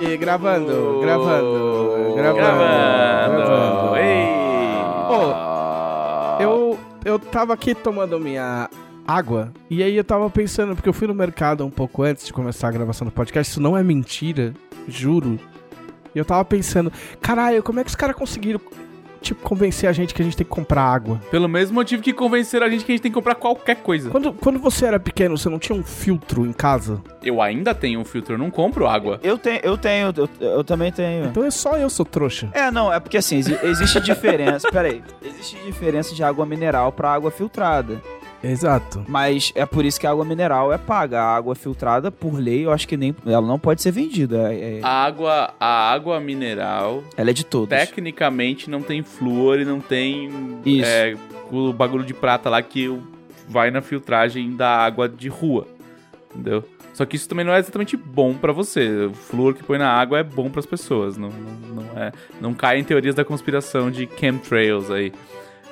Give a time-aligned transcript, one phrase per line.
[0.00, 2.36] E gravando, gravando, gravando,
[3.36, 3.96] Gravando.
[3.96, 4.44] Ei.
[6.40, 8.68] Eu, eu tava aqui tomando minha
[9.06, 12.32] água e aí eu tava pensando, porque eu fui no mercado um pouco antes de
[12.32, 14.52] começar a gravação do podcast, isso não é mentira,
[14.88, 15.38] juro.
[16.14, 18.60] E eu tava pensando, caralho, como é que os caras conseguiram,
[19.24, 21.20] tipo, convencer a gente que a gente tem que comprar água?
[21.30, 24.10] Pelo mesmo motivo que convenceram a gente que a gente tem que comprar qualquer coisa.
[24.10, 27.02] Quando, quando você era pequeno, você não tinha um filtro em casa?
[27.22, 29.18] Eu ainda tenho um filtro, eu não compro água.
[29.22, 31.26] Eu tenho, eu tenho, eu, eu também tenho.
[31.26, 32.48] Então é só eu sou trouxa.
[32.52, 34.68] É, não, é porque assim, exi- existe diferença.
[34.72, 38.00] Peraí, existe diferença de água mineral pra água filtrada.
[38.44, 39.04] Exato.
[39.08, 41.20] Mas é por isso que a água mineral é paga.
[41.20, 43.14] A água filtrada, por lei, eu acho que nem.
[43.26, 44.52] Ela não pode ser vendida.
[44.52, 47.68] é- é- A água, a água mineral, ela é de todos.
[47.68, 50.28] tecnicamente, não tem flúor e não tem
[50.64, 50.86] Isso.
[50.88, 51.14] é,
[51.50, 52.96] o bagulho de prata lá que
[53.48, 55.66] vai na filtragem da água de rua.
[56.32, 56.64] Entendeu?
[56.92, 59.06] Só que isso também não é exatamente bom pra você.
[59.06, 61.16] O flúor que põe na água é bom pras pessoas.
[61.16, 65.12] Não, não, não é, não cai em teorias da conspiração de chemtrails aí.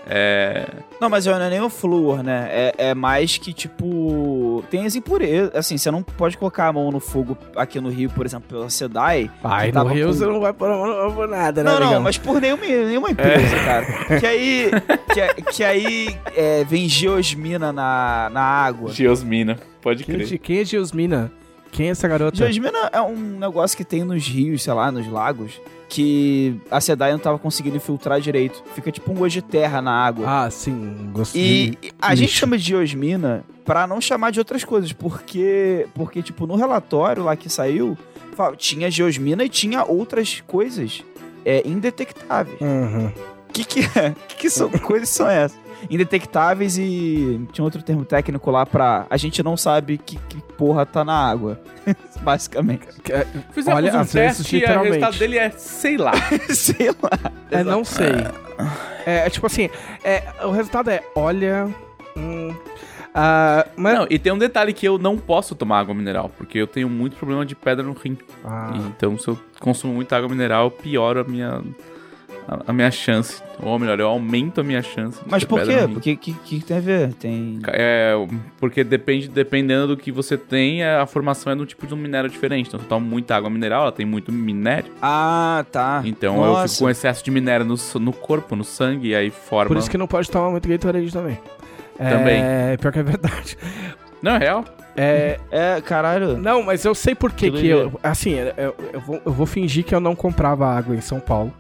[0.06, 0.66] É,
[1.00, 2.48] Não, mas não é nem o flúor, né?
[2.50, 4.64] É, é mais que, tipo.
[4.70, 5.54] Tem as impurezas.
[5.54, 8.68] Assim, você não pode colocar a mão no fogo aqui no Rio, por exemplo, pela
[8.68, 9.30] SEDAI.
[9.44, 11.86] Ai, no Rio com- você não vai pôr a mão por nada, né, Não, não,
[11.86, 12.02] amigão?
[12.02, 14.18] mas por nenhuma, nenhuma empresa, cara.
[14.20, 14.70] Que aí.
[15.12, 18.90] Que, que aí é, vem geosmina na, na água.
[18.92, 20.34] Geosmina, pode Quem, crer.
[20.34, 21.30] é- quem é Geosmina?
[21.70, 22.36] Quem é essa garota?
[22.36, 25.60] Geosmina é um negócio que tem nos rios, sei lá, nos lagos,
[25.92, 28.64] que a SEDAI não tava conseguindo infiltrar direito.
[28.74, 30.24] Fica tipo um gosto de terra na água.
[30.26, 31.76] Ah, sim, gostei.
[31.82, 36.46] E a gente chama de geosmina pra não chamar de outras coisas, porque, porque tipo,
[36.46, 37.94] no relatório lá que saiu,
[38.56, 41.04] tinha geosmina e tinha outras coisas
[41.44, 42.58] é, indetectáveis.
[42.58, 43.08] Uhum.
[43.50, 44.14] O que que é?
[44.28, 45.58] Que, que são, coisas são essas?
[45.90, 49.06] Indetectáveis e tinha outro termo técnico lá pra...
[49.10, 51.60] A gente não sabe que, que porra tá na água,
[52.22, 52.86] basicamente.
[53.10, 56.12] É, Fizemos Olha, um teste e o resultado dele é, sei lá.
[56.50, 57.32] Sei lá.
[57.50, 58.12] É, não sei.
[59.06, 59.68] É, é tipo assim,
[60.04, 61.68] é, o resultado é, olha...
[62.16, 62.54] hum,
[63.14, 63.94] ah, mas...
[63.94, 66.88] Não, e tem um detalhe que eu não posso tomar água mineral, porque eu tenho
[66.88, 68.16] muito problema de pedra no rim.
[68.44, 71.62] Ah, Então, se eu consumo muita água mineral, piora a minha,
[72.46, 73.42] a, a minha chance.
[73.60, 75.22] Ou melhor, eu aumento a minha chance.
[75.22, 75.88] de Mas por quê?
[75.92, 77.12] Porque que, que tem a ver?
[77.14, 77.60] Tem...
[77.68, 78.14] É,
[78.58, 81.96] porque depende, dependendo do que você tem, a formação é de um tipo de um
[81.96, 82.68] minério diferente.
[82.68, 84.90] Então, se eu tomo muita água mineral, ela tem muito minério.
[85.00, 86.02] Ah, tá.
[86.04, 86.68] Então, eu Nossa.
[86.68, 89.68] fico com excesso de minério no, no corpo, no sangue, e aí forma...
[89.68, 91.38] por isso que não pode tomar muito Gatorade também.
[91.96, 92.42] Também.
[92.42, 93.56] É, pior que é verdade.
[94.20, 94.64] Não, é real.
[94.96, 96.36] É, É, caralho.
[96.36, 97.92] não, mas eu sei por que Que eu...
[98.02, 101.52] Assim, eu, eu, vou, eu vou fingir que eu não comprava água em São Paulo.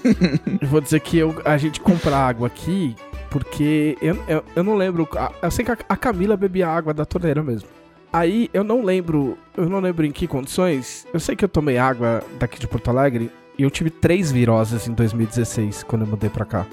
[0.60, 2.94] eu vou dizer que eu, a gente compra água aqui
[3.30, 5.08] porque eu, eu, eu não lembro...
[5.42, 7.68] Eu sei que a, a Camila bebia água da torneira mesmo.
[8.12, 11.06] Aí eu não lembro, eu não lembro em que condições.
[11.12, 14.86] Eu sei que eu tomei água daqui de Porto Alegre e eu tive três viroses
[14.88, 16.66] em 2016 quando eu mudei pra cá.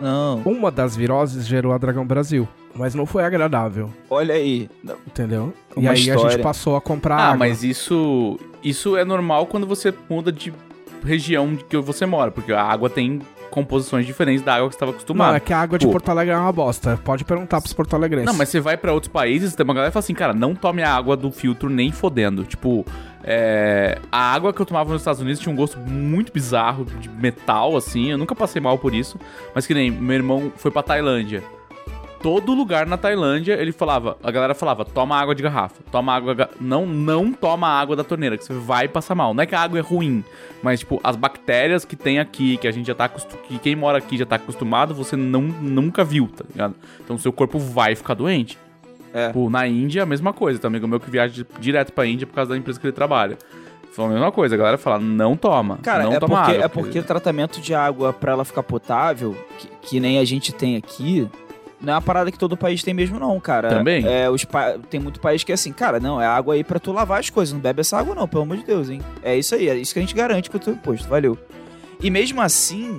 [0.00, 0.38] Não.
[0.44, 4.68] Uma das viroses gerou a Dragão Brasil, mas não foi agradável, Olha aí.
[5.06, 5.52] Entendeu?
[5.76, 6.38] e Uma aí a gente história.
[6.38, 7.38] passou a comprar Ah, água.
[7.38, 10.52] mas isso, isso é normal quando você muda de
[11.04, 13.20] região que você mora, porque a água tem
[13.52, 15.36] composições diferentes da água que você estava Não, acostumado.
[15.36, 15.92] é que a água de Pô.
[15.92, 16.98] Porto Alegre é uma bosta.
[17.04, 18.26] Pode perguntar pros porto alegrenses.
[18.26, 20.54] Não, mas você vai pra outros países, tem uma galera que fala assim, cara, não
[20.54, 22.44] tome a água do filtro nem fodendo.
[22.44, 22.84] Tipo,
[23.22, 27.08] é, a água que eu tomava nos Estados Unidos tinha um gosto muito bizarro de
[27.08, 28.10] metal, assim.
[28.10, 29.18] Eu nunca passei mal por isso.
[29.54, 31.42] Mas que nem meu irmão foi pra Tailândia.
[32.22, 36.34] Todo lugar na Tailândia, ele falava, a galera falava, toma água de garrafa, toma água,
[36.34, 39.34] ga- não, não toma água da torneira, que você vai passar mal.
[39.34, 40.22] Não é que a água é ruim,
[40.62, 43.74] mas tipo, as bactérias que tem aqui, que a gente já tá acostumado, que quem
[43.74, 46.74] mora aqui já tá acostumado, você não, nunca viu, tá ligado?
[47.04, 48.56] Então seu corpo vai ficar doente.
[49.12, 49.26] É.
[49.26, 50.58] Tipo, na Índia, a mesma coisa.
[50.60, 52.86] Tem um amigo meu que viaja di- direto pra Índia por causa da empresa que
[52.86, 53.36] ele trabalha.
[53.92, 55.78] Foi a mesma coisa, a galera fala, não toma.
[55.82, 58.62] Cara, não é toma porque, água, é porque o tratamento de água pra ela ficar
[58.62, 61.28] potável, que, que nem a gente tem aqui,
[61.82, 63.68] não é uma parada que todo país tem mesmo, não, cara.
[63.68, 64.06] Também?
[64.06, 66.78] É, os pa- Tem muito país que é assim, cara, não, é água aí pra
[66.78, 67.52] tu lavar as coisas.
[67.52, 69.00] Não bebe essa água, não, pelo amor de Deus, hein?
[69.22, 71.36] É isso aí, é isso que a gente garante com o teu imposto, valeu.
[72.00, 72.98] E mesmo assim,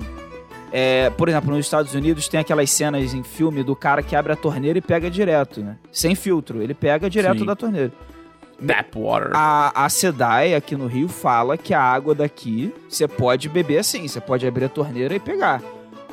[0.71, 4.33] é, por exemplo, nos Estados Unidos tem aquelas cenas em filme do cara que abre
[4.33, 5.77] a torneira e pega direto, né?
[5.91, 7.45] Sem filtro, ele pega direto Sim.
[7.45, 7.91] da torneira.
[8.65, 9.31] Tap water.
[9.33, 14.07] A, a SEDAI aqui no Rio fala que a água daqui você pode beber assim,
[14.07, 15.61] você pode abrir a torneira e pegar.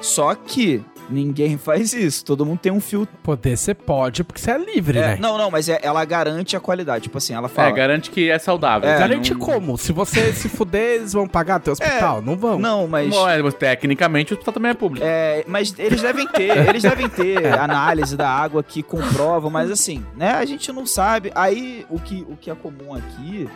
[0.01, 2.25] Só que Ninguém faz isso.
[2.25, 3.15] Todo mundo tem um filtro.
[3.23, 5.17] Poder você pode, porque você é livre, É, né?
[5.21, 7.05] não, não, mas é- ela garante a qualidade.
[7.05, 7.69] Tipo assim, ela fala.
[7.69, 8.89] É, garante que é saudável.
[8.89, 9.77] É, Garante não- como?
[9.77, 12.23] Se você se fuder, eles vão pagar teu hospital?
[12.23, 12.59] não vão.
[12.59, 13.11] Não, mas.
[13.11, 15.05] Bom, é, mas tecnicamente o hospital também é público.
[15.07, 20.05] É, mas eles devem ter, eles devem ter análise da água que comprova, mas assim,
[20.17, 21.33] né, a gente não sabe.
[21.35, 23.49] Aí o que, o que é comum aqui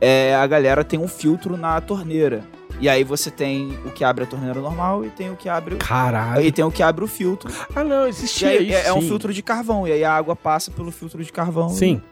[0.00, 2.42] é a galera tem um filtro na torneira.
[2.80, 5.74] E aí você tem o que abre a torneira normal e tem o que abre
[5.76, 5.78] o.
[5.78, 6.40] Caralho.
[6.40, 7.50] Aí tem o que abre o filtro.
[7.74, 8.76] Ah, não, E existia aí isso.
[8.76, 9.86] é, é um filtro de carvão.
[9.86, 11.68] E aí a água passa pelo filtro de carvão.
[11.70, 12.02] Sim.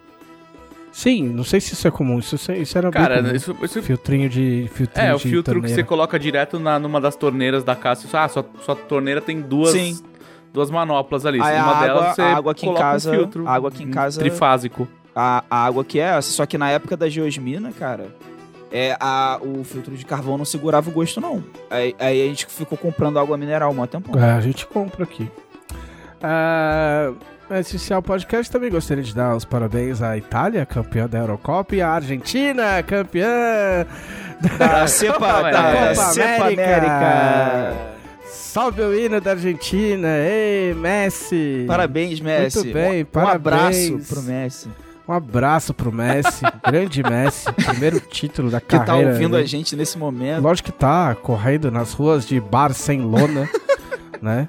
[0.93, 2.19] Sim, não sei se isso é comum.
[2.19, 3.35] Isso, isso era bem Cara, comum.
[3.35, 4.71] isso, isso- Filtrinho de.
[4.75, 5.75] Filtrinho é o de filtro que torneira.
[5.75, 8.07] você coloca direto na, numa das torneiras da casa.
[8.13, 9.99] Ah, sua, sua torneira tem duas, Sim.
[10.53, 11.41] duas manoplas ali.
[11.41, 13.53] Aí a Uma água- delas você a água aqui em coloca casa- um filtro a
[13.55, 14.87] água aqui em casa- trifásico.
[15.17, 16.31] A, a água que é essa.
[16.31, 18.15] Só que na época da geosmina, cara,
[18.73, 21.45] é, a, o filtro de carvão não segurava o gosto, não.
[21.71, 24.19] Aí, aí a gente ficou comprando água mineral um tempo.
[24.19, 25.31] É, a gente compra aqui.
[26.23, 27.13] Ah,
[27.51, 31.83] Esse Essencial Podcast também gostaria de dar os parabéns à Itália, campeã da Eurocopa, e
[31.83, 33.85] à Argentina, campeã
[34.59, 35.95] Da cepa, Copa da América.
[35.95, 37.75] cepa América.
[38.25, 40.09] Salve o hino da Argentina!
[40.19, 41.65] Ei, Messi!
[41.67, 42.59] Parabéns, Messi.
[42.59, 43.91] Muito bem, um, parabéns.
[43.91, 44.69] Um abraço pro Messi.
[45.09, 48.87] Um abraço pro Messi, grande Messi, primeiro título da Que carreira.
[49.11, 49.43] tá ouvindo né?
[49.43, 50.41] a gente nesse momento.
[50.43, 53.49] Lógico que tá correndo nas ruas de Barcelona,
[54.21, 54.49] né?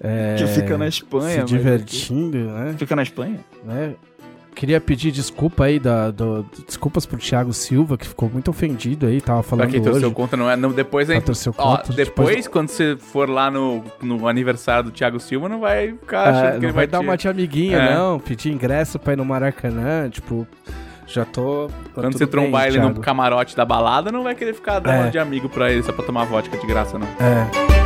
[0.00, 1.30] É, Que fica na Espanha.
[1.30, 2.74] se mas- divertindo, né?
[2.78, 3.40] Fica na Espanha?
[3.64, 3.94] né?
[4.54, 9.20] Queria pedir desculpa aí, da, do- desculpas pro Thiago Silva, que ficou muito ofendido aí,
[9.20, 9.90] tava Pra falando quem hoje.
[9.90, 10.54] torceu contra, não é.
[10.56, 11.24] Não, depois a Pra gente.
[11.26, 15.58] torcer Ó, contra, depois, quando você for lá no, no aniversário do Thiago Silva, não
[15.60, 17.94] vai ficar achando É, que não ele vai vai, dar te- uma de amiguinha, É.
[17.94, 18.20] não.
[18.20, 20.46] Pedir ingresso pra ir no Maracanã, tipo,
[21.06, 21.68] já tô.
[21.94, 23.00] tá Quando você trombar bem, ele no Thiago.
[23.00, 25.10] camarote da balada, não vai querer ficar dando É.
[25.10, 27.06] de amigo pra ele só pra tomar vodka de graça, não.
[27.06, 27.81] É.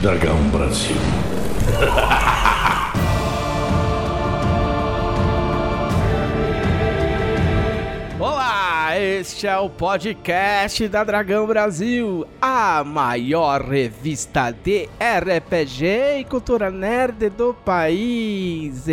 [0.00, 0.96] Dragão Brasil.
[8.18, 16.70] Olá, este é o podcast da Dragão Brasil, a maior revista de RPG e cultura
[16.70, 18.86] nerd do país.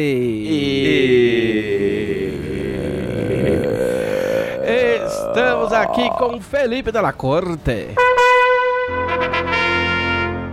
[5.06, 7.96] Estamos aqui com Felipe Della Corte.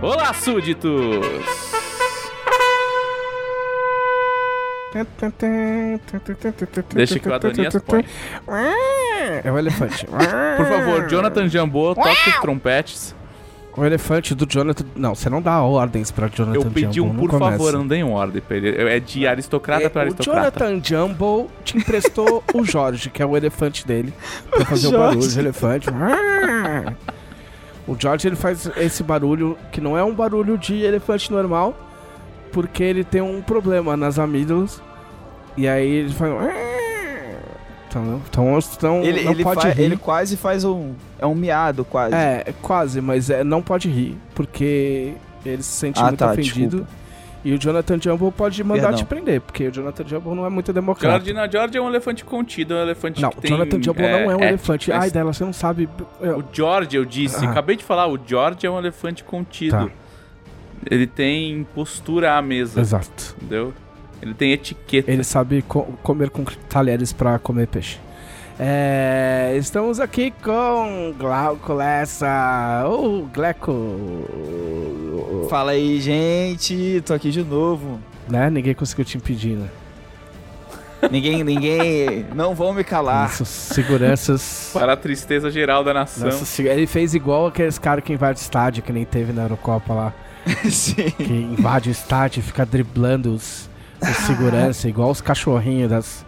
[0.05, 1.25] Olá, súditos!
[6.93, 8.05] Deixa que o Adonias põe.
[9.43, 10.05] É o elefante.
[10.05, 13.15] Por favor, Jonathan Jambô, toque os trompetes.
[13.77, 14.85] O elefante do Jonathan.
[14.95, 17.51] Não, você não dá ordens pra Jonathan Eu pedi Jumbo, um por começa.
[17.51, 18.69] favor, não deem ordem pra ele.
[18.89, 20.59] É de aristocrata pra É, o aristocrata.
[20.65, 24.13] Jonathan Jumbo te emprestou o Jorge, que é o elefante dele,
[24.49, 25.15] pra fazer o Jorge.
[25.17, 25.87] barulho de elefante.
[27.87, 31.77] O George ele faz esse barulho que não é um barulho de elefante normal,
[32.51, 34.81] porque ele tem um problema nas amígdalas.
[35.57, 36.31] E aí ele faz.
[37.87, 39.81] Então, então, então Ele, não ele, pode rir.
[39.83, 40.91] ele quase faz um.
[41.17, 42.13] É um miado, quase.
[42.13, 45.13] É, quase, mas é, não pode rir, porque
[45.45, 46.79] ele se sente Ah, muito tá, ofendido.
[46.79, 46.87] desculpa.
[47.45, 48.97] E o Jonathan Jumbo pode mandar Perdão.
[48.97, 51.23] te prender, porque o Jonathan Jumbo não é muito democrata.
[51.23, 53.51] George, não, George é um elefante contido, é um elefante Não, que o tem...
[53.51, 54.89] Jonathan Jumbo não é um ética, elefante.
[54.89, 55.87] mas Ai, dela, você não sabe.
[56.19, 57.51] Eu- O George, eu disse, Ah.
[57.51, 59.71] acabei de falar, o George é um elefante contido.
[59.77, 59.89] Tá.
[60.89, 63.35] Ele tem postura à mesa, Exato.
[63.37, 63.73] entendeu?
[64.21, 65.11] Ele tem etiqueta.
[65.11, 67.99] Ele sabe co- comer com talheres pra comer peixe.
[68.57, 73.73] É, estamos aqui com Glauco Lessa, o Gleco.
[75.49, 77.03] Fala aí, gente.
[77.05, 77.99] Tô aqui de novo.
[78.29, 78.49] Né?
[78.49, 79.67] Ninguém conseguiu te impedir, né?
[81.11, 82.25] Ninguém, ninguém.
[82.33, 83.23] Não vão me calar.
[83.23, 84.71] Nossos seguranças.
[84.73, 86.29] Para a tristeza geral da nação.
[86.29, 90.13] Nossa, ele fez igual aqueles caras que invadem estádio, que nem teve na Eurocopa lá.
[90.69, 91.09] Sim.
[91.11, 93.69] Que invade o estádio e fica driblando os,
[94.01, 96.25] os segurança, igual os cachorrinhos das,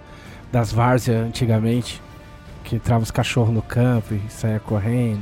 [0.51, 2.01] das várzeas antigamente.
[2.67, 5.21] Que entravam os cachorros no campo e saia correndo.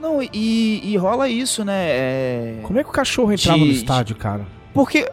[0.00, 1.74] Não, e, e rola isso, né?
[1.76, 2.58] É...
[2.64, 4.44] Como é que o cachorro entrava no De- estádio, cara?
[4.74, 5.08] Porque.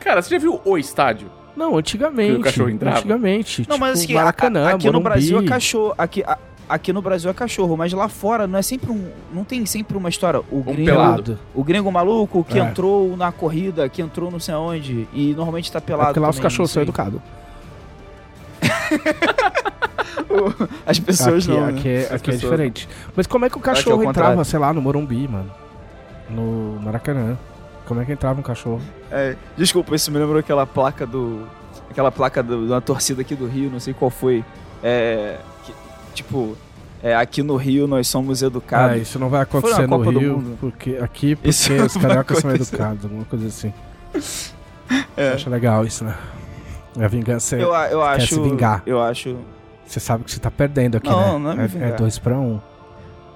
[0.00, 1.28] Cara, você já viu o estádio?
[1.56, 2.32] Não, antigamente.
[2.34, 2.98] Que o cachorro entrava?
[2.98, 3.64] Antigamente.
[3.68, 5.04] Não, mas tipo, assim, Maracanã, a- aqui no Morumbi.
[5.04, 5.94] Brasil é cachorro.
[5.96, 9.10] Aqui, a- aqui no Brasil é cachorro, mas lá fora não é sempre um.
[9.32, 10.40] Não tem sempre uma história.
[10.50, 11.38] O Um gringo, pelado.
[11.54, 12.62] o gringo maluco que É.
[12.62, 16.08] entrou na corrida, que entrou não sei aonde, e normalmente tá É pelado.
[16.08, 17.20] porque lá os também, cachorros isso são educados.
[20.86, 21.66] As pessoas aqui, não.
[21.66, 21.78] né?
[21.78, 22.88] aqui, é, aqui é pessoas diferente.
[23.16, 24.10] Mas como é que o é cachorro contrário.
[24.30, 25.50] entrava, sei lá, no Morumbi, mano?
[26.28, 27.36] No Maracanã.
[27.86, 28.80] Como é que entrava um cachorro?
[29.10, 31.46] É, desculpa, isso me lembrou aquela placa do.
[31.90, 34.44] aquela placa do- de uma torcida aqui do Rio, não sei qual foi.
[34.82, 35.74] É, que-
[36.14, 36.56] tipo,
[37.02, 39.02] é, aqui no Rio nós somos Ah, educados.
[39.02, 43.24] isso não vai acontecer no Rio, porque aqui porque Isso os cariocas são educados, alguma
[43.24, 43.72] coisa assim.
[45.16, 45.32] É.
[45.32, 46.14] Acho legal isso, né?
[46.98, 47.62] A vingança é...
[47.62, 48.34] eu, a- eu quer acho.
[48.34, 48.82] se vingar.
[48.86, 49.36] Eu acho.
[49.86, 51.54] Você sabe que você tá perdendo aqui, Não, né?
[51.54, 52.60] não é é, é dois pra um.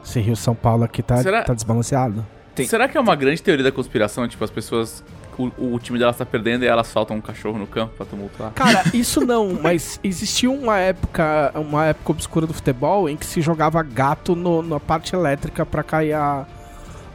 [0.04, 2.25] Esse Rio São Paulo aqui tá, Será- tá desbalanceado.
[2.54, 4.26] Tem- Será que é uma grande teoria da conspiração?
[4.28, 5.02] Tipo, as pessoas.
[5.37, 8.52] O, o time delas tá perdendo e elas soltam um cachorro no campo pra tumultuar?
[8.52, 13.40] Cara, isso não, mas existiu uma época, uma época obscura do futebol em que se
[13.40, 16.46] jogava gato no- na parte elétrica pra cair a,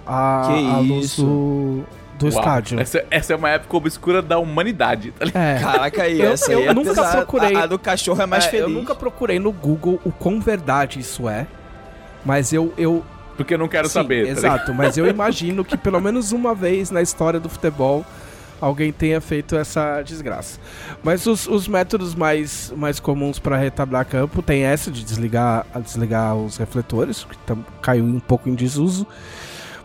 [0.05, 1.23] a, Que a luz isso?
[1.23, 1.83] do,
[2.19, 2.79] do Uau, estádio.
[2.79, 5.41] Essa, essa é uma época obscura da humanidade, tá ligado?
[5.43, 5.59] É.
[5.59, 7.55] Caraca, aí, Eu- essa eu aí é nunca procurei.
[7.55, 8.63] A, a do cachorro é mais É, feliz.
[8.63, 11.47] Eu nunca procurei no Google o quão verdade isso é,
[12.25, 13.03] mas eu, eu
[13.37, 14.25] Porque eu não quero Sim, saber.
[14.25, 14.31] tá?
[14.31, 18.05] Exato, mas eu imagino que pelo menos uma vez na história do futebol
[18.61, 20.59] alguém tenha feito essa desgraça.
[21.01, 26.35] Mas os, os métodos mais, mais comuns para retablar campo tem essa de desligar, desligar
[26.35, 29.07] os refletores, que tam- caiu um pouco em desuso.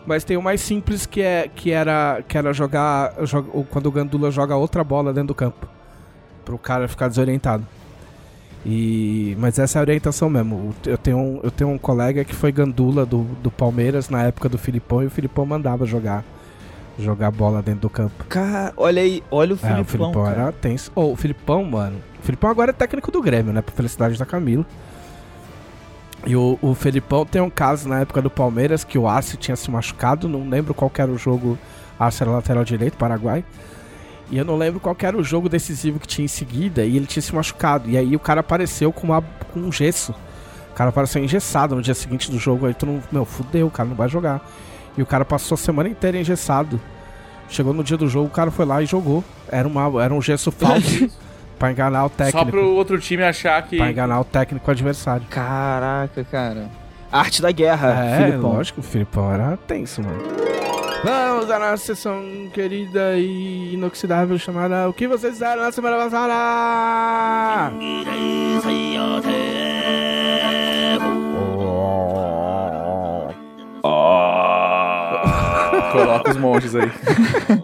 [0.05, 3.91] Mas tem o mais simples que é que era que era jogar joga- quando o
[3.91, 5.67] Gandula joga outra bola dentro do campo,
[6.43, 7.65] pro cara ficar desorientado.
[8.65, 10.73] E, mas essa é a orientação mesmo.
[10.85, 14.49] Eu tenho um, eu tenho um colega que foi gandula do, do Palmeiras na época
[14.49, 16.23] do Filipão e o Filipão mandava jogar
[16.97, 18.23] jogar bola dentro do campo.
[18.29, 19.85] Cara, olha aí, olha o É, o Filipão.
[19.85, 20.41] Filipão cara.
[20.43, 20.91] era tenso.
[20.95, 21.97] Ô, o Filipão, mano.
[22.19, 23.61] O Filipão agora é técnico do Grêmio, né?
[23.61, 24.65] Por felicidade da Camila.
[26.25, 29.55] E o, o Felipão tem um caso na época do Palmeiras que o Arce tinha
[29.55, 30.27] se machucado.
[30.27, 31.57] Não lembro qual era o jogo.
[31.99, 33.45] Arce era lateral direito, Paraguai.
[34.31, 36.83] E eu não lembro qual era o jogo decisivo que tinha em seguida.
[36.83, 37.89] E ele tinha se machucado.
[37.89, 40.15] E aí o cara apareceu com, uma, com um gesso.
[40.71, 42.65] O cara apareceu engessado no dia seguinte do jogo.
[42.65, 43.03] Aí tu não.
[43.11, 44.41] Meu, fudeu, o cara não vai jogar.
[44.97, 46.81] E o cara passou a semana inteira engessado.
[47.47, 49.23] Chegou no dia do jogo, o cara foi lá e jogou.
[49.47, 51.07] Era, uma, era um gesso falso
[51.57, 52.51] pra enganar o Só técnico.
[52.51, 53.77] pro outro time achar que.
[53.77, 55.25] Pra enganar o técnico adversário.
[55.29, 56.69] Caraca, cara.
[57.11, 58.53] Arte da guerra, É, Filipão.
[58.53, 60.21] lógico, o Filipão era tenso, mano.
[61.03, 62.19] Vamos à nossa sessão
[62.51, 67.71] querida e inoxidável chamada O que vocês fizeram na semana passada?
[75.91, 76.91] Coloca os monges aí.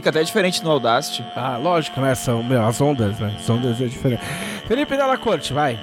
[0.00, 1.22] Fica até diferente no Audacity.
[1.36, 2.14] Ah, lógico, né?
[2.14, 3.36] São, meu, as ondas, né?
[3.38, 4.22] As ondas é diferente.
[4.66, 5.78] Felipe Della Corte, vai.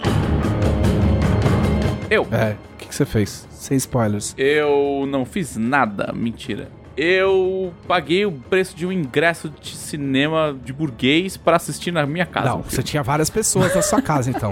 [2.10, 2.28] Eu.
[2.32, 3.48] É, o que, que você fez?
[3.52, 4.34] Sem spoilers.
[4.36, 6.68] Eu não fiz nada, mentira.
[6.98, 12.26] Eu paguei o preço de um ingresso de cinema de burguês pra assistir na minha
[12.26, 12.50] casa.
[12.50, 14.52] Não, você tinha várias pessoas na sua casa, então.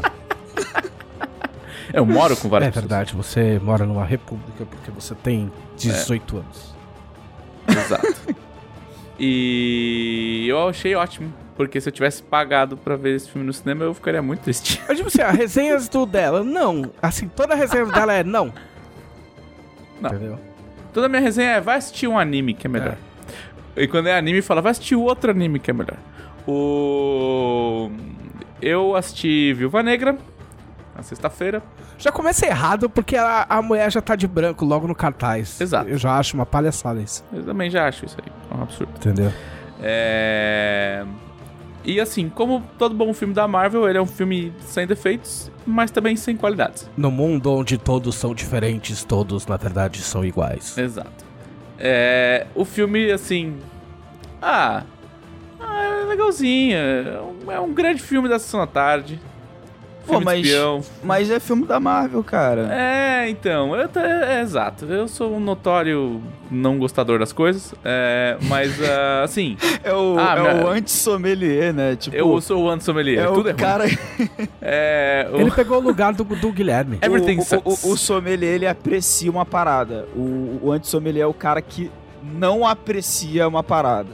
[1.91, 2.87] Eu moro com várias é pessoas.
[2.87, 6.75] verdade, você mora numa república porque você tem 18 anos.
[7.67, 8.35] Exato.
[9.19, 11.33] e eu achei ótimo.
[11.55, 14.81] Porque se eu tivesse pagado pra ver esse filme no cinema, eu ficaria muito triste.
[14.87, 16.91] Mas tipo assim, as resenhas do dela, não.
[17.01, 18.53] Assim, toda a resenha dela é não.
[20.01, 20.09] Não.
[20.09, 20.39] Entendeu?
[20.93, 22.97] Toda minha resenha é vai assistir um anime que é melhor.
[23.75, 25.97] E quando é anime, fala vai assistir outro anime que é melhor.
[26.47, 27.89] O.
[28.61, 30.17] Eu assisti Viúva Negra
[30.95, 31.61] na sexta-feira.
[31.97, 35.59] Já começa errado porque a, a mulher já tá de branco logo no cartaz.
[35.59, 35.89] Exato.
[35.89, 37.23] Eu já acho uma palhaçada isso.
[37.33, 38.31] Eu também já acho isso aí.
[38.49, 38.93] É um absurdo.
[38.95, 39.31] Entendeu?
[39.81, 41.05] É...
[41.83, 45.91] E assim, como todo bom filme da Marvel, ele é um filme sem defeitos, mas
[45.91, 46.89] também sem qualidades.
[46.97, 50.77] No mundo onde todos são diferentes, todos na verdade são iguais.
[50.77, 51.25] Exato.
[51.77, 52.47] É...
[52.55, 53.57] O filme, assim.
[54.41, 54.83] Ah.
[55.59, 56.77] ah, é legalzinho.
[56.77, 59.19] É um, é um grande filme da sessão da tarde.
[60.05, 60.81] Pô, Filme de mas- espião.
[61.03, 62.67] Mas é filme da Marvel, cara.
[62.71, 64.85] É, então, eu t- é, exato.
[64.85, 66.21] Eu sou um notório
[66.51, 71.73] não gostador das coisas, é, mas ah, assim, É, o, Ah, é minha- o anti-sommelier,
[71.73, 71.95] né?
[71.95, 73.55] Tipo, eu sou o anti-sommelier, é tudo o é ruim.
[73.55, 73.85] cara...
[74.61, 76.99] É, o- Ele pegou o lugar do, do Guilherme.
[77.03, 77.83] Everything o, sucks.
[77.83, 80.07] o, o, o sommelier, ele aprecia uma parada.
[80.15, 81.91] O, o anti-sommelier é o cara que
[82.23, 84.09] não aprecia uma parada.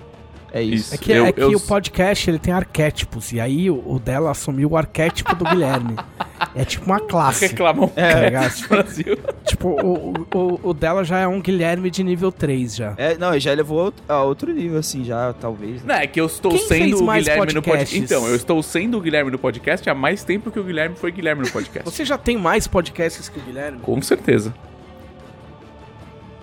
[0.54, 0.94] É isso.
[0.94, 0.96] Isso.
[0.96, 4.00] É que, Eu- é que eu- o podcast ele tem arquétipos, e aí o, o
[4.00, 5.96] dela assumiu o arquétipo do Guilherme.
[6.56, 7.46] É tipo uma classe.
[7.48, 9.18] reclamam É, tá no Brasil.
[9.46, 12.94] tipo, o, o, o dela já é um Guilherme de nível 3 já.
[12.98, 15.82] É, não, já levou a outro nível, assim, já, talvez.
[15.86, 17.64] Não, é que eu estou Quem sendo o Guilherme no podcast.
[17.64, 18.02] podcasts?
[18.12, 21.12] Então, eu estou sendo o Guilherme no podcast há mais tempo que o Guilherme foi
[21.12, 21.90] Guilherme no podcast.
[21.90, 23.78] Você já tem mais podcasts que o Guilherme?
[23.80, 24.54] Com certeza.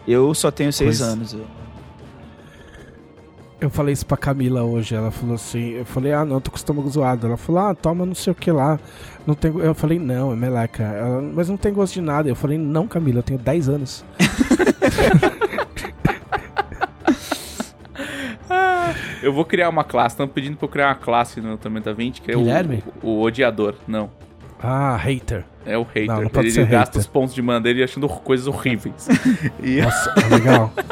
[0.07, 1.03] Eu só tenho seis Pois.
[1.13, 1.33] anos.
[1.35, 1.45] eu-
[3.61, 4.95] Eu falei isso pra Camila hoje.
[4.95, 7.27] Ela falou assim: Eu falei, ah, não, tô com o estômago zoado.
[7.27, 8.79] Ela falou, ah, toma não sei o que lá.
[9.27, 9.51] Não tem...
[9.51, 10.83] go-" Eu falei, não, é meleca.
[10.85, 12.29] Ela, mas não tem gosto de nada.
[12.29, 14.05] Eu falei, não, Camila, eu tenho 10 anos.
[19.23, 20.15] Eu vou criar uma classe.
[20.15, 22.83] Estão pedindo pra eu criar uma classe no Tormenta 20, que é Guilherme?
[23.03, 23.75] o, o odiador.
[23.87, 24.11] Não.
[24.61, 25.45] Ah, hater.
[25.67, 26.07] É o hater.
[26.07, 27.01] Não, não pode ele ser gasta hater.
[27.01, 29.09] os pontos de mana dele achando coisas horríveis.
[29.63, 30.73] E- Nossa, é legal.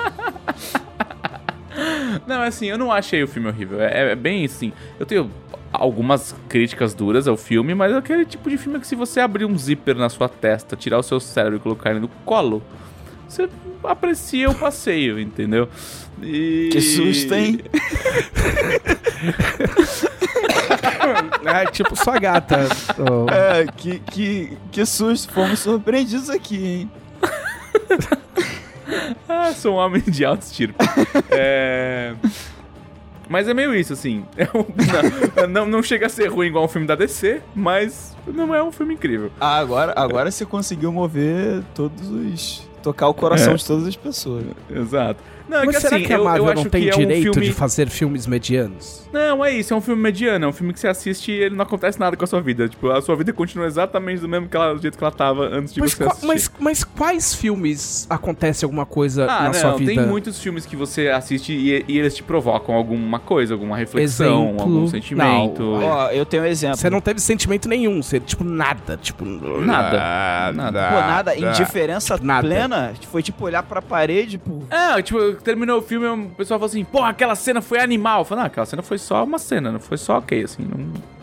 [2.27, 3.81] Não, assim, eu não achei o filme horrível.
[3.81, 4.73] É, é bem assim.
[4.99, 5.31] Eu tenho
[5.73, 9.45] algumas críticas duras ao filme, mas é aquele tipo de filme que se você abrir
[9.45, 12.63] um zíper na sua testa, tirar o seu cérebro e colocar ele no colo,
[13.29, 13.49] você
[13.85, 15.69] aprecia o passeio, entendeu?
[16.23, 16.71] E...
[16.73, 17.61] Que susto, hein?
[21.45, 22.67] É tipo sua gata.
[22.99, 23.31] ô.
[23.31, 25.33] É, que, que, que susto.
[25.33, 26.91] Fomos surpreendidos aqui, hein?
[29.49, 30.75] Ah, sou um homem de alto estirpe.
[31.31, 32.15] é...
[33.29, 34.25] Mas é meio isso, assim.
[34.37, 38.55] É um- não, não, chega a ser ruim igual um filme da DC, mas não
[38.55, 39.31] é um filme incrível.
[39.41, 42.69] Ah, agora, agora você conseguiu mover todos os...
[42.83, 44.45] Tocar o coração de todas as pessoas.
[44.71, 45.21] Exato.
[45.49, 46.91] Não, é Mas que será assim, que a eu, Marvel eu acho não tem que
[46.91, 47.49] é um direito filme...
[47.49, 49.09] de fazer filmes medianos?
[49.13, 51.55] Não, é isso, é um filme mediano, é um filme que você assiste e ele
[51.55, 52.69] não acontece nada com a sua vida.
[52.69, 55.45] Tipo, a sua vida continua exatamente do mesmo que ela, do jeito que ela tava
[55.47, 56.27] antes de Mas, você assistir.
[56.27, 59.95] mas, mas quais filmes acontece alguma coisa ah, na não, sua vida?
[59.95, 64.45] tem muitos filmes que você assiste e, e eles te provocam alguma coisa, alguma reflexão,
[64.45, 64.61] Exemplo?
[64.63, 65.63] algum sentimento.
[65.63, 65.83] Não.
[65.83, 66.77] Ó, eu tenho um exemplo.
[66.77, 69.25] Você não teve sentimento nenhum, você, tipo, nada, tipo...
[69.25, 70.53] Nada.
[70.53, 70.89] Nada.
[70.89, 72.47] Pô, nada, indiferença Nada.
[72.47, 72.93] plena.
[73.11, 74.63] Foi tipo olhar pra parede, pô.
[74.71, 78.21] É, tipo, terminou o filme, o pessoal falou assim, porra, aquela cena foi animal.
[78.21, 81.17] Eu falei, não, aquela cena foi só uma cena, não foi só ok, assim, não...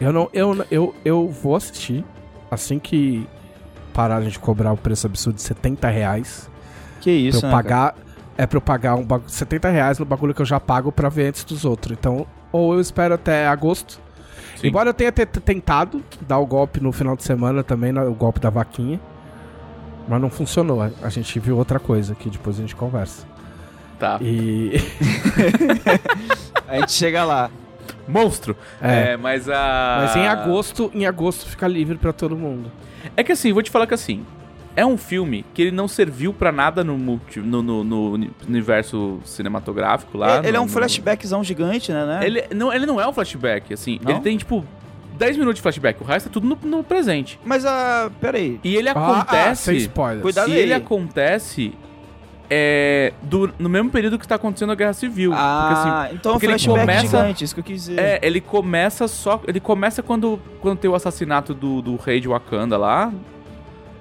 [0.00, 2.04] Eu não, eu, eu, eu vou assistir
[2.50, 3.26] assim que
[3.92, 6.48] pararem de cobrar o preço absurdo de 70 reais.
[7.00, 7.96] Que isso, pra eu né, pagar.
[8.38, 11.08] É pra eu pagar um bagu- 70 reais no bagulho que eu já pago pra
[11.08, 11.96] ver antes dos outros.
[11.98, 14.00] Então, ou eu espero até agosto.
[14.56, 14.68] Sim.
[14.68, 18.38] Embora eu tenha te- tentado dar o golpe no final de semana também, o golpe
[18.38, 19.00] da vaquinha.
[20.08, 20.80] Mas não funcionou.
[20.82, 23.26] A- A gente viu outra coisa que depois a gente conversa.
[24.00, 24.18] Tá.
[24.22, 24.72] E.
[26.66, 27.50] A gente chega lá.
[28.08, 28.56] Monstro.
[28.80, 29.12] É.
[29.12, 29.98] É, mas a...
[30.02, 32.70] Mas em agosto, em agosto fica livre pra todo mundo.
[33.16, 34.24] É que assim, vou te falar que assim,
[34.74, 38.30] é um filme que ele não serviu pra nada no, multi, no, no- no uni-
[38.48, 40.38] universo cinematográfico lá.
[40.38, 42.04] ele é no- um no- flashbackzão gigante, né?
[42.06, 42.20] né?
[42.26, 44.00] Ele não, ele não é um flashback, assim.
[44.02, 44.12] Não?
[44.12, 44.64] Ele tem, tipo,
[45.16, 46.02] 10 minutos de flashback.
[46.02, 47.38] O resto é tudo no, no presente.
[47.44, 48.58] Mas, ah, pera aí.
[48.64, 49.62] E ele Ah, ah, acontece...
[49.64, 50.22] sem spoilers.
[50.22, 50.58] Cuidado e aí.
[50.60, 51.72] ele acontece...
[52.52, 55.30] É, do- no mesmo período que tá acontecendo a Guerra Civil.
[55.30, 57.84] porque, assim, Ah, então é um porque ele flashback começa- gigante, isso que eu quis
[57.84, 57.98] dizer.
[58.00, 59.40] É, ele começa só.
[59.46, 63.12] Ele começa quando, quando tem o assassinato do, do rei de Wakanda lá.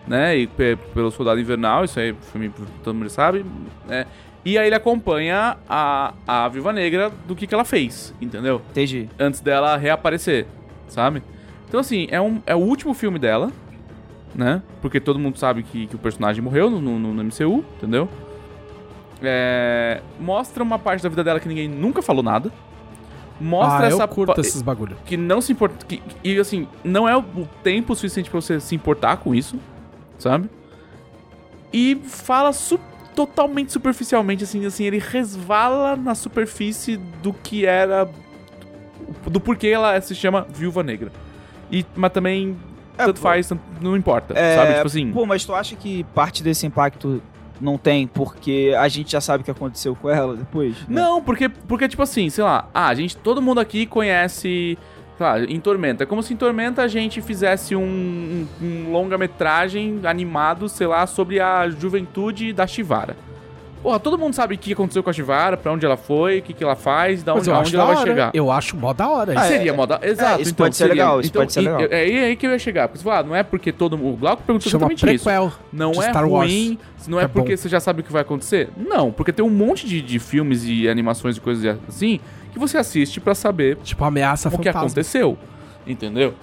[0.07, 0.37] Né?
[0.37, 2.51] E pe- pelo soldado invernal, isso aí filme,
[2.83, 3.45] todo mundo sabe.
[3.87, 4.07] Né?
[4.43, 8.59] E aí ele acompanha a, a Viva Negra do que, que ela fez, entendeu?
[8.71, 9.07] Entendi.
[9.19, 10.47] Antes dela reaparecer,
[10.87, 11.21] sabe?
[11.67, 13.51] Então, assim, é, um, é o último filme dela,
[14.33, 14.63] né?
[14.81, 18.09] Porque todo mundo sabe que, que o personagem morreu no, no, no MCU, entendeu?
[19.21, 22.51] É, mostra uma parte da vida dela que ninguém nunca falou nada.
[23.41, 24.97] Mostra ah, essa eu curto esses bagulho.
[25.05, 25.85] que não se importa.
[25.85, 27.23] Que, e assim, não é o
[27.63, 29.57] tempo suficiente pra você se importar com isso,
[30.17, 30.49] sabe?
[31.71, 32.79] E fala su-
[33.15, 38.09] totalmente superficialmente, assim, assim, ele resvala na superfície do que era.
[39.25, 41.11] Do porquê ela se chama Viúva Negra.
[41.71, 42.57] E, mas também.
[42.97, 43.21] É, tanto pô.
[43.21, 44.73] faz, tanto- não importa, É, sabe?
[44.73, 45.11] Tipo assim.
[45.13, 47.21] Pô, mas tu acha que parte desse impacto
[47.61, 50.75] não tem porque a gente já sabe o que aconteceu com ela depois?
[50.87, 51.01] né?
[51.01, 54.77] Não, porque, porque, tipo assim, sei lá, ah, a gente, todo mundo aqui conhece,
[55.19, 56.03] lá, em Tormenta.
[56.03, 61.05] É como se em Tormenta a gente fizesse um, um- um longa-metragem animado, sei lá,
[61.05, 63.15] sobre a juventude da Chivara.
[63.81, 66.41] Porra, todo mundo sabe o que aconteceu com a Chivara, pra onde ela foi, o
[66.41, 68.31] que, que ela faz, da onde, aonde ela da vai chegar.
[68.33, 69.31] Eu acho mó da hora.
[69.31, 69.47] Ah, isso.
[69.53, 69.99] Seria moda.
[70.03, 71.81] Exato, isso então, pode ser seria- legal, isso então, pode ser e- legal.
[71.89, 72.89] É aí, é aí que eu ia chegar.
[72.89, 74.15] Porque você fala, ah, não é porque todo mundo.
[74.15, 75.29] O Glauco perguntou Chama exatamente isso.
[75.71, 76.51] Não é Star Wars.
[76.51, 77.57] ruim, não é, É porque bom.
[77.57, 78.67] você já sabe o que vai acontecer?
[78.75, 82.19] Não, porque tem um monte de, de filmes e animações e coisas assim
[82.51, 84.81] que você assiste pra saber Tipo, ameaça o que fantasma.
[84.81, 85.37] aconteceu.
[85.87, 86.33] Entendeu?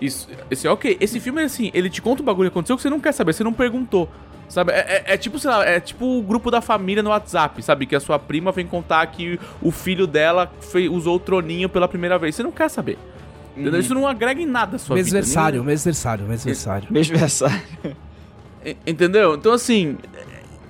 [0.00, 0.96] Isso, esse é ok.
[1.00, 3.32] Esse filme, assim, ele te conta um bagulho que aconteceu que você não quer saber,
[3.32, 4.08] você não perguntou.
[4.50, 4.72] Sabe?
[4.72, 7.86] É, é- é tipo, sei lá, é tipo o grupo da família no WhatsApp, sabe?
[7.86, 11.86] Que a sua prima vem contar que o filho dela fe- usou o troninho pela
[11.88, 12.34] primeira vez.
[12.34, 12.98] Você não quer saber.
[13.56, 13.78] Entendeu?
[13.80, 15.04] Isso não agrega em nada a sua vida.
[15.04, 16.26] Mesversário, mesversário,
[16.90, 17.60] mesversário.
[18.86, 19.34] Entendeu?
[19.36, 19.96] Então, assim.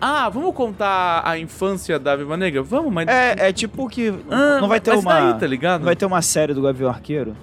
[0.01, 2.63] Ah, vamos contar a infância da Viva Negra?
[2.63, 3.07] Vamos, mas.
[3.09, 5.81] É, é tipo que Ah, não vai ter mas uma daí, tá ligado?
[5.81, 7.37] não vai ter uma série do Gavião Arqueiro?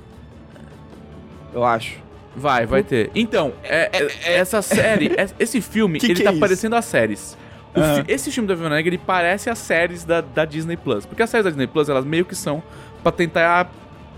[1.54, 1.98] Eu acho.
[2.38, 3.10] Vai, vai ter.
[3.16, 6.86] Então, é- é- essa série, é- esse filme, Que ele que tá é parecendo as
[6.86, 7.36] séries.
[7.76, 8.04] Ah.
[8.06, 11.06] fi- esse filme da Viva Negra, ele parece as séries da, da Disney Plus.
[11.06, 12.62] Porque as séries da Disney Plus, elas meio que são
[13.04, 13.70] pra tentar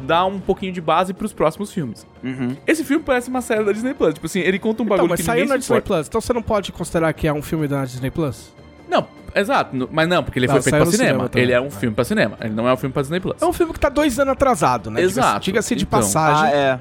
[0.02, 2.08] dar um pouquinho de base pros próximos filmes.
[2.24, 2.56] Uhum.
[2.66, 4.14] Esse filme parece uma série da Disney Plus.
[4.14, 5.94] Tipo assim, ele conta um Então, bagulho mas que saiu na se Disney importa.
[5.96, 6.08] Plus.
[6.08, 8.54] Então você não pode considerar que é um filme da Disney Plus?
[8.88, 9.06] Não,
[9.36, 9.90] exato.
[9.92, 11.10] Mas não, porque ele Não, foi feito pra cinema.
[11.28, 12.38] cinema ele é um filme pra cinema.
[12.40, 13.42] Ele não é um filme pra Disney Plus.
[13.42, 15.02] É um filme que tá dois anos atrasado, né?
[15.02, 15.42] Exato.
[15.44, 16.00] Diga-se de Então.
[16.00, 16.46] passagem.
[16.46, 16.80] Ah, é.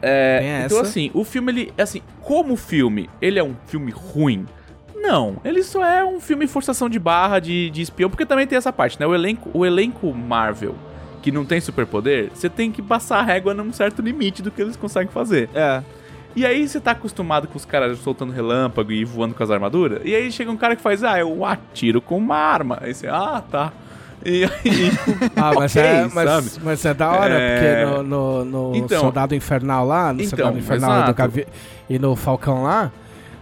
[0.00, 1.72] É, então, assim, o filme, ele.
[1.76, 4.46] Assim, como filme, ele é um filme ruim?
[4.94, 8.58] Não, ele só é um filme forçação de barra de, de espião, porque também tem
[8.58, 9.06] essa parte, né?
[9.06, 10.74] O elenco, o elenco Marvel,
[11.22, 14.60] que não tem superpoder, você tem que passar a régua num certo limite do que
[14.60, 15.48] eles conseguem fazer.
[15.54, 15.82] É.
[16.34, 20.00] E aí você tá acostumado com os caras soltando relâmpago e voando com as armaduras,
[20.04, 22.78] e aí chega um cara que faz, ah, eu atiro com uma arma.
[22.80, 23.72] Aí você, ah, tá.
[24.24, 24.50] E aí.
[25.36, 26.50] Ah, mas, Ok, é, mas, sabe?
[26.64, 27.84] mas é da hora, É.
[27.84, 29.00] porque no, no, no Então.
[29.00, 31.12] Soldado Infernal lá, no Então, Soldado Infernal e.
[31.12, 31.46] Gavi-
[31.88, 32.90] e no Falcão lá,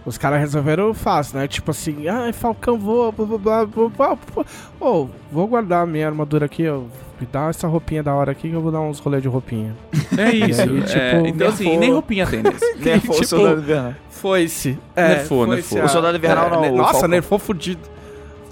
[0.05, 1.47] os caras resolveram fácil, né?
[1.47, 3.89] Tipo assim, ah, Falcão voa, blá blá blá blá
[4.35, 4.45] blá.
[4.79, 6.81] Ô, vou guardar a minha armadura aqui, ó.
[7.19, 9.75] Me dá essa roupinha da hora aqui que eu vou dar uns rolês de roupinha.
[10.15, 10.61] É isso.
[10.61, 12.63] aí, é, tipo, então, assim, nem roupinha tem nesse.
[12.77, 13.93] Nerfou o tipo, Soldado Invernal.
[14.11, 14.77] Foi-se.
[14.95, 15.81] Nerfou, foi-se nerfou.
[15.81, 17.09] a- O Soldado Invernal não, ne- o Nossa, Falcão.
[17.09, 17.81] nerfou fudido.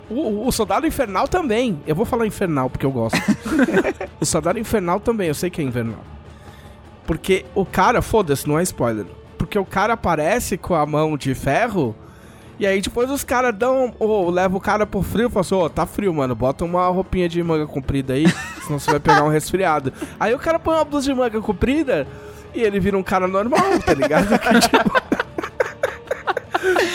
[0.10, 1.80] O, o- Soldado Infernal também.
[1.88, 3.18] Eu vou falar Infernal porque eu gosto.
[4.20, 6.00] o Soldado Infernal também, eu sei que é Invernal.
[7.06, 9.06] Porque o cara, foda-se, não é spoiler.
[9.38, 11.96] Porque o cara aparece com a mão de ferro.
[12.58, 13.94] E aí depois os caras dão.
[14.00, 16.34] Ou levam o cara pro frio e falam assim: Ô, tá frio, mano.
[16.34, 18.26] Bota uma roupinha de manga comprida aí,
[18.65, 19.91] senão você vai pegar um resfriado.
[20.20, 22.08] Aí o cara põe uma blusa de manga comprida
[22.54, 24.28] e ele vira um cara normal, tá ligado?
[24.39, 25.14] Que, tipo,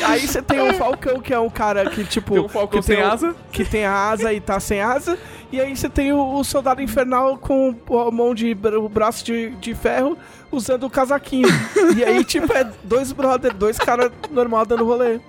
[0.07, 2.35] Aí você tem o Falcão, que é um cara que, tipo.
[2.35, 3.37] Tem um Falcão que tem sem o- asa.
[3.53, 5.19] Que tem a asa e tá sem asa.
[5.53, 7.75] E aí você tem o, o Soldado Infernal com
[8.07, 8.57] a mão de.
[8.77, 10.17] o braço de, de ferro
[10.51, 11.49] usando o casaquinho.
[11.97, 15.21] e aí, tipo, é dois brother, dois caras normal dando rolê.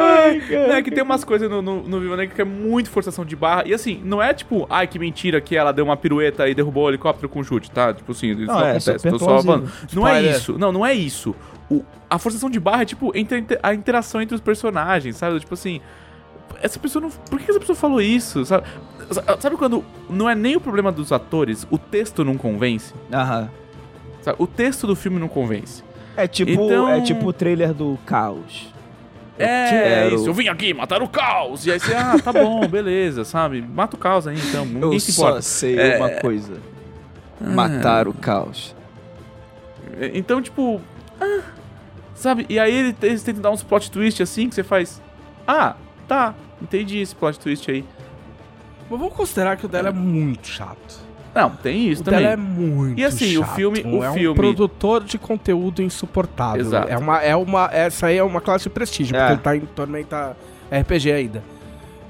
[0.00, 0.78] Ai, cara.
[0.78, 3.34] É que tem umas coisas no, no, no Viva Negra que é muito forçação de
[3.34, 3.64] barra.
[3.66, 6.84] E assim, não é tipo, ai que mentira que ela deu uma pirueta e derrubou
[6.84, 7.92] o helicóptero com chute, tá?
[7.92, 9.10] Tipo assim, isso Não, não, é acontece.
[9.10, 9.72] Tô só falando.
[9.92, 10.36] Não é Spoiler.
[10.36, 10.58] isso.
[10.58, 11.34] Não, não é isso.
[11.70, 15.38] O, a forçação de barra é tipo entre, a interação entre os personagens, sabe?
[15.40, 15.80] Tipo assim.
[16.62, 17.10] Essa pessoa não.
[17.10, 18.44] Por que essa pessoa falou isso?
[18.44, 18.66] Sabe,
[19.38, 22.92] sabe quando não é nem o problema dos atores, o texto não convence?
[23.12, 23.50] Aham.
[24.22, 24.36] sabe?
[24.40, 25.84] O texto do filme não convence.
[26.16, 28.72] É tipo, Então- é tipo o trailer do Caos.
[29.38, 30.26] Eu É, quero- isso.
[30.26, 31.64] Eu vim aqui matar o caos.
[31.64, 33.62] E aí você, ah, tá bom, beleza, sabe?
[33.62, 34.64] Mata o caos aí, então.
[34.66, 35.42] Ninguém Eu se só importa.
[35.42, 35.96] sei É.
[35.96, 36.54] uma coisa.
[37.40, 38.74] Matar o caos.
[40.12, 40.80] Então, tipo.
[41.20, 41.40] ah,
[42.18, 42.46] sabe?
[42.48, 45.00] E aí ele- eles tentam dar uns plot twist assim que você faz.
[45.46, 45.74] Ah,
[46.06, 46.34] tá.
[46.60, 47.84] Entendi esse plot twist aí.
[48.90, 51.06] Mas vamos considerar que o dela é muito chato.
[51.34, 52.20] Não, tem isso o também.
[52.20, 53.54] dela é muito E assim, o chato.
[53.54, 56.60] filme- o é um filme- produtor de conteúdo insuportável.
[56.60, 56.88] Exato.
[56.90, 59.20] É uma, é uma, essa aí é uma classe de prestígio, É.
[59.20, 60.36] porque ele tá em Tormenta
[60.70, 61.42] RPG ainda.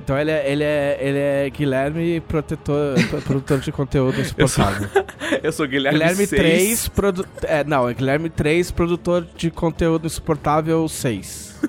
[0.08, 2.94] Então ele é, ele é, ele é Guilherme, protetor,
[3.26, 4.88] produtor de conteúdo insuportável.
[5.44, 6.30] Eu sou Guilherme, Guilherme 6.
[6.30, 7.26] 3, produ...
[7.42, 11.60] é, não, é Guilherme 3, produtor de conteúdo insuportável 6.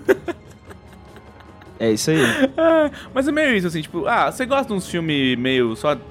[1.81, 2.21] É isso aí.
[2.21, 5.93] É, mas é meio isso, assim, tipo, ah, você gosta de uns filmes meio só
[5.93, 6.01] de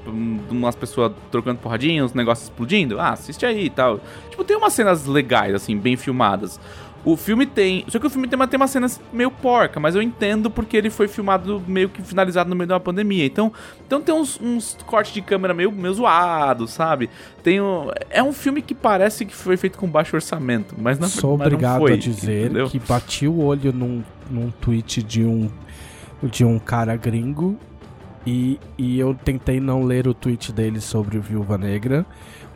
[0.50, 3.00] umas pessoas trocando porradinha, uns negócios explodindo?
[3.00, 4.00] Ah, assiste aí e tal.
[4.28, 6.60] Tipo, tem umas cenas legais, assim, bem filmadas.
[7.04, 7.84] O filme tem.
[7.88, 10.76] Só que o filme tem uma, tem uma cena meio porca, mas eu entendo porque
[10.76, 13.24] ele foi filmado meio que finalizado no meio de uma pandemia.
[13.24, 13.52] Então,
[13.87, 17.08] então tem uns, uns cortes de câmera meio, meio zoados, sabe?
[17.42, 21.08] Tem um, é um filme que parece que foi feito com baixo orçamento, mas não
[21.08, 22.68] Sou mas não obrigado foi, a dizer entendeu?
[22.68, 25.48] que bati o olho num, num tweet de um,
[26.22, 27.58] de um cara gringo
[28.26, 32.04] e, e eu tentei não ler o tweet dele sobre o Viúva Negra,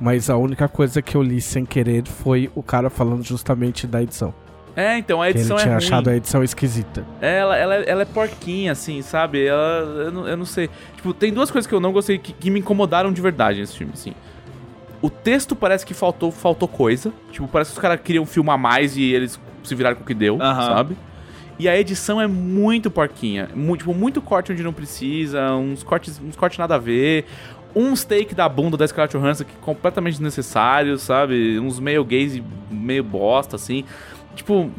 [0.03, 4.03] mas a única coisa que eu li sem querer foi o cara falando justamente da
[4.03, 4.35] edição.
[4.75, 5.85] É, então a Que ele edição é tinha ruim.
[5.85, 7.05] achado a edição esquisita.
[7.21, 9.45] Ela, ela, ela é porquinha, assim, sabe?
[9.47, 9.61] Ela,
[10.07, 10.69] eu, não, eu não sei.
[10.97, 13.77] Tipo, tem duas coisas que eu não gostei que, que me incomodaram de verdade nesse
[13.77, 14.13] filme, assim.
[15.01, 17.13] O texto parece que faltou, faltou coisa.
[17.31, 20.15] Tipo, parece que os caras queriam filmar mais e eles se viraram com o que
[20.15, 20.97] deu, sabe?
[21.59, 23.51] E a edição é muito porquinha.
[23.55, 27.27] Muito, tipo, muito corte onde não precisa, uns cortes, uns cortes nada a ver.
[27.75, 31.59] Uns take da bunda da Scarlett Johansson que completamente desnecessários, sabe?
[31.59, 33.85] Uns meio gays e meio bosta, assim.
[34.35, 34.71] Tipo,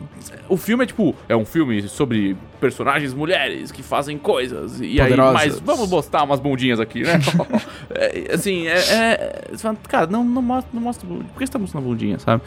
[0.50, 4.80] o filme é tipo, é um filme sobre personagens mulheres que fazem coisas.
[4.82, 5.34] E aí, Poderosas.
[5.34, 7.20] mas vamos postar umas bundinhas aqui, né?
[7.96, 9.42] É, assim, é, é-
[9.88, 11.08] Cara, não, não mostra, não mostra.
[11.08, 12.42] Por que você tá mostrando a bundinha, sabe?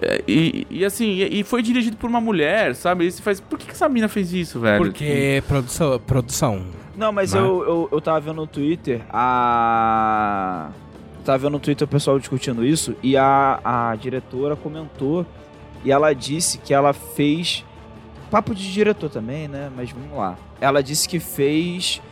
[0.00, 3.06] É, E, e assim, e, e foi dirigido por uma mulher, sabe?
[3.06, 4.84] E você faz, por que, que essa mina fez isso, velho?
[4.84, 6.62] Porque produção, produção.
[6.96, 7.40] Não, mas Né?
[7.40, 10.68] eu, eu, eu tava vendo no Twitter a.
[11.18, 15.26] Eu tava vendo no Twitter o pessoal discutindo isso e a, a diretora comentou
[15.88, 17.64] e ela disse que ela fez.
[18.30, 19.70] Papo de diretor também, né?
[19.74, 20.36] Mas vamos lá.
[20.60, 22.02] Ela disse que fez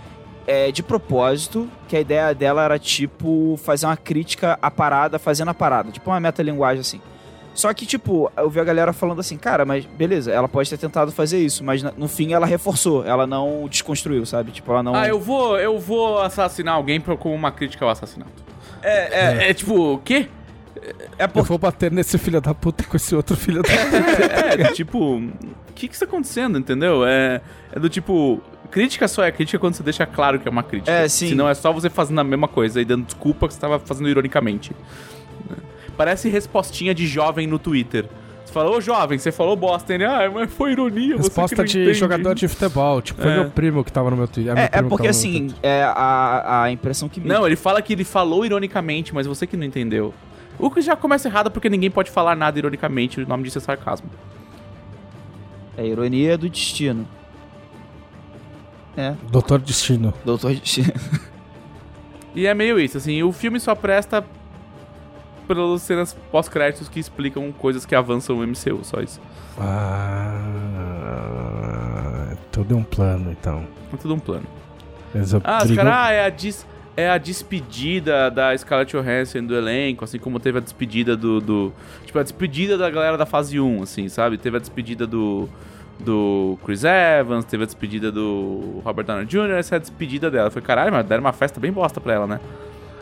[0.47, 5.51] é, de propósito, que a ideia dela era tipo fazer uma crítica à parada, fazendo
[5.51, 7.03] a parada, tipo uma metalinguagem assim.
[7.53, 10.79] Só que, tipo, eu vi a galera falando assim, cara, mas beleza, ela pode ter
[10.79, 14.53] tentado fazer isso, mas no fim ela reforçou, ela não desconstruiu, sabe?
[14.53, 14.95] Tipo, ela não.
[14.95, 18.43] Ah, eu vou, eu vou assassinar alguém como uma crítica ao assassinato.
[18.83, 20.29] É, é, É tipo, o quê?
[21.19, 21.49] É Eu porque.
[21.49, 24.63] vou bater nesse filho da puta com esse outro filho da puta.
[24.63, 25.33] É, tipo, o
[25.75, 27.05] que que está acontecendo, entendeu?
[27.07, 27.41] É,
[27.73, 30.91] é do tipo, crítica só é crítica quando você deixa claro que é uma crítica.
[30.93, 31.29] É, sim.
[31.31, 34.09] Senão é só você fazendo a mesma coisa e dando desculpa que você estava fazendo
[34.09, 34.73] ironicamente.
[35.97, 38.05] Parece respostinha de jovem no Twitter.
[38.45, 41.95] Você fala, ô jovem, você falou bosta, ele, ah, mas foi ironia, Resposta de entende."
[41.95, 43.01] jogador de futebol.
[43.03, 43.35] Tipo, foi É.
[43.41, 44.57] meu primo que tava no meu Twitter.
[44.57, 47.27] É, é porque assim, é a, a impressão que me.
[47.29, 50.13] Não, ele fala que ele falou ironicamente, mas você que não entendeu.
[50.59, 53.61] O que já começa errado porque ninguém pode falar nada ironicamente, o nome disso é
[53.61, 54.09] sarcasmo.
[55.77, 57.07] É a ironia do destino.
[58.97, 60.15] É, Doutor Destino.
[60.25, 60.91] doutor destino.
[62.35, 64.25] E é meio isso, assim, o filme só presta
[65.47, 69.21] pelas cenas pós-créditos que explicam coisas que avançam o MCU, só isso.
[71.07, 73.67] Ah, é tudo um plano, então.
[73.93, 74.47] É tudo um plano.
[75.15, 79.55] Eles Ah, os caras, ah, é a, dis- é a despedida da Scarlett Johansson do
[79.55, 81.73] elenco, assim como teve a despedida do, do-
[82.05, 84.39] Tipo, a despedida da galera da fase 1, assim, sabe?
[84.39, 85.49] Teve a despedida do.
[85.99, 90.51] Do Chris Evans, teve a despedida do Robert Downey Jr., essa é a despedida dela.
[90.51, 92.39] Foi caralho, mas deram uma festa bem bosta pra ela, né?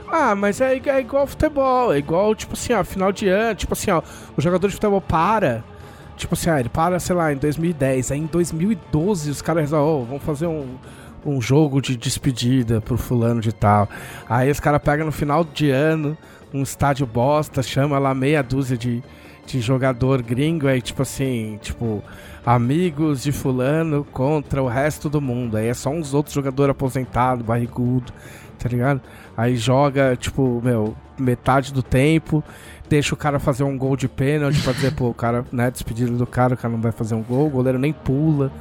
[0.09, 1.93] Ah, mas é, é igual futebol.
[1.93, 3.57] É igual, tipo assim, ó, final de ano.
[3.57, 4.01] Tipo assim, ó,
[4.37, 5.65] o jogador de futebol para.
[6.17, 8.13] Tipo assim, ah, ele para, sei lá, em 2010.
[8.13, 10.77] Aí em 2012 os caras resolvem, oh, vamos fazer um,
[11.25, 13.89] um jogo de despedida pro fulano de tal.
[14.29, 16.17] Aí os caras pegam no final de ano
[16.53, 19.03] um estádio bosta, chama lá meia dúzia de,
[19.47, 20.69] de jogador gringo.
[20.69, 22.03] Aí, tipo assim, tipo,
[22.47, 25.57] amigos de fulano contra o resto do mundo.
[25.57, 28.13] Aí é só uns outros jogadores aposentados, barrigudo,
[28.59, 29.01] tá ligado?
[29.37, 32.43] Aí joga, tipo, meu, metade do tempo,
[32.89, 36.17] deixa o cara fazer um gol de pênalti pra dizer, pô, o cara, né, despedido
[36.17, 38.53] do cara, o cara não vai fazer um gol, o goleiro nem pula?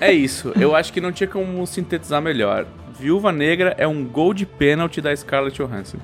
[0.00, 2.66] É isso, eu acho que não tinha como sintetizar melhor.
[2.98, 5.98] Viúva Negra é um gol de pênalti da Scarlett Johansson.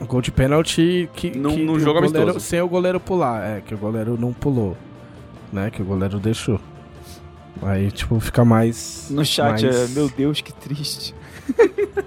[0.00, 2.40] Um gol de pênalti que, Num- que num o jogo goleiro, amistoso.
[2.44, 4.76] sem o goleiro pular, é, que o goleiro não pulou,
[5.52, 6.60] né, que o goleiro deixou.
[7.62, 9.06] Aí, tipo, fica mais...
[9.10, 11.14] No chat, mais- é, meu Deus, que triste.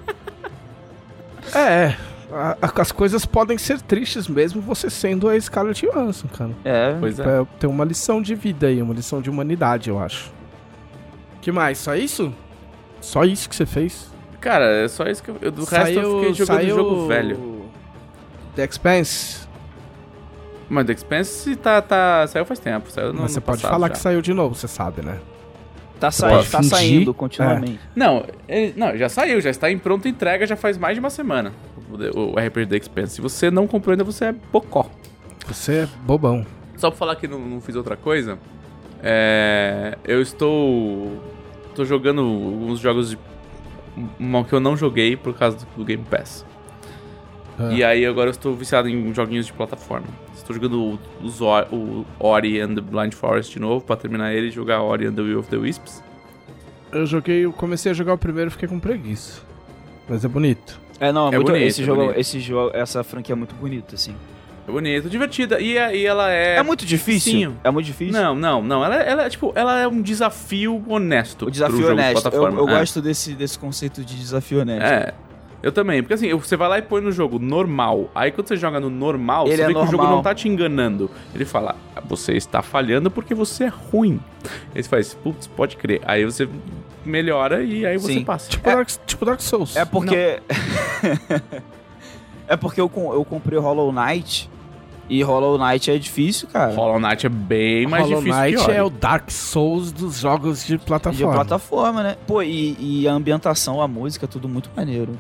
[1.53, 1.95] É,
[2.31, 6.51] a- a- as coisas podem ser tristes mesmo você sendo a Scarlett Johansson, cara.
[6.65, 7.23] É, Pois é.
[7.41, 10.33] É, tem uma lição de vida aí, uma lição de humanidade, eu acho.
[11.45, 11.77] Que mais?
[11.77, 12.33] Só isso?
[12.99, 14.09] Só isso que você fez?
[14.41, 15.51] Cara, é só isso que eu.
[15.51, 17.65] Do resto eu fiquei jogando saiu jogo velho.
[18.55, 19.47] The Expanse?
[20.67, 22.89] Mas The Expanse tá, tá, saiu faz tempo.
[22.89, 23.93] Saiu no, Mas você no pode falar já.
[23.93, 25.19] que saiu de novo, você sabe, né?
[25.99, 27.79] tá, saindo, tá saindo continuamente.
[27.95, 31.11] Não, ele- não, já saiu, já está em pronta entrega já faz mais de uma
[31.11, 31.53] semana.
[32.15, 33.13] O, o RPG The Expanse.
[33.15, 34.87] Se você não comprou ainda, você é bocó.
[35.47, 36.43] Você é bobão.
[36.75, 38.39] Só pra falar que não, não fiz outra coisa,
[39.03, 41.34] é, eu estou.
[41.75, 43.17] Tô jogando alguns jogos de.
[44.47, 46.45] que eu não joguei por causa do, Game Pass.
[47.59, 47.71] Ah.
[47.71, 50.07] E aí agora eu estou viciado em joguinhos de plataforma.
[50.35, 54.51] Estou jogando o, o Ori and the Blind Forest de novo pra terminar ele e
[54.51, 56.03] jogar Ori and the Will of the Wisps.
[56.91, 59.41] Eu joguei, eu comecei a jogar o primeiro e fiquei com preguiça.
[60.07, 60.79] Mas é bonito.
[60.99, 62.19] É, não, É muito, bonito, esse, é jogo, bonito.
[62.19, 64.15] esse jogo, essa franquia é muito bonita, assim.
[64.67, 65.59] É bonito, divertida.
[65.59, 66.55] E, a- e ela é.
[66.57, 67.51] É, muito difícil?
[67.51, 67.57] Sim.
[67.63, 68.13] É muito difícil?
[68.19, 68.83] Não, não, não.
[68.83, 71.43] Ela, ela é tipo, ela é um desafio honesto.
[71.43, 72.17] O pro desafio jogo de honesto.
[72.17, 72.59] Eu, plataforma.
[72.61, 72.79] eu É.
[72.79, 74.83] gosto desse, desse conceito de desafio honesto.
[74.85, 75.13] É.
[75.63, 78.09] Eu também, porque assim, você vai lá e põe no jogo normal.
[78.13, 80.15] Aí quando você joga no normal, Ele você é vê que o jogo normal.
[80.17, 81.09] não tá te enganando.
[81.33, 81.75] Ele fala,
[82.07, 84.19] você está falhando porque você é ruim.
[84.75, 86.01] Aí você faz, putz, pode crer.
[86.05, 86.47] Aí você
[87.03, 88.23] melhora e aí você Sim.
[88.23, 88.49] passa.
[88.49, 89.75] Tipo, Dark, tipo Dark Souls.
[89.75, 90.39] É porque.
[92.47, 94.49] é porque eu, com- eu comprei Hollow Knight.
[95.07, 96.73] E Hollow Knight é difícil, cara.
[96.73, 98.77] Hollow Knight é bem mais Hollow difícil Knight que Ori.
[98.77, 101.33] é o Dark Souls dos jogos de De plataforma.
[101.33, 102.17] plataforma, né?
[102.25, 105.13] Pô, e, e a ambientação, a música, tudo muito maneiro.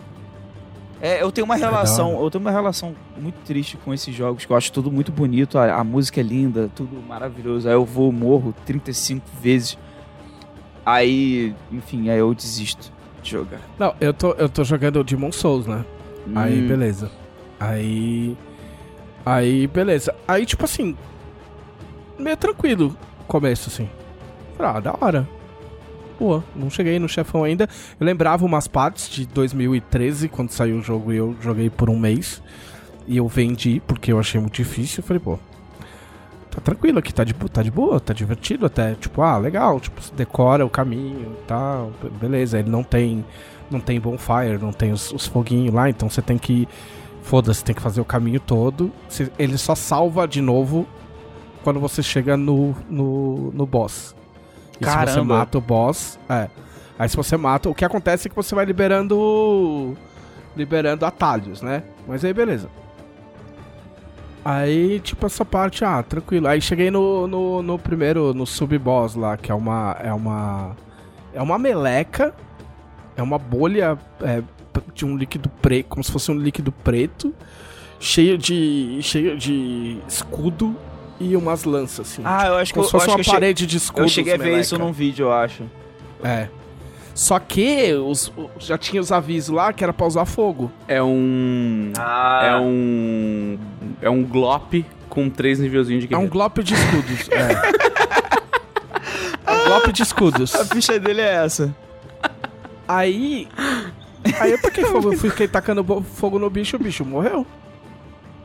[0.99, 2.25] É, eu tenho uma relação, da hora.
[2.25, 5.57] eu tenho uma relação muito triste com esses jogos, que eu acho tudo muito bonito,
[5.59, 7.67] a, a música é linda, tudo maravilhoso.
[7.67, 9.77] Aí eu vou, morro 35 vezes.
[10.85, 13.59] Aí, enfim, aí eu desisto de jogar.
[13.77, 15.83] Não, eu tô, eu tô jogando o Demon Souls, né?
[16.35, 17.11] Aí, Hum, beleza.
[17.59, 18.35] Aí.
[19.25, 20.13] Aí, beleza.
[20.27, 20.95] Aí, tipo assim.
[22.17, 22.95] Meio tranquilo
[23.27, 23.89] começo, assim.
[24.57, 25.27] Falei, Ah, da hora.
[26.17, 27.67] Pô, não cheguei no chefão ainda.
[27.99, 31.97] Eu lembrava umas partes de 2013, quando saiu o jogo e eu joguei por um
[31.99, 32.41] mês.
[33.07, 35.03] E eu vendi, porque eu achei muito difícil.
[35.03, 35.37] Falei, pô.
[36.51, 38.93] Tá tranquilo aqui, tá de, tá de boa, tá divertido até.
[38.93, 39.77] Tipo, ah, legal.
[39.81, 41.91] Tipo, decora o caminho e tal.
[42.01, 43.25] be- Beleza, ele não tem.
[43.69, 46.67] Não tem bonfire, não tem os, os foguinhos lá, então você tem que
[47.25, 48.91] Foda-se, tem que fazer o caminho todo.
[49.39, 50.85] Ele só salva de novo
[51.63, 54.15] quando você chega no, no, no boss.
[54.79, 55.37] E se você Caramba.
[55.39, 56.47] mata o boss, é.
[56.99, 59.97] Aí se você mata, o que acontece é que você vai liberando.
[60.55, 61.81] Liberando atalhos, né?
[62.07, 62.69] Mas aí beleza.
[64.45, 66.47] Aí, tipo, essa parte, ah, tranquilo.
[66.47, 69.97] Aí cheguei no, no, no primeiro, no sub-boss lá, que é uma.
[69.99, 70.75] É uma.
[71.33, 72.35] É uma meleca.
[73.17, 74.43] É uma bolha é,
[74.93, 77.33] de um líquido preto, como se fosse um líquido preto,
[77.99, 78.99] cheio de.
[79.01, 80.75] cheio de escudo
[81.19, 82.21] e umas lanças, assim.
[82.25, 84.03] Ah, eu acho que como eu, se fosse uma parede de escudos.
[84.03, 84.61] Eu cheguei a ver meleca.
[84.61, 85.63] isso num vídeo, eu acho.
[86.23, 86.47] É.
[87.13, 90.69] Só que os, já tinha os avisos lá que era pra usar fogo.
[90.87, 91.93] É um.
[91.97, 92.41] Ah.
[92.43, 93.57] É um.
[94.01, 96.33] É um glop com três nivelzinhos de É um guerreiro.
[96.33, 97.29] glop de escudos.
[97.29, 97.85] é.
[99.47, 100.55] É um glop de escudos.
[100.55, 101.73] A ficha dele é essa.
[102.87, 103.47] Aí.
[104.39, 105.83] Aí eu taquei fogo, eu fiquei tacando
[106.15, 107.45] fogo no bicho, o bicho morreu.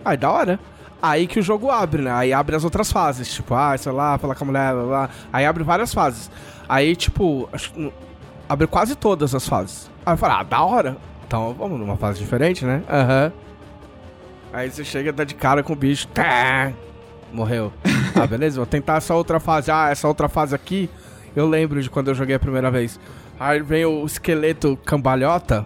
[0.05, 0.61] Aí da hora.
[1.03, 2.12] Aí que o jogo abre, né?
[2.12, 3.33] Aí abre as outras fases.
[3.33, 5.11] Tipo, ah, sei lá, falar com a mulher, blá, blá.
[5.33, 6.31] Aí abre várias fases.
[6.69, 7.73] Aí, tipo, acho
[8.49, 9.90] abre quase todas as fases.
[10.05, 10.97] Aí eu falei, ah, da hora.
[11.27, 12.83] Então vamos numa fase diferente, né?
[12.88, 13.33] Aham.
[14.53, 16.09] Aí você chega, dá de cara com o bicho.
[16.09, 16.73] Tá.
[17.33, 17.73] Morreu.
[18.12, 19.71] Ah, beleza, vou tentar essa outra fase.
[19.71, 20.90] Ah, essa outra fase aqui,
[21.35, 22.99] eu lembro de quando eu joguei a primeira vez.
[23.40, 25.64] Aí vem o esqueleto cambalhota.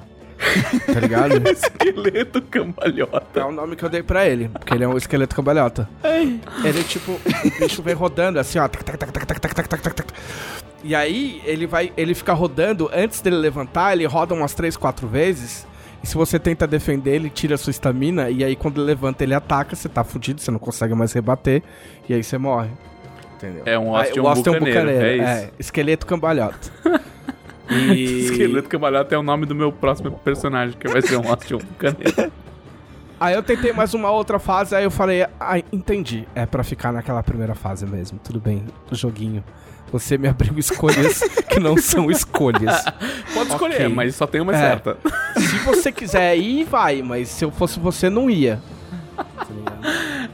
[0.86, 1.42] Tá ligado?
[1.50, 3.40] esqueleto cambalhota.
[3.40, 5.88] É o nome que eu dei pra ele, porque ele é um esqueleto cambalhota.
[6.04, 6.40] Ai.
[6.64, 8.68] Ele, tipo, o bicho vem rodando assim, ó.
[8.68, 10.12] Tac, tac, tac, tac, tac, tac, tac, tac.
[10.84, 15.08] E aí ele vai, ele fica rodando, antes dele levantar, ele roda umas 3, 4
[15.08, 15.66] vezes.
[16.00, 19.24] E se você tenta defender, ele tira a sua estamina, e aí quando ele levanta,
[19.24, 21.60] ele ataca, você tá fudido, você não consegue mais rebater,
[22.08, 22.70] e aí você morre.
[23.34, 23.62] Entendeu?
[23.66, 26.70] É um Austin, é aí, é um bucaneiro, bucaneiro, é, é esqueleto cambalhota.
[27.70, 28.26] E...
[28.26, 32.32] Esqueleto cambalhota é o nome do meu próximo personagem, que vai ser um Austin Bucaneiro.
[33.20, 36.26] Aí eu tentei mais uma outra fase, aí eu falei, ah, entendi.
[36.34, 38.18] É pra ficar naquela primeira fase mesmo.
[38.22, 39.42] Tudo bem, joguinho.
[39.92, 42.84] Você me abriu escolhas que não são escolhas.
[43.32, 43.88] Pode escolher, Ok.
[43.88, 44.58] mas só tem uma É.
[44.58, 44.98] certa.
[45.36, 48.60] Se você quiser ir, vai, mas se eu fosse você, não ia.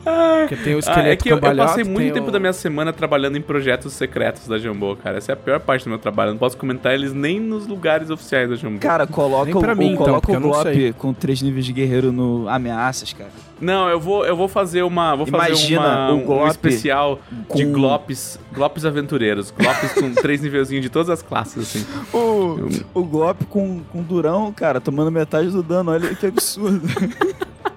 [0.05, 0.47] Tá?
[0.49, 2.39] Porque tem o Ah, esqueleto é que eu, eu passei muito tem tempo o- da
[2.39, 5.19] minha semana trabalhando em projetos secretos da Jambô, cara.
[5.19, 6.29] Essa é a pior parte do meu trabalho.
[6.31, 8.79] Eu não posso comentar eles nem nos lugares oficiais da Jambô.
[8.79, 10.41] Cara, coloca Nem o, mim, então, coloca o eu.
[10.41, 13.31] Glop com três níveis de guerreiro no ameaças, cara.
[13.61, 15.15] Não, eu vou, eu vou fazer uma.
[15.15, 18.39] Vou fazer Imagina uma, o um Glop especial de com- Glops.
[18.55, 19.51] Glops aventureiros.
[19.51, 21.87] Glops com três nivelzinhos de todas as classes, assim.
[22.15, 25.91] O, o Glop com, com durão, cara, tomando metade do dano.
[25.91, 26.81] Olha que absurdo.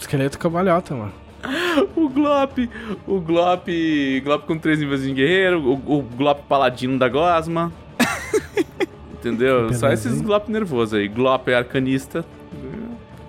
[0.00, 1.12] Esqueleto cambalhota, mano.
[1.94, 2.68] O Glop,
[3.06, 3.68] o Glop,
[4.24, 7.72] Glop com três níveis de guerreiro, o, o Glop paladino da Gosma.
[9.12, 9.72] Entendeu?
[9.72, 10.24] Só Beleza, esses hein?
[10.24, 11.06] Glop nervosos aí.
[11.06, 12.24] Glop é arcanista.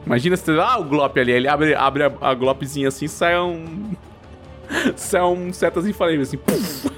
[0.06, 3.92] Imagina se ah, o Glop ali, ele abre, abre a, a Glopzinha assim, sai um
[4.96, 6.38] sai um setas infalíveis assim.
[6.38, 6.90] puf.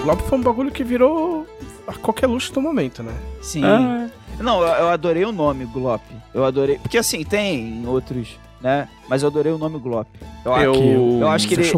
[0.00, 1.46] O Globo foi um bagulho que virou
[1.86, 3.12] a qualquer luxo do momento, né?
[3.40, 3.64] Sim.
[3.64, 6.02] Ah, Não, eu, eu adorei o nome Glop.
[6.34, 6.78] Eu adorei.
[6.78, 8.88] Porque assim, tem em outros, né?
[9.08, 10.06] Mas eu adorei o nome Glop.
[10.44, 11.70] Eu, acho- eu, eu acho que ele,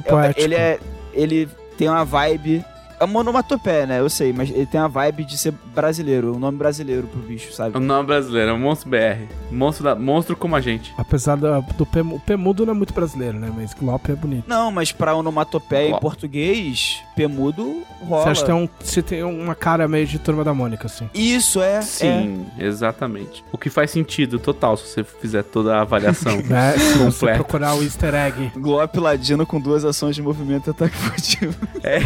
[0.44, 0.80] ele é.
[1.12, 2.64] Ele tem uma vibe.
[3.00, 4.00] É uma onomatopeia, né?
[4.00, 7.52] Eu sei, mas ele tem uma vibe de ser brasileiro, um nome brasileiro pro bicho,
[7.52, 7.76] sabe?
[7.76, 9.26] O nome brasileiro, é um monstro BR.
[9.50, 10.92] Monstro, da, monstro como a gente.
[10.98, 13.52] Apesar da- do P, o P mudo não é muito brasileiro, né?
[13.54, 14.44] Mas Glop é bonito.
[14.48, 16.00] Não, mas pra onomatopeia em Glop.
[16.02, 18.22] português, Pemudo rola.
[18.24, 21.08] Você acha que tem, um, você tem uma cara meio de turma da Mônica, assim.
[21.14, 21.80] Isso é.
[21.82, 23.44] Sim, exatamente.
[23.52, 26.38] O que faz sentido total se você fizer toda a avaliação.
[26.48, 26.72] Né?
[26.78, 27.36] Se você Completo.
[27.44, 28.52] procurar o easter egg.
[28.54, 28.58] É.
[28.58, 31.54] Glop ladino com duas ações de movimento e ataque furtivo.
[31.82, 31.98] É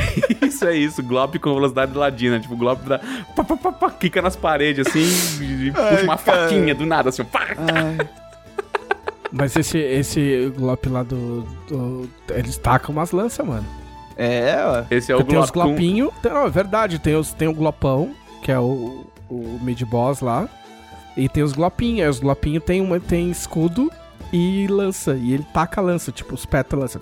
[0.46, 1.02] isso, é isso.
[1.02, 2.38] Glop com velocidade ladina.
[2.40, 2.98] Tipo, Glop dá.
[3.34, 6.42] Pá, pá, pá, pá, quica nas paredes assim e e Ai, puxa uma cara.
[6.48, 7.24] faquinha do nada, assim.
[7.24, 7.46] Pá.
[9.30, 13.66] Mas esse, esse Glop lá do, do- Eles tacam umas lanças, mano.
[14.16, 14.84] É, ó.
[14.90, 15.74] Esse é o Porque tem os Glop com...
[15.74, 16.10] glopinhos.
[16.22, 16.98] tem- Não, é verdade.
[16.98, 18.10] Tem, os, tem o glopão,
[18.42, 20.48] que é o, o mid-boss lá.
[21.16, 22.00] E tem os glopinhos.
[22.02, 23.90] Aí os glopinhos tem, uma, tem escudo
[24.30, 25.14] e lança.
[25.14, 27.00] E ele taca a lança, tipo, os peta lança.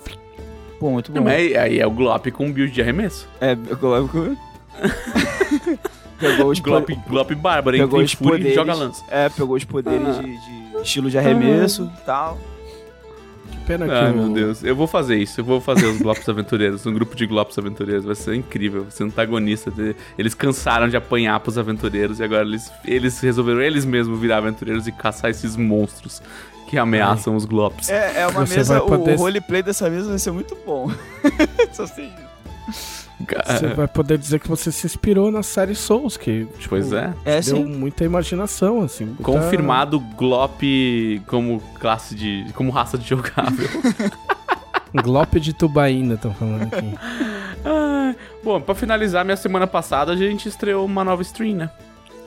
[0.81, 1.21] Pô, muito bom.
[1.21, 3.29] mas aí é o Glop com build de arremesso.
[3.39, 4.35] É, Glop com...
[6.19, 7.03] Pegou os Glop, poderes.
[7.09, 8.55] Glop Bárbaro, Pegou os fúria e poderes.
[8.55, 9.03] joga lança.
[9.09, 10.21] É, pegou os poderes Ah.
[10.21, 12.37] de, de estilo de arremesso e tal.
[13.51, 14.63] Que pena que o- meu Deus.
[14.63, 15.39] Eu vou fazer isso.
[15.41, 16.85] Eu vou fazer os Glops Aventureiros.
[16.85, 18.05] Um grupo de Glops Aventureiros.
[18.05, 18.83] Vai ser incrível.
[18.83, 19.73] Vai ser antagonista.
[20.17, 24.87] Eles cansaram de apanhar pros aventureiros e agora eles, eles resolveram eles mesmos virar aventureiros
[24.87, 26.21] e caçar esses monstros
[26.71, 27.89] que ameaçam os Glops.
[27.89, 30.89] É, é uma Você mesa, poder- o roleplay dessa mesa vai ser muito bom.
[31.73, 32.31] Só sei isso.
[33.45, 37.13] Você vai poder dizer que você se inspirou na série Souls, que tipo, Pois é.
[37.25, 37.65] É, deu sim.
[37.65, 39.03] muita imaginação, assim.
[39.05, 40.61] muita- Confirmado Glop
[41.27, 42.45] como classe de.
[42.55, 43.67] como raça de jogável.
[45.03, 46.95] Glop de tubaína, estão falando aqui.
[47.63, 51.69] Ah, Bom, pra finalizar, minha semana passada a gente estreou uma nova stream, né?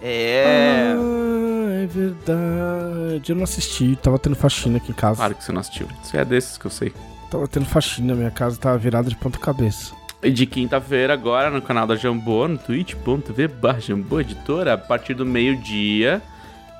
[0.01, 0.95] É.
[0.97, 1.43] Ah,
[1.85, 3.30] é verdade.
[3.30, 5.16] Eu não assisti, tava tendo faxina aqui em casa.
[5.16, 5.87] Claro que você não assistiu.
[6.03, 6.93] Você é desses que eu sei.
[7.30, 9.95] Tava tendo faxina, minha casa tava virada de ponta cabeça.
[10.22, 15.12] E de quinta-feira, agora, no canal da Jambô, no twitch.tv barra Jambô Editora, a partir
[15.12, 16.22] do meio-dia,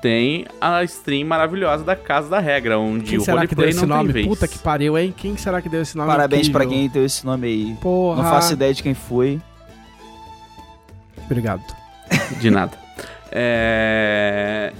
[0.01, 3.69] tem a stream maravilhosa da Casa da Regra, onde Quem o será que deu roleplay
[3.69, 4.13] esse não tem nome?
[4.13, 4.27] vez.
[4.27, 5.13] Puta que pariu, hein?
[5.15, 6.09] Quem será que deu esse nome?
[6.09, 6.83] Parabéns pra incrível?
[6.83, 7.77] quem deu esse nome aí.
[7.81, 8.23] Porra.
[8.23, 9.39] Não faço ideia de quem foi.
[11.25, 11.63] Obrigado.
[12.39, 12.71] De nada.
[13.31, 14.71] É...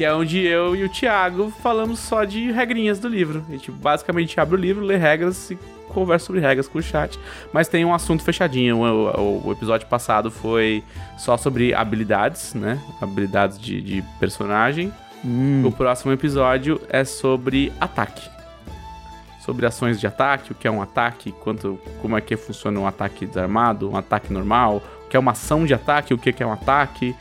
[0.00, 3.44] Que é onde eu e o Thiago falamos só de regrinhas do livro.
[3.46, 5.58] A gente basicamente abre o livro, lê regras e
[5.90, 7.20] conversa sobre regras com o chat.
[7.52, 8.78] Mas tem um assunto fechadinho.
[8.78, 10.82] O, o- o episódio passado foi
[11.18, 12.80] só sobre habilidades, né?
[12.98, 14.90] Habilidades de, de personagem.
[15.22, 15.64] Hum.
[15.66, 18.26] O próximo episódio é sobre ataque.
[19.44, 22.86] Sobre ações de ataque, o que é um ataque, quanto, como é que funciona um
[22.86, 26.42] ataque desarmado, um ataque normal, o que é uma ação de ataque, o que que
[26.42, 27.14] é um ataque.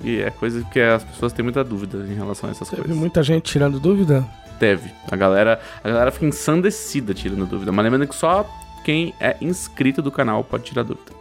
[0.00, 2.96] Que é coisa que as pessoas têm muita dúvida em relação a essas Teve coisas.
[2.96, 4.26] muita gente tirando dúvida?
[4.58, 4.90] Teve.
[5.10, 7.70] A galera, a galera fica ensandecida tirando dúvida.
[7.70, 8.48] Mas lembrando que só
[8.84, 11.12] quem é inscrito do canal pode tirar dúvida.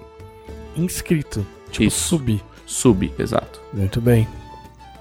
[0.75, 1.45] Inscrito.
[1.71, 2.07] Tipo, Isso.
[2.07, 2.41] sub.
[2.65, 3.59] Sub, exato.
[3.73, 4.27] Muito bem.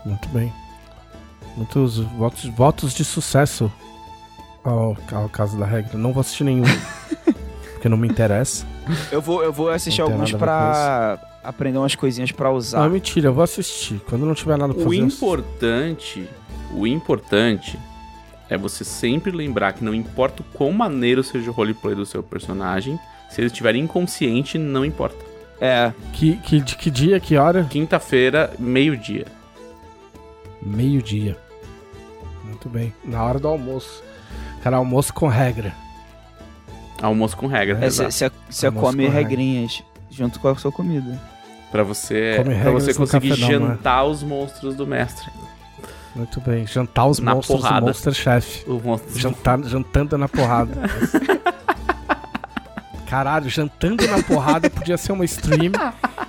[0.05, 0.53] Muito bem.
[1.57, 3.71] Muitos votos, votos de sucesso
[4.65, 5.97] ao, ao caso da regra.
[5.99, 6.65] Não vou assistir nenhum.
[7.75, 8.67] porque não me interessa.
[9.11, 12.89] Eu vou, eu vou assistir Não alguns pra aprender umas coisinhas pra Não, usar.
[12.89, 14.01] mentira, eu vou assistir.
[14.09, 15.01] Quando não tiver nada pra O fazer.
[15.01, 16.29] eu importante,
[16.73, 17.79] o importante
[18.49, 22.23] é você sempre lembrar que não importa o quão maneiro seja o roleplay do seu
[22.23, 22.99] personagem,
[23.31, 25.25] se ele estiver inconsciente, não importa.
[25.61, 25.93] É.
[26.13, 27.65] Que, que, de que dia, que hora?
[27.65, 29.27] Quinta-feira, meio-dia.
[30.63, 31.37] Meio-dia.
[32.45, 32.93] Muito bem.
[33.05, 34.03] Na hora do almoço.
[34.63, 35.73] Cara, almoço com regra.
[37.03, 39.15] Almoço com regra, é você come com regra.
[39.29, 41.21] regrinhas junto com a sua comida.
[41.71, 43.67] Pra você, pra você conseguir café não, né?
[43.75, 45.31] jantar os monstros do mestre.
[46.17, 46.67] Muito bem.
[46.67, 47.81] Jantar os Na monstros porrada.
[47.83, 48.65] do Monster Chef.
[48.67, 50.73] O monstro Jantar, jantando na porrada.
[53.09, 55.73] Caralho, jantando na porrada podia ser uma stream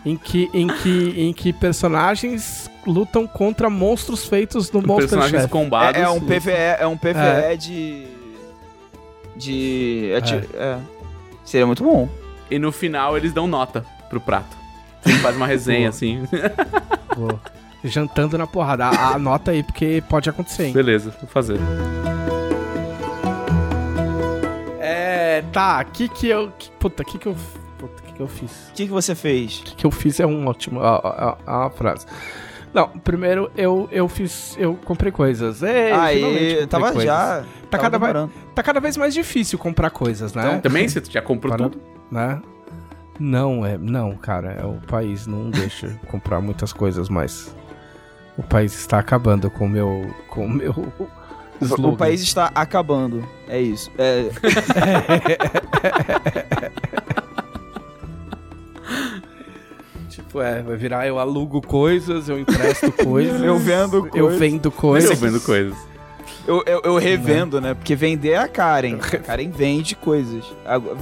[0.05, 5.51] em que, em que, em que personagens lutam contra monstros feitos no Monster personagens Chef.
[5.51, 5.99] combados.
[5.99, 7.55] É, é um PVE, é um PVE É.
[7.57, 8.07] de.
[9.39, 10.13] De.
[10.17, 10.77] ati- é.
[11.45, 12.07] Seria muito bom.
[12.51, 14.57] E no final eles dão nota pro prato.
[15.01, 15.89] Você faz uma resenha Boa.
[15.89, 16.23] assim.
[17.15, 17.39] Pô,
[17.83, 18.85] Jantando na porrada.
[18.85, 20.73] A- Anota aí, porque pode acontecer, hein?
[20.73, 21.57] Beleza, vou fazer.
[24.79, 26.51] É, tá, que que eu...
[26.57, 27.35] Que, puta, que que eu...
[27.77, 28.51] Puta, que que eu fiz?
[28.69, 29.61] O que, que você fez?
[29.77, 30.81] que eu fiz é um ótimo.
[30.81, 32.05] A, a- a- a frase.
[32.73, 34.55] Não, primeiro eu, eu fiz.
[34.59, 35.61] Eu comprei coisas.
[35.63, 37.03] Ei, finalmente Aí, comprei tava coisas.
[37.03, 37.43] já.
[37.69, 40.43] Tá tava cada, tá cada vez mais difícil comprar coisas, né?
[40.47, 41.81] Então, também você já comprou Para- tudo?
[42.11, 42.41] né?
[43.19, 43.77] Não, é.
[43.77, 47.53] Não, cara, é, o país não deixa comprar muitas coisas, mas.
[48.37, 50.09] O país está acabando com o meu.
[50.29, 50.71] Com o meu.
[51.59, 51.97] O slogan.
[51.97, 53.27] país está acabando.
[53.49, 53.91] É isso.
[53.97, 54.29] É,
[60.27, 63.41] Tipo, é, vai virar eu alugo coisas, eu empresto coisas.
[63.41, 64.39] Eu vendo Eu coisas.
[64.39, 65.19] vendo Eu coisas.
[65.19, 65.75] vendo coisas.
[66.47, 67.73] eu, eu, eu revendo, né?
[67.73, 68.97] Porque vender é a Karen.
[69.01, 70.43] A Karen vende coisas.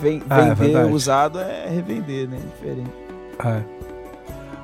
[0.01, 0.93] Ven- Ah, é vender verdade.
[0.93, 2.39] usado é revender, né?
[2.55, 2.91] Diferente.
[3.43, 3.61] É.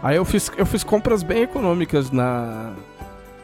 [0.01, 2.73] Aí eu fiz, eu fiz compras bem econômicas na,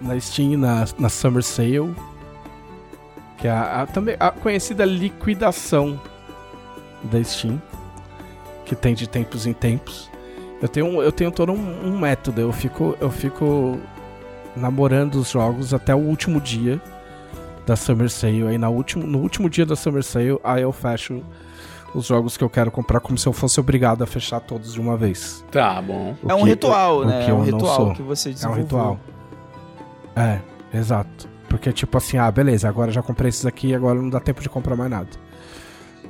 [0.02, 1.94] na Steam, na, na Summer Sale.
[3.38, 6.00] Que é a, a- também a conhecida liquidação
[7.04, 7.62] da Steam.
[8.66, 10.09] Que tem de tempos em tempos.
[10.62, 12.42] Eu tenho, eu tenho todo um, um método.
[12.42, 13.80] Eu fico, eu fico
[14.56, 16.82] namorando os jogos até o último dia
[17.66, 18.48] da Summer Sale.
[18.48, 21.22] Aí na último, no último dia da Summer Sale, aí eu fecho
[21.96, 24.80] os jogos que eu quero comprar como se eu fosse obrigado a fechar todos de
[24.82, 25.44] uma vez.
[25.52, 26.16] Tá bom.
[26.22, 27.24] O é um que- ritual, o né?
[27.26, 27.94] que É um eu não ritual sou.
[27.94, 28.64] que você É um desenvolveu.
[28.64, 29.00] ritual.
[30.16, 30.40] É,
[30.78, 31.28] exato.
[31.48, 34.50] Porque, tipo assim, ah, beleza, agora já comprei esses aqui, agora não dá tempo de
[34.50, 35.08] comprar mais nada.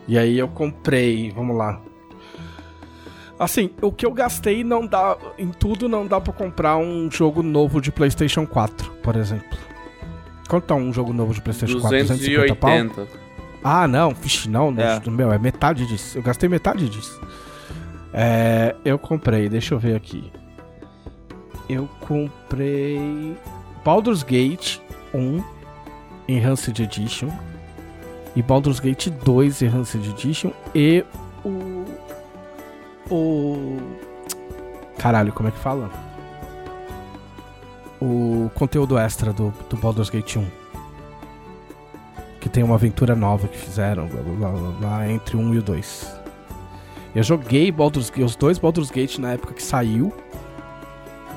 [0.07, 1.79] E aí eu comprei, vamos lá.
[3.39, 5.15] Assim, o que eu gastei não dá.
[5.37, 9.57] Em tudo não dá pra comprar um jogo novo de PlayStation 4, por exemplo.
[10.49, 11.97] Quanto tá um jogo novo de PlayStation 4?
[11.99, 12.69] 250 pau?
[12.69, 13.29] 280.
[13.63, 15.01] Ah, não, vixe, não, não, É.
[15.09, 16.17] meu, é metade disso.
[16.17, 17.19] Eu gastei metade disso.
[18.13, 20.31] É, eu comprei, deixa eu ver aqui.
[21.69, 23.37] Eu comprei
[23.85, 24.79] Baldur's Gate
[25.13, 25.43] 1
[26.27, 27.29] Enhanced Edition
[28.35, 31.05] e Baldur's Gate 2 Enhanced Edition e
[33.10, 33.78] o.
[34.97, 35.89] Caralho, como é que fala?
[38.01, 40.45] O conteúdo extra do, do Baldur's Gate 1.
[42.39, 45.62] Que tem uma aventura nova que fizeram, blá, blá, blá, entre o 1 e o
[45.62, 46.20] 2.
[47.16, 50.14] Eu joguei Baldur's, os dois Baldur's Gate na época que saiu.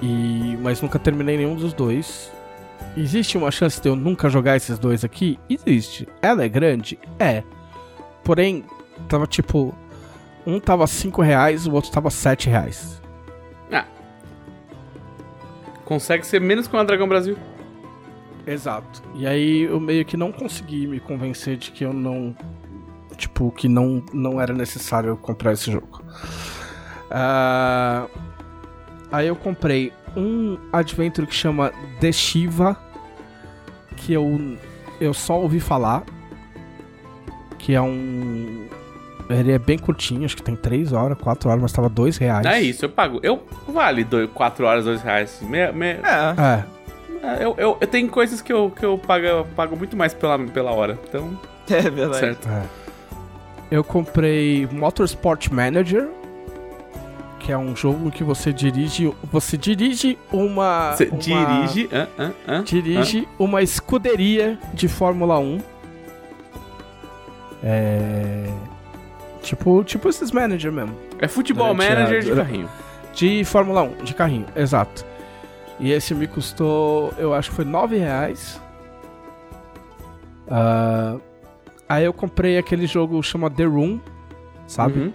[0.00, 2.30] E, mas nunca terminei nenhum dos dois.
[2.96, 5.38] Existe uma chance de eu nunca jogar esses dois aqui?
[5.48, 6.06] Existe.
[6.20, 6.98] Ela é grande?
[7.18, 7.42] É.
[8.22, 8.64] Porém,
[9.08, 9.74] tava tipo.
[10.46, 13.02] Um tava 5 reais, o outro tava 7 reais.
[15.92, 17.36] Consegue ser menos que uma Dragão Brasil.
[18.46, 19.02] Exato.
[19.14, 22.34] E aí eu meio que não consegui me convencer de que eu não.
[23.16, 26.02] Tipo, que não, não era necessário eu comprar esse jogo.
[27.10, 28.06] Ah,
[29.12, 32.74] aí eu comprei um Adventure que chama The Shiva.
[33.96, 34.56] Que eu,
[35.00, 36.04] eu só ouvi falar.
[37.58, 38.66] Que é um.
[39.34, 42.44] Ele é bem curtinho, acho que tem 3 horas, 4 horas, mas tava 2 reais.
[42.46, 43.20] É isso, eu pago.
[43.22, 45.40] Eu vale 4 horas, 2 reais.
[45.42, 45.98] Me, me, É.
[46.38, 46.64] É.
[47.26, 50.38] é, eu, eu, eu tenho coisas que eu, que eu pago, pago muito mais pela,
[50.38, 50.98] pela hora.
[51.08, 51.38] Então,
[51.70, 52.18] É verdade.
[52.20, 52.48] certo.
[52.48, 52.62] É.
[53.70, 56.08] Eu comprei Motorsport Manager,
[57.38, 61.88] que é um jogo que você dirige, você dirige uma Você uma- dirige.
[61.92, 65.58] hã, hã, hã, dirige uma escuderia de Fórmula 1.
[67.64, 68.46] É
[69.42, 70.94] tipo, tipo esses manager mesmo.
[71.18, 72.68] É futebol Durante a- manager de carrinho.
[73.14, 75.04] de Fórmula 1, de carrinho, exato.
[75.80, 78.60] E esse me custou, eu acho que foi 9 reais.
[80.48, 81.16] Ah,
[81.88, 84.00] aí eu comprei aquele jogo chama The Room,
[84.66, 84.98] sabe?
[85.00, 85.12] Uhum.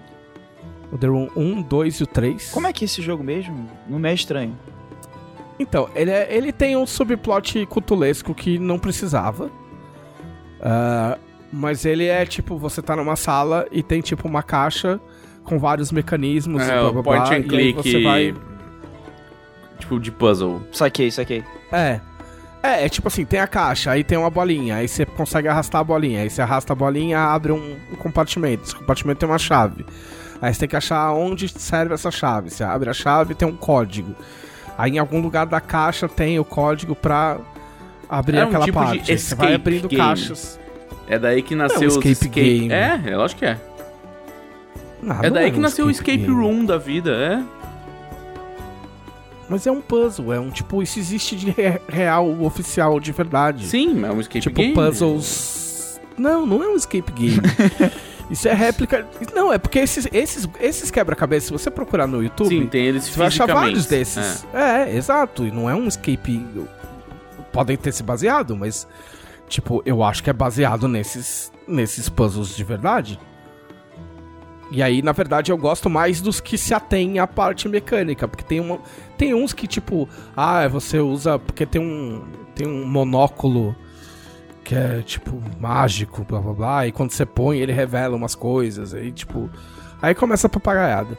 [0.92, 2.52] O The Room 1, 2 e o 3.
[2.52, 3.70] Como é que é esse jogo mesmo?
[3.88, 4.58] Não me é estranho.
[5.60, 9.50] Então, ele, é- ele tem um subplot cutulesco que não precisava.
[10.62, 11.18] Ah,
[11.52, 15.00] mas ele é tipo, você tá numa sala e tem tipo uma caixa
[15.44, 17.36] com vários mecanismos e É, blá o blá point blá.
[17.36, 17.76] and e click.
[17.92, 18.34] você vai.
[19.80, 20.62] Tipo, de puzzle.
[20.72, 21.44] Saquei, saquei.
[21.72, 22.00] É.
[22.64, 25.80] É, é tipo assim, tem a caixa, aí tem uma bolinha, aí você consegue arrastar
[25.82, 28.64] a bolinha, aí você arrasta a bolinha, abre um, um compartimento.
[28.64, 29.86] Esse compartimento tem uma chave.
[30.42, 32.50] Aí você tem que achar onde serve essa chave.
[32.50, 34.14] Você abre a chave tem um código.
[34.78, 37.38] Aí em algum lugar da caixa tem o código pra
[38.10, 39.18] abrir É um aquela tipo de parte.
[39.18, 40.02] Você vai abrindo game.
[40.02, 40.60] caixas.
[41.10, 42.72] É daí que nasceu É um os escape game.
[42.72, 43.58] É, é lógico que é.
[45.08, 46.34] Ah, é daí que um nasceu o escape game.
[46.34, 47.44] room da vida, é.
[49.50, 53.66] Mas é um puzzle, é um tipo, isso existe de re- real, oficial, de verdade.
[53.66, 54.74] Sim, é um escape tipo game.
[54.74, 56.02] puzzles.
[56.18, 57.40] Não, não é um escape game.
[58.30, 59.08] Isso é réplica.
[59.34, 63.06] Não, é porque esses, esses, esses quebra-cabeças, se você procurar no YouTube, Sim, tem eles
[63.06, 64.46] você vai achar vários desses.
[64.54, 64.94] É.
[64.98, 65.46] exato.
[65.46, 66.46] E não é um escape.
[67.54, 68.86] Podem ter se baseado, mas.
[69.48, 73.20] Tipo, eu acho que é baseado nesses, nesses puzzles de verdade.
[74.70, 78.28] E aí, na verdade, eu gosto mais dos que se atêm à parte mecânica.
[78.28, 78.80] Porque tem, uma,
[79.18, 81.40] tem uns que, tipo, ah, você usa.
[81.40, 82.26] Porque tem um.
[82.54, 83.76] Tem um monóculo
[84.64, 86.88] que é, tipo, mágico, blá blá blá.
[86.88, 88.94] E quando você põe, ele revela umas coisas.
[88.94, 89.50] Aí, tipo.
[90.02, 91.18] Aí começa a papagaiada.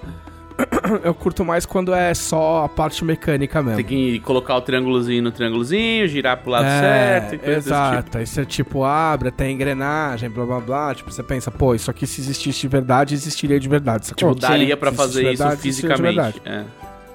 [1.04, 3.76] Eu curto mais quando é só a parte mecânica mesmo.
[3.76, 7.76] Tem que colocar o triângulozinho no triângulozinho, girar pro lado É, certo e coisas desse
[7.76, 7.86] tipo.
[7.86, 8.18] Exato.
[8.18, 10.94] Aí você, tipo, abre, tem engrenagem, blá blá blá.
[10.94, 14.06] Tipo, você pensa, pô, isso aqui se existisse de verdade, existiria de verdade.
[14.06, 14.34] sacou?
[14.34, 16.42] Tipo, daria Se fazer isso verdade, fisicamente.
[16.44, 16.64] É.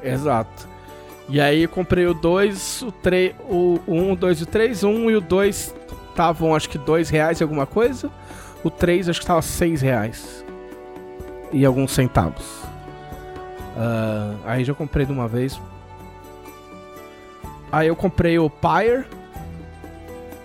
[0.04, 0.68] Exato.
[1.30, 4.84] E aí eu comprei o 2, o 3, o 1, o 2 e o 3.
[4.84, 5.76] O 1 e o 2
[6.10, 8.10] estavam acho que 2 reais e alguma coisa.
[8.64, 10.46] O 3 acho que tava 6 reais.
[11.52, 12.63] E alguns centavos.
[13.78, 15.60] Ah, aí já comprei de uma vez.
[17.72, 19.06] Aí eu comprei o Pyre.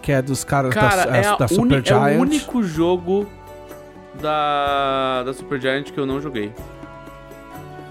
[0.00, 2.18] Que é dos caras Cara, da, é, a da uni- Super é Giant.
[2.18, 3.26] o único jogo
[4.20, 6.52] da, da Super Giant que eu não joguei.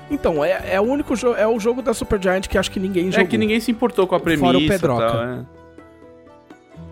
[0.10, 1.36] Então, é, é o único jogo.
[1.36, 3.26] É o jogo da Super Giant que acho que ninguém jogou.
[3.26, 5.06] É que ninguém se importou com a premissa Fora o e Pedroca.
[5.12, 5.46] tal, é.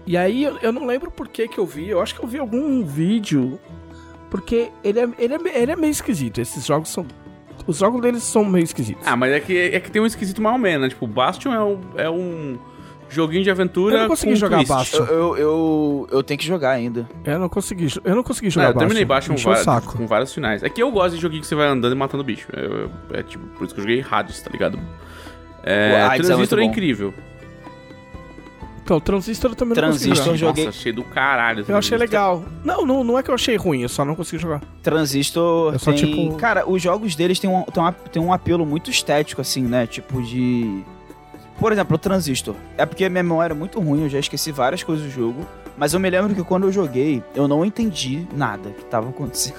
[0.06, 1.89] E aí eu, eu não lembro por que que eu vi.
[1.89, 3.60] Eu acho que eu vi algum vídeo.
[4.30, 6.39] Porque ele é, ele é, ele é meio esquisito.
[6.39, 7.06] Esses jogos são.
[7.68, 9.05] Os jogos deles são meio esquisitos.
[9.07, 10.89] Ah, mas é que, é que tem um esquisito mais ou menos, né?
[10.89, 12.57] Tipo, Bastion é um, é um
[13.09, 14.70] joguinho de aventura Eu não consegui com jogar twist.
[14.74, 15.05] Bastion.
[15.05, 17.09] Eu, eu, eu, eu tenho que jogar ainda.
[17.24, 19.34] Eu não consegui, eu não consegui É, jogar eu terminei Bastion.
[19.34, 19.97] Bastion Encheu o vários- saco.
[19.97, 20.61] com vários finais.
[20.63, 22.47] É que eu gosto de joguinho que você vai andando e matando bicho.
[22.53, 24.80] Eu- eu- é tipo, por isso que eu joguei Hades, tá ligado?
[25.63, 26.76] É, O Hades é Transistor é, muito bom.
[28.86, 30.49] Então, Transistor eu também Transistor não consegui eu jogar.
[30.51, 31.65] joguei- Nossa, cheio do caralho.
[31.67, 32.45] Eu achei legal.
[32.63, 34.61] Não, não, não é que eu achei ruim, eu só não consegui jogar.
[34.83, 36.05] Transistor Eu só, tem...
[36.05, 37.63] tipo- Cara, os jogos deles têm um,
[38.11, 39.88] têm um apelo muito estético, assim, né?
[39.88, 40.83] Tipo de...
[41.59, 42.53] Por exemplo, o Transistor.
[42.77, 45.47] É porque a minha memória é muito ruim, eu já esqueci várias coisas do jogo.
[45.77, 49.55] Mas eu me lembro que quando eu joguei, eu não entendi nada que tava acontecendo.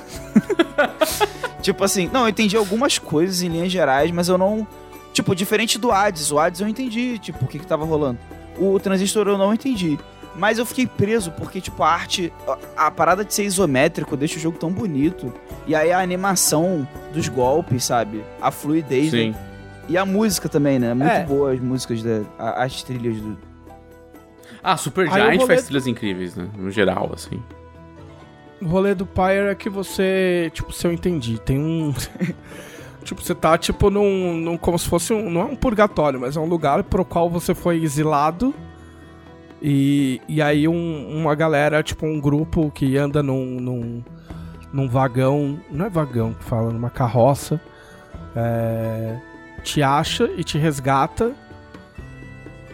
[1.60, 4.66] tipo assim, não, eu entendi algumas coisas em linhas gerais, mas eu não.
[5.12, 6.30] Tipo, diferente do Hades.
[6.30, 8.18] O Hades eu entendi, tipo, o que, que tava rolando.
[8.59, 9.98] O Transistor eu não entendi.
[10.34, 12.32] Mas eu fiquei preso porque, tipo, a arte.
[12.76, 15.32] A, a parada de ser isométrico deixa o jogo tão bonito.
[15.66, 18.22] E aí a animação dos golpes, sabe?
[18.40, 19.11] A fluidez.
[19.12, 19.30] Sim.
[19.30, 19.38] né?
[19.88, 20.92] E a música também, né?
[20.92, 21.24] Muito É.
[21.24, 23.38] boa as músicas, da, a- as trilhas do.
[24.62, 26.48] Ah, Super Aí Giant faz trilhas incríveis, né?
[26.59, 27.40] No geral, assim.
[28.61, 31.94] O rolê do Pyre é que você, tipo, se eu entendi, tem um.
[33.07, 34.57] tipo, você tá, tipo, num, num.
[34.59, 35.30] Como se fosse um.
[35.30, 38.54] Não é um purgatório, mas é um lugar pro qual você foi exilado.
[39.62, 44.04] E, e aí um- uma galera, tipo, um grupo que anda num, num,
[44.72, 45.59] num vagão.
[45.70, 47.61] Não é vagão que fala, numa carroça.
[48.38, 49.16] é,
[49.62, 51.32] te acha e te resgata.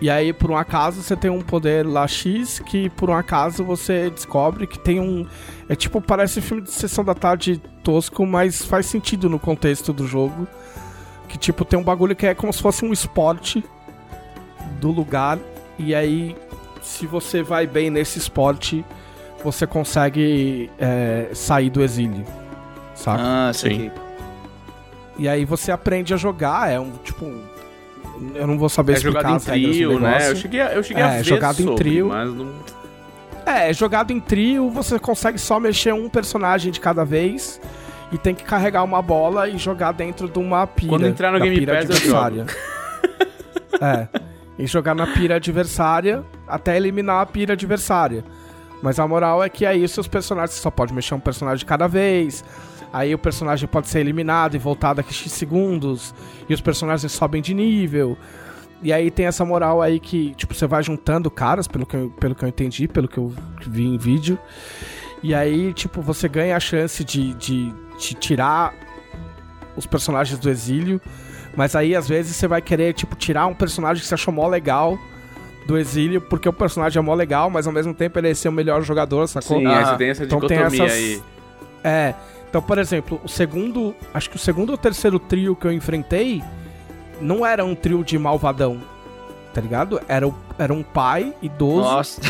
[0.01, 3.63] E aí, por um acaso, você tem um poder lá X que, por um acaso,
[3.65, 5.25] você descobre que tem um.
[5.73, 10.07] É tipo, parece filme de sessão da tarde tosco, mas faz sentido no contexto do
[10.07, 10.47] jogo.
[11.29, 13.65] Que, tipo, tem um bagulho que é como se fosse um esporte
[14.81, 15.39] do lugar.
[15.79, 16.37] E aí,
[16.83, 18.85] se você vai bem nesse esporte,
[19.43, 22.27] você consegue é, sair do exílio.
[22.95, 23.23] Saca?
[23.49, 23.91] Ah, Sim.
[25.19, 26.71] E aí você aprende a jogar.
[26.71, 27.25] É um, tipo.
[28.35, 30.29] Eu não vou saber É explicar jogado em as regras do trio, né?
[30.31, 32.09] Eu cheguei, a- eu cheguei É, a ver jogado em sobre, trio.
[32.09, 32.53] mas não...
[33.47, 37.61] É, é jogado em trio, você consegue só mexer um personagem de cada vez
[38.13, 40.91] e tem que carregar uma bola e jogar dentro de uma pira.
[40.91, 42.47] Quando entrar no Game pira Pass, adversária.
[43.81, 44.09] é.
[44.59, 48.23] E jogar na pira adversária até eliminar a pira adversária.
[48.83, 51.61] Mas a moral é que aí os seus personagens você só pode mexer um personagem
[51.61, 52.45] de cada vez.
[52.93, 56.15] Aí o personagem pode ser eliminado e voltar daqui X segundos.
[56.49, 58.19] E os personagens sobem de nível.
[58.83, 62.11] E aí tem essa moral aí que, tipo, você vai juntando caras, pelo que eu,
[62.19, 63.33] pelo que eu entendi, pelo que eu
[63.67, 64.39] vi em vídeo.
[65.23, 68.75] E aí, tipo, você ganha a chance de, de, de tirar
[69.77, 71.01] os personagens do exílio.
[71.57, 74.49] Mas aí, às vezes, você vai querer, tipo, tirar um personagem que você achou mó
[74.49, 74.99] legal
[75.67, 78.49] do exílio, porque o personagem é mó legal, mas ao mesmo tempo ele é ser
[78.49, 79.59] o melhor jogador, sacou?
[79.61, 81.23] Sim, Ah, tem essa então tem essas- aí.
[81.85, 82.15] É.
[82.49, 83.95] Então, por exemplo, o segundo.
[84.13, 86.43] Acho que o segundo ou terceiro trio que eu enfrentei
[87.23, 88.79] não era um trio de malvadão.
[89.55, 90.01] Tá ligado?
[90.09, 92.21] Era, o- era um pai idoso, Nossa.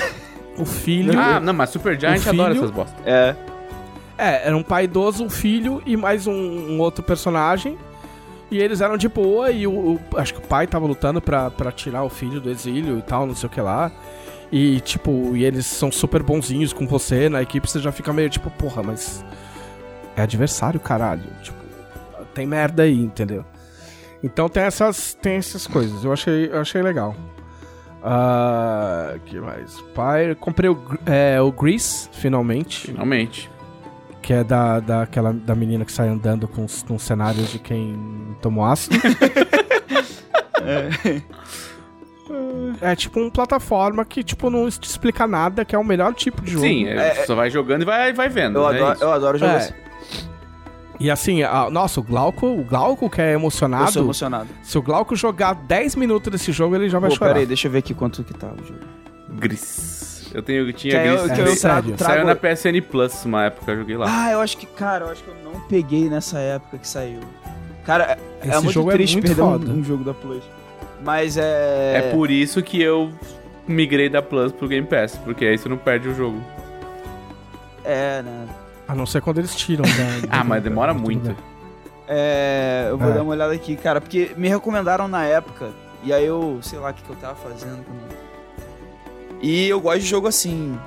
[0.59, 1.19] o filho.
[1.19, 2.97] Ah, não, mas Super Giant adora essas bostas.
[3.07, 3.35] É.
[4.19, 7.79] É, era um pai idoso, um filho e mais um, um outro personagem.
[8.51, 11.51] E eles eram de boa e o, o- acho que o pai tava lutando pra,
[11.51, 13.91] pra tirar o filho do exílio e tal, não sei o que lá.
[14.51, 18.29] E, tipo, e eles são super bonzinhos com você na equipe, você já fica meio
[18.29, 19.25] tipo, porra, mas.
[20.15, 21.23] É adversário, caralho.
[21.43, 21.57] Tipo,
[22.35, 23.45] tem merda aí, entendeu?
[24.23, 26.05] Então tem essas, tem essas coisas.
[26.05, 27.15] Eu achei, eu achei legal.
[28.05, 29.81] Ah, que mais?
[29.95, 32.87] Pai, comprei o, é, o Grease, finalmente.
[32.89, 33.51] Finalmente.
[34.21, 38.37] Que é da, daquela, da menina que sai andando com, os- com cenários de quem
[38.41, 38.97] tomou ácido.
[42.81, 42.95] é.
[42.97, 46.53] tipo uma plataforma que, tipo, não te explica nada, que é o melhor tipo de
[46.53, 46.65] jogo.
[46.65, 48.59] Sim, é, você só vai jogando e vai, vai vendo.
[48.61, 48.77] Eu, né?
[48.79, 49.05] adoro, Isso.
[49.05, 49.75] eu adoro É.
[51.03, 54.49] E assim, a- nossa, o Glauco, o Glauco que é Eu emocionado, sou emocionado.
[54.63, 57.31] se o Glauco jogar 10 minutos desse jogo, ele já vai Pô, chorar.
[57.31, 58.79] pera aí, deixa eu ver aqui quanto que tá o jogo.
[59.31, 60.31] Gris.
[60.33, 61.33] Eu tenho, eu tinha Que eu, Gris.
[61.33, 61.95] que é, eu sério.
[61.97, 61.99] trago.
[61.99, 64.07] Saiu na PSN Plus uma época, eu joguei lá.
[64.09, 67.19] Ah, eu acho que, cara, eu acho que eu não peguei nessa época que saiu.
[67.85, 68.05] Cara,
[68.43, 69.71] é, é Esse muito jogo é triste muito perder um, foda.
[69.73, 70.45] um jogo da Plus.
[71.05, 71.97] Mas é...
[71.97, 73.11] É por isso que eu
[73.67, 76.41] migrei da Plus pro Game Pass, porque aí você não perde o jogo.
[77.85, 78.47] É, né?
[78.93, 79.85] A não ser quando eles tiram.
[79.85, 81.35] da- Ah, mas demora muito.
[82.07, 83.15] É, eu vou É.
[83.15, 85.71] dar uma olhada aqui, cara, porque me recomendaram na época,
[86.05, 87.83] e aí eu, sei lá o que, que eu tava fazendo.
[89.41, 90.79] E eu gosto de jogo assim,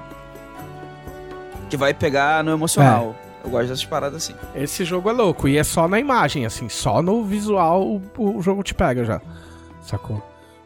[1.70, 3.16] que vai pegar no emocional.
[3.43, 4.36] Eu gosto dessas paradas assim.
[4.56, 5.47] Esse jogo é louco.
[5.47, 8.01] E é só na imagem, assim, só no visual o,
[8.38, 9.20] o jogo te pega já.
[9.82, 10.22] Sacou?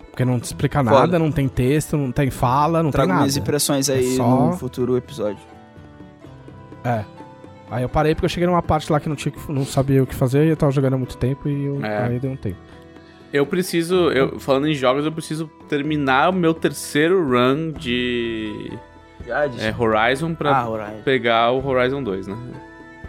[0.09, 0.91] Porque não te explica Foda.
[0.99, 3.21] nada, não tem texto, não tem fala, não Trago tem nada.
[3.23, 5.39] minhas impressões aí É só- no futuro episódio.
[6.83, 7.03] É.
[7.71, 10.01] Aí eu parei porque eu cheguei numa parte lá que não, tinha, que- não sabia
[10.01, 12.05] o que fazer e eu tava jogando há muito tempo e eu, É.
[12.07, 12.57] aí deu um tempo.
[13.31, 18.71] Eu preciso, eu, falando em jogos, eu preciso terminar o meu terceiro run de
[19.59, 21.01] é, Horizon pra Ah, Horizon.
[21.05, 22.35] pegar o Horizon 2, né?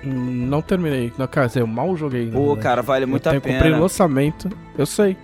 [0.04, 1.10] Hum, Não terminei.
[1.16, 2.26] Não, quer dizer, eu mal joguei.
[2.26, 2.60] na Pô, verdade.
[2.62, 3.78] cara, vale muito eu a tenho, comprei no pena.
[3.80, 4.48] lançamento.
[4.76, 5.16] Eu sei.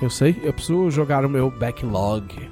[0.00, 0.36] Eu sei.
[0.44, 2.48] Eu preciso jogar o meu backlog.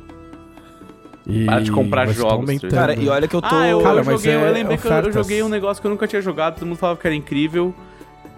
[1.26, 2.60] E Para de comprar mas tá jogos.
[2.70, 3.48] Cara, e olha que eu tô...
[3.52, 5.14] Ah, eu, Cara, eu mas joguei, é eu lembrei que eu- eu, ofertas.
[5.14, 7.74] joguei um negócio que eu nunca tinha jogado, todo mundo falava que era incrível.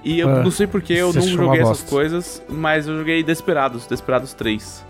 [0.02, 0.42] E eu É.
[0.42, 1.90] não sei porque eu não joguei essas bosta.
[1.90, 4.84] coisas, mas eu joguei Desperados, Desperados 3.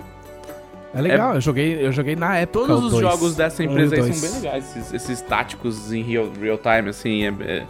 [0.94, 2.66] É legal, eu, joguei, eu joguei na época.
[2.66, 3.02] Todos os dois.
[3.02, 4.16] jogos dessa Um empresa aí dois.
[4.16, 7.66] são bem legais, esses, esses táticos em real, real time, assim, é, é,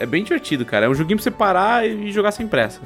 [0.00, 0.86] é bem divertido, cara.
[0.86, 2.80] É um joguinho pra você parar e jogar sem pressa.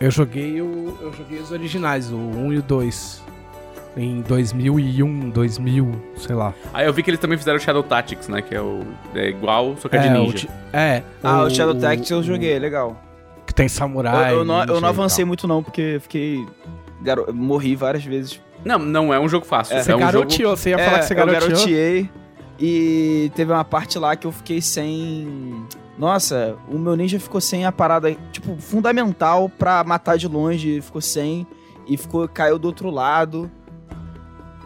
[0.00, 3.22] Eu joguei o, eu joguei os originais, o 1 e o 2.
[3.96, 6.54] Em 2001, 2000, sei lá.
[6.72, 8.40] Aí eu vi que eles também fizeram o Shadow Tactics, né?
[8.40, 8.82] Que é o.
[9.14, 10.38] É igual, só que é de o ninja.
[10.38, 11.02] de- é.
[11.22, 12.96] Ah, o, Shadow Tactics eu o- joguei, legal.
[13.46, 14.32] Que tem Eu, samurai.
[14.32, 16.46] eu não, eu não avancei muito não, porque fiquei...
[17.02, 17.34] Garo...
[17.34, 18.40] Morri várias vezes.
[18.64, 19.76] Não, não é um jogo fácil.
[19.76, 20.04] É, Você um jogo.
[20.12, 21.50] garoteou, você ia falar que você eu garoteou.
[21.50, 22.10] garoteei.
[22.60, 25.64] E teve uma parte lá que eu fiquei sem...
[25.98, 30.80] Nossa, o meu ninja ficou sem a parada, tipo, fundamental pra matar de longe.
[30.80, 31.46] Ficou sem.
[31.88, 33.50] E ficou, caiu do outro lado.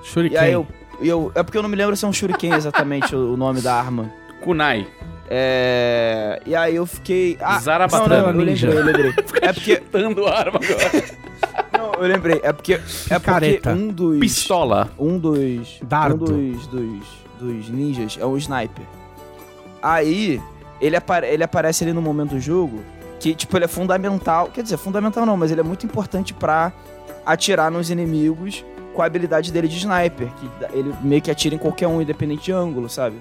[0.05, 0.37] Shuriken.
[0.37, 0.67] E aí eu,
[1.01, 1.33] eu...
[1.35, 3.75] É porque eu não me lembro se é um shuriken exatamente o, o nome da
[3.75, 4.11] arma.
[4.41, 4.87] Kunai.
[5.29, 6.41] É...
[6.47, 7.37] E aí eu fiquei...
[7.41, 8.69] Ah, Zarabatana não, não, eu Ninja.
[8.69, 9.25] lembrei, eu lembrei.
[9.43, 9.83] É porque...
[9.91, 11.05] Dando arma agora.
[11.77, 12.41] Não, eu lembrei.
[12.43, 12.75] É porque...
[12.75, 13.73] É porque Picareta.
[13.73, 14.19] um dos...
[14.21, 14.91] Pistola.
[14.99, 15.79] um dos.
[15.83, 16.33] Dardo.
[16.33, 17.07] Um dos, dos,
[17.41, 18.85] dos ninjas é um sniper.
[19.83, 20.41] Aí,
[20.81, 22.81] ele, apare- ele aparece ali no momento do jogo
[23.21, 24.51] que, tipo, ele é fundamental.
[24.53, 26.73] Quer dizer, fundamental não, mas ele é muito importante pra
[27.27, 28.65] atirar nos inimigos
[28.95, 30.29] com a habilidade dele de sniper.
[30.29, 33.17] Que ele meio que atira em qualquer um, independente de ângulo, sabe?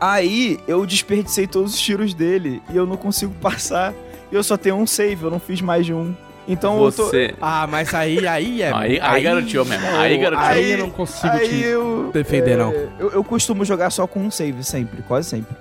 [0.00, 3.94] Aí, eu desperdicei todos os tiros dele e eu não consigo passar.
[4.30, 6.14] E eu só tenho um save, eu não fiz mais de um.
[6.48, 7.06] Então eu tô.
[7.06, 7.34] Você.
[7.40, 8.72] Ah, mas aí, aí é.
[8.72, 10.48] Aí- aí garoteou mesmo, aí garoteou.
[10.48, 12.10] Aí eu não consigo Aí te eu.
[12.12, 12.72] defender, é, não.
[13.00, 15.56] Eu, eu costumo jogar só com um save, sempre, quase sempre.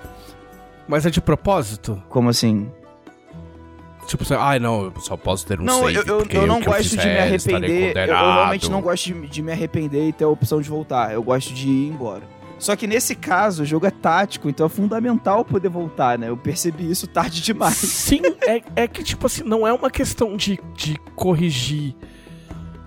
[0.87, 2.01] Mas é de propósito?
[2.07, 2.69] Como assim?
[4.05, 5.95] Tipo, você, ai não, eu só posso ter um não, save.
[5.95, 7.97] eu, eu, porque eu não eu gosto de me fizer, arrepender.
[7.97, 11.13] Eu, realmente não gosto de, de me arrepender e ter a opção de voltar.
[11.13, 12.23] Eu gosto de ir embora.
[12.57, 16.29] Só que nesse caso, o jogo é tático, então é fundamental poder voltar, né?
[16.29, 17.75] Eu percebi isso tarde demais.
[17.75, 21.95] Sim, é, é que, tipo assim, não é uma questão de, de corrigir.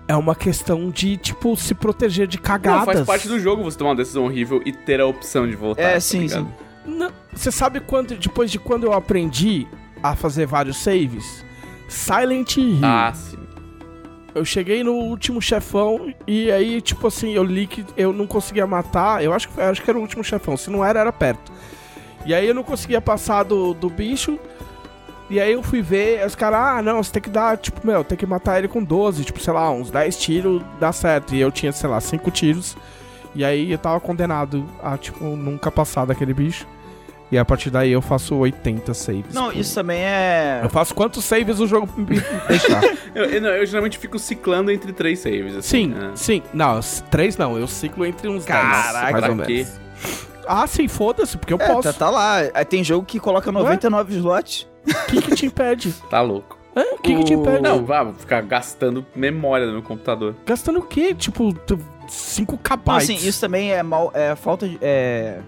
[0.07, 2.79] É uma questão de, tipo, se proteger de cagadas.
[2.79, 5.55] Não, faz parte do jogo você tomar uma decisão horrível e ter a opção de
[5.55, 5.83] voltar.
[5.83, 6.47] É, tá sim, ligado?
[6.47, 6.69] sim.
[6.89, 9.67] Não, Você sabe quando, depois de quando eu aprendi
[10.01, 11.43] a fazer vários saves?
[11.87, 12.79] Silent Hill.
[12.83, 13.37] Ah, sim.
[14.33, 18.67] Eu cheguei no último chefão e aí, tipo assim, eu li que eu não conseguia
[18.67, 19.23] matar.
[19.23, 20.55] Eu acho que, eu acho que era o último chefão.
[20.55, 21.51] Se não era, era perto.
[22.25, 24.37] E aí eu não conseguia passar do, do bicho.
[25.29, 28.03] E aí eu fui ver, os caras, ah, não, você tem que dar, tipo, meu,
[28.03, 31.35] tem que matar ele com 12, tipo, sei lá, uns 10 tiros dá certo.
[31.35, 32.75] E eu tinha, sei lá, 5 tiros.
[33.35, 36.67] E aí eu tava condenado a, tipo, nunca passar daquele bicho.
[37.31, 39.33] E a partir daí eu faço 80 saves.
[39.33, 40.61] Não, isso também é.
[40.63, 42.83] Eu faço quantos saves o jogo me deixar.
[43.13, 45.55] Eu, eu, não, eu geralmente fico ciclando entre três saves.
[45.55, 46.11] Assim, Sim, né?
[46.15, 46.41] sim.
[46.53, 46.79] Não,
[47.11, 47.57] três não.
[47.57, 49.47] Eu ciclo entre uns Caraca, 10, mais ou pra menos.
[49.47, 49.67] quê?
[50.47, 51.83] Ah, sim, foda-se, porque eu É, posso.
[51.83, 52.37] tá, tá lá.
[52.53, 54.67] Aí tem jogo que coloca 99 slots.
[55.07, 55.93] Quem que te impede?
[56.09, 56.57] Tá louco.
[56.75, 56.83] Hã?
[57.03, 57.61] Quem que te O- impede?
[57.61, 60.35] Não, vá, vou ficar gastando memória no meu computador.
[60.47, 61.13] Gastando o quê?
[61.13, 61.53] Tipo,
[62.07, 62.91] 5 Então, KB.
[62.97, 64.11] assim, isso também é mal.
[64.15, 64.79] É falta de.
[64.81, 65.39] É...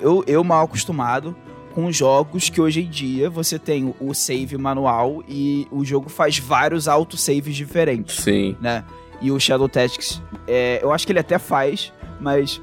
[0.00, 1.34] Eu, eu mal acostumado
[1.74, 6.38] com jogos que hoje em dia você tem o save manual e o jogo faz
[6.38, 8.56] vários autosaves diferentes, Sim.
[8.60, 8.84] né?
[9.20, 12.60] E o Shadow Tactics, é, eu acho que ele até faz, mas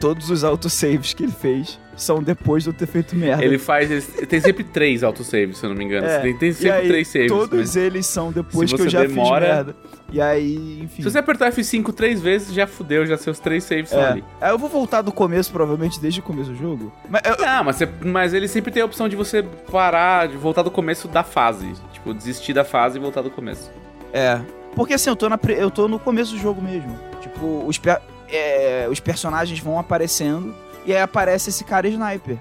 [0.00, 3.44] todos os autosaves que ele fez são depois de eu ter feito merda.
[3.44, 3.90] Ele faz.
[3.90, 6.06] ele tem sempre três autosaves, se eu não me engano.
[6.06, 7.28] É, Tem, tem sempre aí, três saves.
[7.28, 7.82] Todos né?
[7.82, 9.76] eles são depois Se que eu já demora- fiz merda.
[10.12, 11.02] E aí, enfim.
[11.02, 14.08] Se você apertar F5 três vezes, já fudeu, já seus três saves são É.
[14.08, 14.24] ali.
[14.40, 16.92] Aí eu vou voltar do começo, provavelmente, desde o começo do jogo.
[17.08, 20.36] Mas eu, Não, mas, você- mas ele sempre tem a opção de você parar, de
[20.36, 21.72] voltar do começo da fase.
[21.92, 23.70] Tipo, desistir da fase e voltar do começo.
[24.12, 24.40] É.
[24.74, 26.98] Porque assim, eu tô, na, eu tô no começo do jogo mesmo.
[27.20, 27.98] Tipo, os, pe-
[28.28, 30.54] é, os personagens vão aparecendo
[30.86, 32.36] e aí aparece esse cara sniper.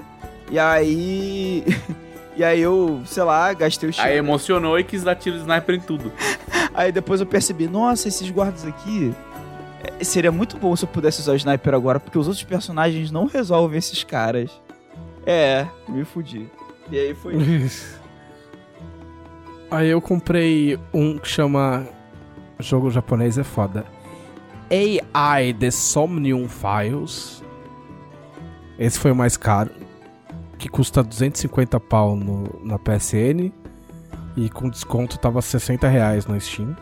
[0.51, 1.63] E aí.
[2.39, 4.13] e aí eu, sei lá, gastei o Aí tiro.
[4.13, 6.09] emocionou e quis dar tiro de sniper em tudo.
[6.73, 9.13] Aí depois eu percebi, nossa, esses guardas aqui.
[9.99, 13.11] é, Seria muito bom se eu pudesse usar o sniper agora, porque os outros personagens
[13.11, 14.49] não resolvem esses caras.
[15.25, 16.49] É, me fudi.
[16.89, 17.35] E aí foi.
[17.35, 17.99] isso.
[19.69, 21.85] Aí eu comprei um que chama.
[22.57, 23.85] Jogo japonês é foda.
[24.71, 27.43] AI The Somnium Files.
[28.79, 29.69] Esse foi o mais caro.
[30.59, 33.51] Que custa 250 pau no, na PSN.
[34.37, 36.75] E com desconto tava 60 reais no Steam.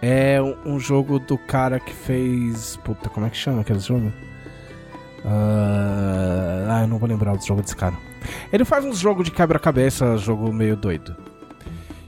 [0.00, 2.76] É um, jogo do cara que fez.
[2.84, 4.12] Puta, como é que chama aquele jogo?
[5.24, 7.94] Ah, ah, eu não vou lembrar do jogo desse cara.
[8.52, 11.16] Ele faz uns jogos de quebra-cabeça, jogo meio doido.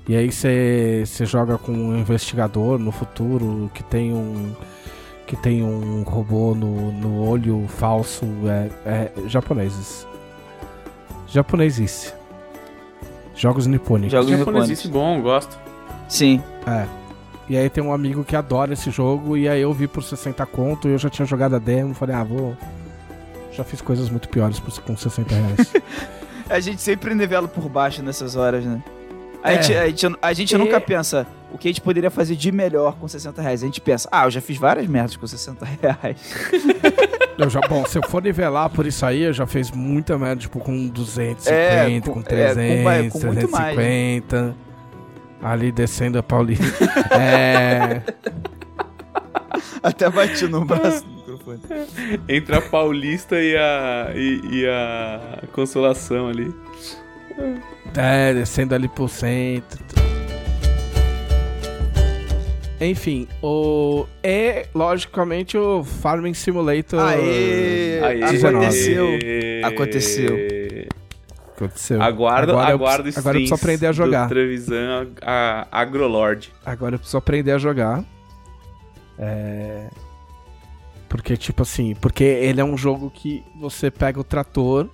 [0.08, 4.54] E aí você joga com um investigador no futuro que tem um
[5.26, 10.07] que tem um robô no, no olho falso, é, é japoneses.
[11.28, 12.12] Japonesice.
[13.34, 14.12] Jogos nipônicos.
[14.12, 15.20] Jogos Japonesice nipônicos.
[15.20, 15.58] bom, gosto.
[16.08, 16.42] Sim.
[16.66, 16.86] É.
[17.48, 20.44] E aí tem um amigo que adora esse jogo, e aí eu vi por 60
[20.46, 22.56] conto, e eu já tinha jogado a demo, falei, ah, vou...
[23.52, 25.72] Já fiz coisas muito piores por, com 60 reais.
[26.48, 28.82] A gente sempre nivela por baixo nessas horas, né?
[29.42, 29.62] A, É.
[29.62, 32.50] gente, a gente, a gente E- nunca pensa o que a gente poderia fazer de
[32.52, 33.62] melhor com 60 reais.
[33.62, 36.16] A gente pensa, ah, eu já fiz várias merdas com 60 reais.
[37.38, 40.42] eu já, bom, se eu for nivelar por isso aí, eu já fiz muita merda,
[40.42, 44.54] tipo, com 250, É, com, com- é, 300, com vai- com mais, 350.
[45.40, 46.64] Ali descendo a Paulista.
[47.14, 48.02] é...
[49.82, 51.60] Até bati no braço do microfone.
[52.28, 56.52] Entre a Paulista e a, e, e a Consolação ali.
[57.96, 59.78] É, descendo ali por cento.
[62.80, 64.06] Enfim, o.
[64.22, 67.00] É, logicamente, o Farming Simulator.
[67.00, 68.00] Aê!
[68.02, 69.06] Aí, Aconteceu.
[69.06, 69.62] Aê.
[69.64, 70.36] Aconteceu.
[71.56, 72.00] Aconteceu.
[72.00, 74.28] Aguardo, agora aguardo eu, agora eu preciso aprender a jogar.
[74.28, 76.52] Trevisan a, a Agrolord.
[76.64, 78.04] Agora eu preciso aprender a jogar.
[79.18, 79.88] É.
[81.08, 84.88] Porque, tipo assim, porque ele é um jogo que você pega o trator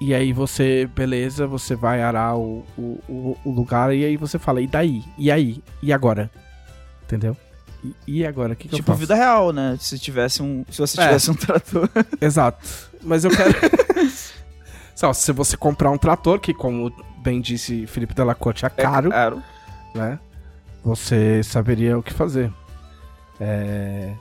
[0.00, 2.98] e aí você, beleza, você vai arar o, o,
[3.44, 5.04] o- lugar e aí você fala, e daí?
[5.18, 5.62] E aí?
[5.82, 6.30] E agora?
[7.04, 7.36] Entendeu?
[7.84, 8.54] E, e agora?
[8.54, 9.76] Que, que Tipo vida real, né?
[9.80, 11.04] Se tivesse um, se você É.
[11.06, 11.88] tivesse um trator.
[12.20, 12.58] Exato.
[13.02, 13.50] Mas eu quero.
[14.94, 16.92] Só, se você comprar um trator, que como
[17.22, 19.10] bem disse Felipe Delacorte, é caro.
[19.10, 19.42] caro.
[19.94, 20.18] né?
[20.84, 22.52] Você saberia o que fazer.
[23.40, 24.12] É...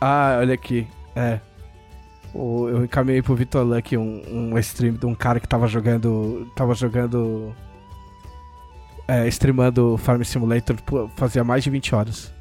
[0.00, 0.86] Ah, olha aqui.
[1.14, 1.40] É.
[2.36, 6.50] O- Eu encaminhei pro Vitor Luck um, um stream de um cara que tava jogando.
[6.56, 7.54] Tava jogando.
[9.08, 10.76] É, streamando Farm Simulator
[11.16, 12.32] fazia mais de 20 horas.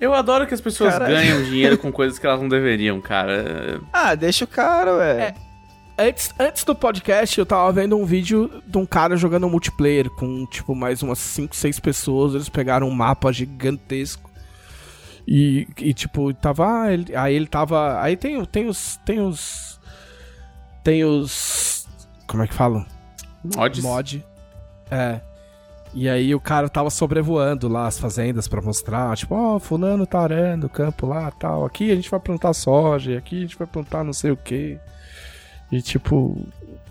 [0.00, 1.14] Eu adoro que as pessoas Caralho.
[1.14, 3.80] ganham dinheiro com coisas que elas não deveriam, cara.
[3.92, 5.34] Ah, deixa o cara, ué.
[6.00, 10.46] Antes, antes do podcast, eu tava vendo um vídeo de um cara jogando multiplayer com,
[10.46, 12.34] tipo, mais umas 5, 6 pessoas.
[12.34, 14.27] Eles pegaram um mapa gigantesco.
[15.30, 16.66] E, e tipo, tava.
[16.84, 18.00] ah, ele- aí ele tava.
[18.00, 18.96] Aí tem, tem os.
[19.04, 19.78] Tem os.
[20.82, 21.86] Tem os.
[22.26, 22.86] Como é que fala?
[23.56, 23.82] Mods.
[23.84, 24.24] Mod.
[24.90, 25.20] É.
[25.94, 30.20] E aí o cara tava sobrevoando lá as fazendas pra mostrar, tipo, ó, fulano tá
[30.20, 31.64] arando o campo lá, tal.
[31.64, 34.78] Aqui a gente vai plantar soja, aqui a gente vai plantar não sei o quê.
[35.72, 36.46] E tipo,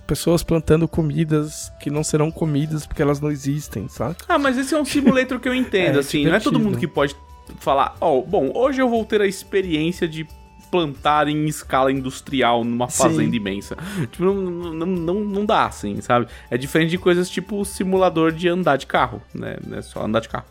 [0.08, 4.16] pessoas plantando comidas que não serão comidas porque elas não existem, sabe?
[4.28, 6.26] Ah, mas esse é um simulator que eu entendo, É, assim.
[6.26, 6.60] Não é todo divertido.
[6.60, 7.16] mundo que pode
[7.60, 10.28] falar, ó, bom, hoje eu vou ter a experiência de
[10.70, 13.04] plantar em escala industrial numa Sim.
[13.04, 13.78] fazenda imensa.
[14.12, 16.28] Tipo, não, não, não, não dá, assim, sabe?
[16.50, 19.58] É diferente de coisas tipo simulador de andar de carro, né?
[19.66, 20.45] Não é só andar de carro.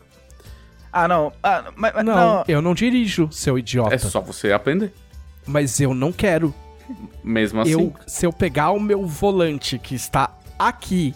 [0.91, 1.31] Ah, não.
[1.43, 2.43] Ah, mas, mas Não, não.
[2.47, 3.93] eu não dirijo, seu idiota.
[3.93, 4.93] É só você aprender.
[5.45, 6.53] Mas eu não quero.
[7.23, 7.71] Mesmo assim.
[7.71, 11.13] Eu, se eu pegar o meu volante que está aqui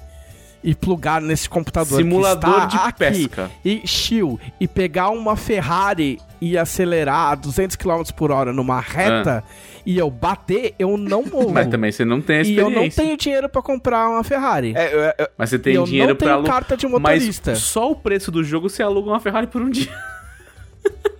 [0.63, 3.51] e plugar nesse computador Simulador que de aqui, pesca.
[3.65, 9.43] e chill, e pegar uma Ferrari e acelerar a 200 km por hora numa reta
[9.85, 11.49] e eu bater, eu não morro.
[11.49, 11.53] Ah.
[11.53, 13.03] Mas também você não tem a e eu não experiência.
[13.03, 14.73] tenho dinheiro pra comprar uma Ferrari.
[14.75, 16.51] É, eu- eu- Mas você tem eu dinheiro tenho alugar.
[16.53, 17.55] carta de Mas motorista.
[17.55, 19.89] só o preço do jogo você aluga uma Ferrari por um dia.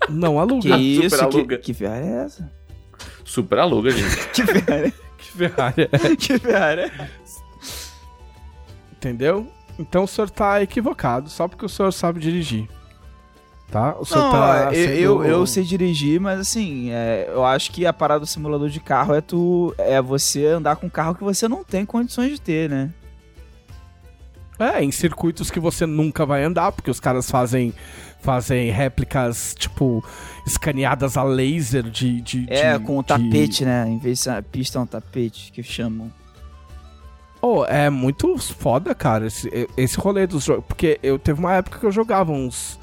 [0.10, 0.62] Não aluga.
[0.62, 0.76] que
[1.06, 1.18] isso?
[1.18, 1.58] Que, aluga.
[1.58, 2.52] que Ferrari é essa?
[3.24, 4.18] Super aluga, gente.
[4.34, 4.94] Que Ferrari?
[5.18, 5.88] Que Ferrari.
[6.18, 6.92] que Ferrari?
[9.08, 9.12] É?
[9.12, 9.48] Entendeu?
[9.80, 12.68] Então o senhor tá equivocado, só porque o senhor sabe dirigir.
[13.72, 13.96] Tá?
[13.98, 17.72] O senhor Não, tá eu, sendo- eu, eu sei dirigir, mas assim, é, eu acho
[17.72, 21.16] que a parada do simulador de carro é tu é você andar com um carro
[21.16, 22.92] que você não tem condições de ter, né?
[24.60, 27.74] É, em circuitos que você nunca vai andar, porque os caras fazem
[28.20, 30.06] fazem réplicas, tipo,
[30.46, 32.22] escaneadas a laser de...
[32.22, 33.88] de É, de- com o de- tapete, né?
[33.90, 36.12] Em vez de pista, é um tapete que chamam.
[37.42, 40.64] Oh, é muito foda, cara, esse, esse rolê dos jogos.
[40.68, 42.80] Porque eu teve uma época que eu jogava uns,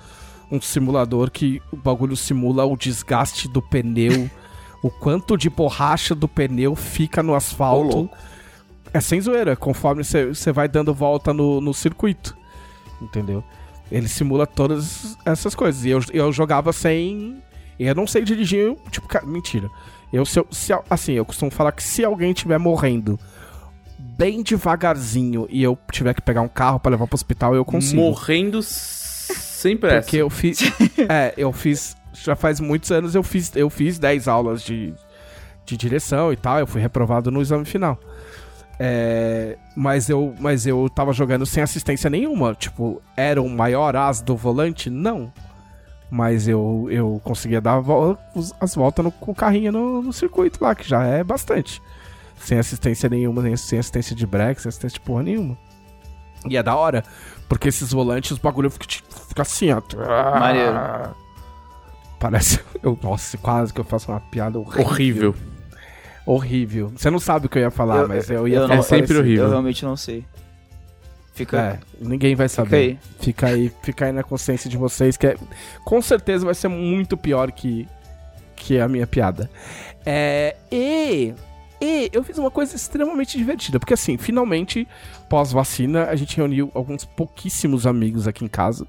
[0.51, 4.29] um simulador que o bagulho simula o desgaste do pneu,
[4.83, 8.11] o quanto de borracha do pneu fica no asfalto.
[8.93, 12.37] É sem zoeira, conforme você vai dando volta no, no circuito.
[13.01, 13.45] Entendeu?
[13.93, 15.85] Ele simula todas essas coisas.
[15.85, 17.41] E eu, eu jogava sem.
[17.79, 19.71] Eu não sei dirigir, tipo, cara, mentira.
[20.13, 23.19] Eu, se, eu- se, assim, eu costumo falar que se alguém estiver morrendo
[24.19, 28.03] bem devagarzinho e eu tiver que pegar um carro pra levar pro hospital, eu consigo.
[28.03, 30.03] Morrendo sem pressa.
[30.03, 30.59] Porque eu fiz.
[31.09, 31.97] é, eu fiz.
[32.13, 34.93] Já faz muitos anos eu fiz, eu fiz 10 aulas de,
[35.65, 36.59] de direção e tal.
[36.59, 37.99] Eu fui reprovado no exame final.
[38.81, 42.55] É, mas, eu, mas eu tava jogando sem assistência nenhuma.
[42.55, 44.91] Tipo, era o maior as do volante?
[44.91, 45.33] Não.
[46.11, 47.83] Mas eu, eu conseguia dar
[48.61, 51.83] as voltas no- com o carrinho no, no circuito lá, que já é bastante.
[52.41, 55.57] Sem assistência nenhuma, nem- sem assistência de break, sem assistência de porra nenhuma.
[56.49, 57.03] E é da hora,
[57.49, 58.87] porque esses volantes, os bagulho fica,
[59.29, 59.83] fica assim, ó.
[60.39, 61.15] Maneiro.
[62.19, 62.61] Parece.
[62.83, 64.85] Eu, nossa, quase que eu faço uma piada horrível.
[64.87, 65.35] Horrível.
[66.27, 66.93] Horrível.
[66.97, 68.81] Você não sabe o que eu ia falar, mas eu ia não- falar.
[68.81, 69.21] É sempre parecido.
[69.21, 69.45] horrível.
[69.45, 70.25] Eu realmente não sei.
[71.33, 71.59] Fica.
[71.59, 72.77] É, ninguém vai Fica saber.
[72.77, 72.99] aí.
[73.21, 75.37] Fica aí, fica aí na consciência de vocês, que é-
[75.85, 77.89] com certeza vai ser muito pior que,
[78.57, 79.49] que a minha piada.
[80.05, 81.33] É, e,
[81.81, 84.87] e eu fiz uma coisa extremamente divertida, porque assim, finalmente,
[85.29, 88.87] pós-vacina, a gente reuniu alguns pouquíssimos amigos aqui em casa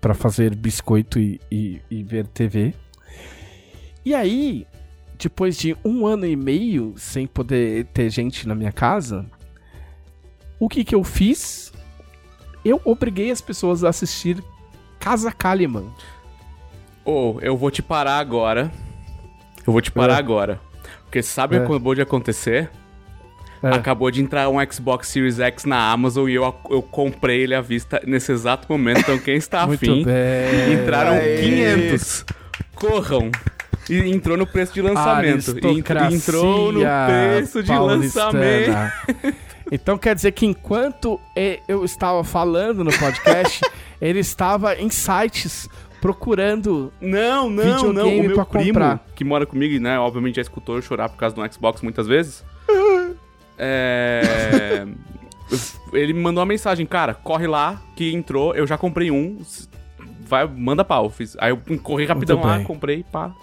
[0.00, 2.72] pra fazer biscoito e, e- e ver TV.
[4.04, 4.66] E aí,
[5.18, 9.26] depois de um ano e meio sem poder ter gente na minha casa,
[10.58, 11.72] o que que eu fiz?
[12.64, 14.42] Eu obriguei as pessoas a assistir
[14.98, 15.90] Casa Kalimann.
[17.04, 18.70] Ô, eu vou te parar agora.
[19.66, 20.18] Eu vou te parar É.
[20.18, 20.60] agora.
[21.08, 21.60] Porque sabe o É.
[21.60, 22.68] que acabou de acontecer?
[23.62, 23.68] É.
[23.74, 27.60] Acabou de entrar um Xbox Series X na Amazon e eu, eu comprei ele à
[27.60, 29.00] vista nesse exato momento.
[29.00, 30.04] Então quem está afim,
[30.72, 31.38] entraram Aê.
[31.42, 32.24] 500.
[32.74, 33.30] Corram.
[33.90, 35.50] E entrou no preço de lançamento.
[35.50, 38.72] Entrou no preço de lançamento.
[39.70, 41.20] Então quer dizer que enquanto
[41.68, 43.60] eu estava falando no podcast,
[44.00, 45.68] ele estava em sites
[46.00, 46.92] procurando.
[47.00, 48.08] Não, não, não.
[48.08, 49.04] O meu pra primo, comprar.
[49.14, 52.06] que mora comigo, e, né, obviamente já escutou eu chorar por causa do Xbox muitas
[52.06, 52.44] vezes.
[53.58, 54.86] é...
[55.92, 59.38] Ele me mandou uma mensagem, cara, corre lá, que entrou, eu já comprei um,
[60.28, 61.08] vai, manda pau.
[61.10, 61.36] Fiz...
[61.40, 63.34] Aí eu corri rapidão lá, comprei, pá.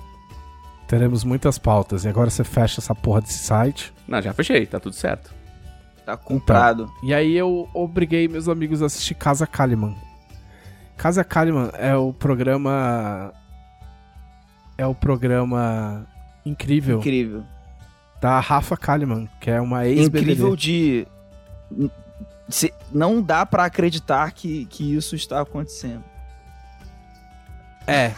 [0.88, 2.06] Teremos muitas pautas.
[2.06, 3.92] E agora você fecha essa porra desse site.
[4.08, 5.34] Não, já fechei, tá tudo certo.
[6.06, 6.92] Tá comprado.
[7.04, 9.96] E aí eu obriguei meus amigos a assistir Casa Kalimann.
[10.98, 13.34] Casa Kalimann é o programa.
[14.78, 16.06] É o programa
[16.46, 17.44] incrível Incrível.
[18.22, 20.20] da Rafa Kalimann, que é uma ex-BBB.
[20.20, 21.08] Incrível de.
[22.50, 26.04] se- Não dá pra acreditar que, que isso está acontecendo.
[27.88, 28.12] É.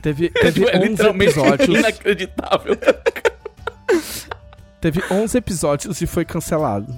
[0.00, 1.78] teve teve É 11 literalmente episódios.
[1.78, 2.76] inacreditável.
[4.80, 6.92] teve 11 episódios e foi cancelado.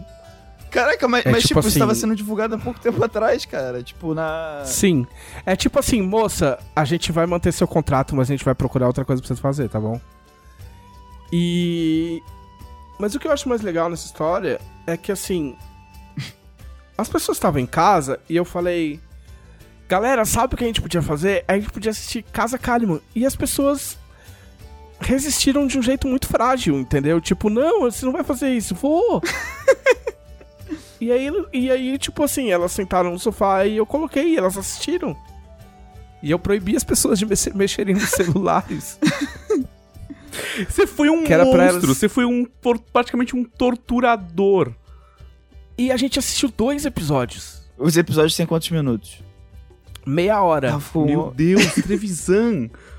[0.74, 3.44] Caraca, mas, É mas tipo tipo, assim- isso tava sendo divulgado há pouco tempo atrás,
[3.44, 3.80] cara.
[3.80, 4.62] Tipo, na.
[4.64, 5.06] Sim.
[5.46, 8.88] É tipo assim, moça, a gente vai manter seu contrato, mas a gente vai procurar
[8.88, 10.00] outra coisa pra você fazer, tá bom?
[11.32, 12.20] E.
[12.98, 15.56] Mas o que eu acho mais legal nessa história é que assim.
[16.98, 19.00] As pessoas estavam em casa e eu falei.
[19.88, 21.44] Galera, sabe o que a gente podia fazer?
[21.46, 23.00] A gente podia assistir Casa Kalimann.
[23.14, 23.98] E as pessoas
[24.98, 27.20] resistiram de um jeito muito frágil, entendeu?
[27.20, 28.74] Tipo, não, você não vai fazer isso.
[28.74, 29.22] Vou!
[31.04, 34.56] e, aí, e aí, tipo assim, elas sentaram no sofá e eu coloquei e elas
[34.56, 35.16] assistiram.
[36.22, 38.98] E eu proibi as pessoas de mexe- mexerem nos celulares.
[40.68, 42.44] Você foi um monstro, elas- você foi um
[42.92, 44.72] praticamente um torturador.
[45.78, 47.62] e a gente assistiu dois episódios.
[47.78, 49.20] Os episódios têm quantos minutos?
[50.06, 50.74] Meia hora.
[50.74, 52.68] Ah, Meu Deus, Trevisan.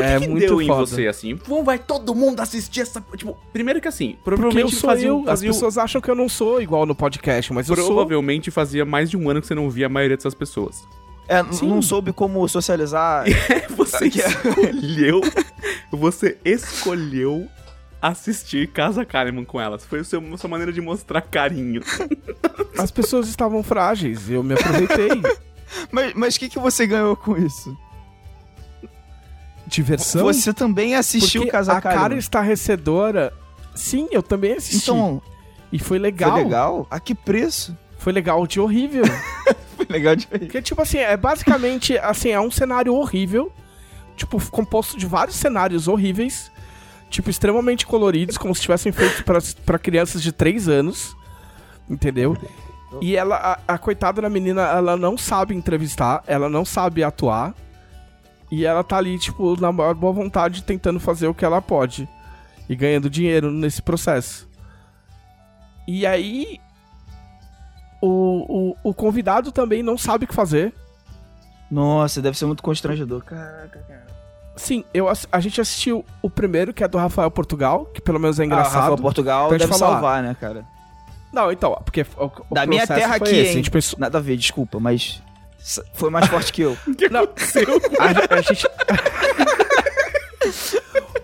[0.00, 0.86] é que muito deu em foda.
[0.86, 1.34] você, assim?
[1.46, 3.04] Vamos, vai todo mundo assistir essa...
[3.16, 5.18] Tipo, primeiro que assim, Porque provavelmente eu sou fazia, eu.
[5.20, 7.86] As fazia, pessoas acham que eu não sou igual no podcast, mas eu sou.
[7.86, 10.82] provavelmente fazia mais de um ano que você não via a maioria dessas pessoas.
[11.28, 11.68] É, Sim.
[11.68, 13.24] não soube como socializar.
[13.76, 15.20] Você Que é- escolheu...
[15.92, 17.46] você escolheu
[18.00, 19.84] assistir Casa Kalimann com elas.
[19.84, 21.80] Foi a sua, a sua maneira de mostrar carinho.
[22.76, 24.28] As pessoas estavam frágeis.
[24.28, 25.22] Eu me aproveitei.
[25.92, 27.76] mas mas o que, que você ganhou com isso?
[29.72, 30.24] Diversão.
[30.24, 33.32] Você também assistiu Casa a cara estarrecedora.
[33.74, 34.90] Sim, eu também assisti.
[34.90, 35.20] Então,
[35.72, 36.32] e foi legal.
[36.32, 36.86] foi legal?
[36.90, 37.76] A que preço?
[37.98, 39.04] Foi legal de horrível.
[39.76, 40.38] Foi legal de ver.
[40.40, 43.50] Porque, tipo assim, é basicamente, assim, é um cenário horrível.
[44.16, 46.50] Tipo, composto de vários cenários horríveis.
[47.08, 51.16] Tipo, extremamente coloridos, como se tivessem feito pra- pra crianças de 3 anos.
[51.88, 52.36] Entendeu?
[53.00, 57.54] E ela, a, a coitada da menina, ela não sabe entrevistar, ela não sabe atuar.
[58.52, 62.06] E ela tá ali, tipo, na maior boa vontade, tentando fazer o que ela pode.
[62.68, 64.46] E ganhando dinheiro nesse processo.
[65.88, 66.60] E aí.
[68.00, 70.74] O, o, o convidado também não sabe o que fazer.
[71.70, 73.24] Nossa, deve ser muito constrangedor.
[73.24, 74.06] Caraca, cara.
[74.54, 78.38] Sim, eu, a gente assistiu o primeiro, que é do Rafael Portugal, que pelo menos
[78.38, 78.74] é Ah, engraçado.
[78.74, 79.92] Rafael Portugal Então, deve falar.
[79.92, 80.62] salvar, né, cara?
[81.32, 83.48] Não, então, porque o, o Da minha terra aqui, esse, hein?
[83.48, 83.98] A gente pensou...
[83.98, 85.22] Nada a ver, desculpa, mas
[85.94, 86.76] foi mais forte que eu.
[86.86, 87.24] O que Não.
[87.24, 87.80] aconteceu?
[87.98, 88.66] A, a gente...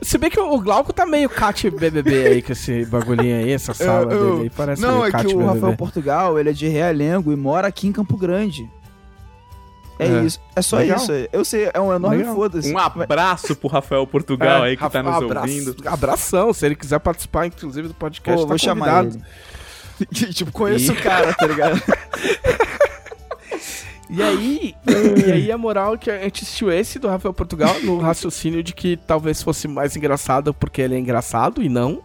[0.01, 3.75] Se bem que o Glauco tá meio cat BBB aí, com esse bagulhinho aí, essa
[3.75, 5.45] sala eu- dele aí, parece Não, meio é que o BBB.
[5.45, 8.71] Rafael Portugal, ele é de Realengo e mora aqui em Campo Grande.
[9.99, 10.23] É, É.
[10.23, 10.41] isso.
[10.55, 10.97] É só Legal.
[10.99, 11.13] isso.
[11.33, 12.73] Eu sei, é um enorme foda-se.
[12.73, 15.77] Um abraço pro Rafael Portugal aí que Rafa- tá nos abraço- ouvindo.
[15.89, 19.25] Abração, se ele quiser participar, inclusive, do podcast, Pô, tá vou chamar convidado.
[20.15, 20.33] ele.
[20.33, 21.83] tipo, conheço o cara, tá ligado?
[24.11, 24.75] E aí,
[25.27, 28.63] e aí a moral é que a gente assistiu esse do Rafael Portugal no raciocínio
[28.63, 32.03] de que talvez fosse mais engraçado porque ele é engraçado e não.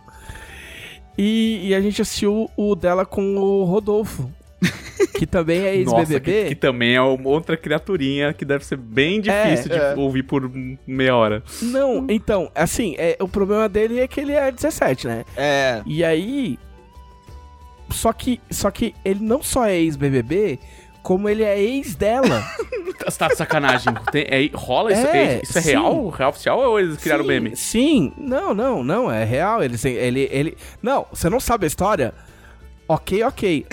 [1.17, 4.29] E, e a gente assistiu o dela com o Rodolfo,
[5.17, 6.49] que também é Nossa, que, ex-BBB.
[6.49, 9.95] que também é uma outra criaturinha que deve ser bem difícil de é.
[9.95, 10.51] ouvir por
[10.85, 11.43] meia hora.
[11.61, 15.25] Não, então, assim, é, o problema dele é que ele é 17, né?
[15.37, 15.81] É.
[15.85, 16.57] E aí.
[17.91, 20.57] Só que, só que ele não só é ex-BBB,
[21.03, 22.43] como ele é ex dela.
[23.05, 23.93] Você tá de sacanagem.
[24.11, 25.05] Tem- é- rola isso?
[25.07, 25.69] É, É, isso é sim.
[25.71, 26.09] real?
[26.09, 27.55] Real oficial ou eles criaram o sim, meme?
[27.55, 29.61] Sim, não, não, não, é real.
[29.61, 30.57] Ele, ele, ele.
[30.81, 32.13] Não, você não sabe a história?
[32.87, 33.65] Ok, ok.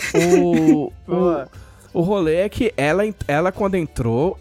[0.43, 0.93] O.
[1.09, 1.45] o,
[1.93, 4.37] o rolê é que ela, ela quando entrou,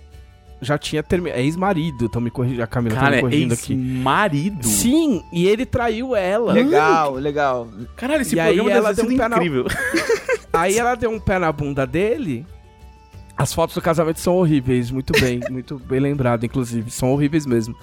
[0.61, 1.39] já tinha terminado.
[1.39, 2.63] É ex-marido, tão me corrigindo.
[2.63, 3.73] A Camila tá Cara, me é corrigindo aqui.
[3.73, 4.67] ex-marido?
[4.67, 6.53] Sim, e ele traiu ela.
[6.53, 7.67] Legal, legal.
[7.95, 9.65] Caralho, esse E aí programa ela deve deu um pé na- incrível.
[10.51, 12.43] Aí ela deu um pé na bunda dele.
[13.39, 17.73] As fotos do casamento são horríveis, muito bem, muito bem lembrado, inclusive, são horríveis mesmo.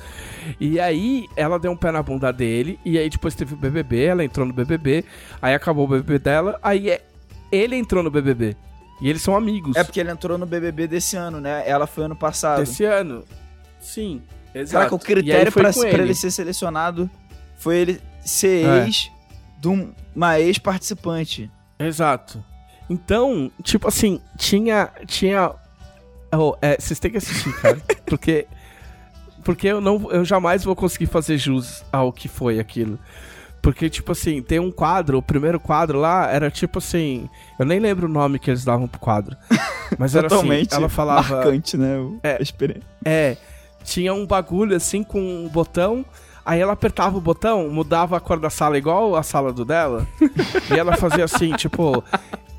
[0.60, 4.04] E aí ela deu um pé na bunda dele, e aí depois teve o BBB,
[4.04, 5.02] ela entrou no BBB,
[5.40, 7.02] aí acabou o BBB dela, aí é-
[7.50, 8.54] ele entrou no BBB.
[9.00, 11.62] E eles são amigos É porque ele entrou no BBB desse ano, né?
[11.66, 12.58] Ela foi ano passado.
[12.60, 13.24] desse ano.
[13.80, 14.20] Sim,
[14.54, 14.72] exato.
[14.78, 16.02] Caraca, o critério pra, pra ele.
[16.02, 17.08] ele ser selecionado
[17.56, 18.84] foi ele ser É.
[18.84, 19.10] ex
[19.58, 21.50] de um- uma ex-participante.
[21.78, 22.42] Exato.
[22.88, 24.90] Então, tipo assim, tinha.
[25.06, 25.52] Tinha.
[26.32, 27.80] Oh, é, vocês têm que assistir, cara.
[28.06, 28.46] porque.
[29.44, 32.98] Porque eu, não, eu jamais vou conseguir fazer jus ao que foi aquilo.
[33.62, 37.28] Porque, tipo assim, tem um quadro, o primeiro quadro lá era tipo assim.
[37.58, 39.36] Eu nem lembro o nome que eles davam pro quadro.
[39.98, 41.36] Mas era Totalmente assim, ela falava.
[41.36, 41.96] marcante, né?
[41.98, 42.38] o- É.
[43.04, 43.36] É,
[43.84, 46.04] tinha um bagulho assim com um botão.
[46.44, 50.06] Aí ela apertava o botão, mudava a cor da sala igual a sala do dela.
[50.72, 52.02] e ela fazia assim, tipo.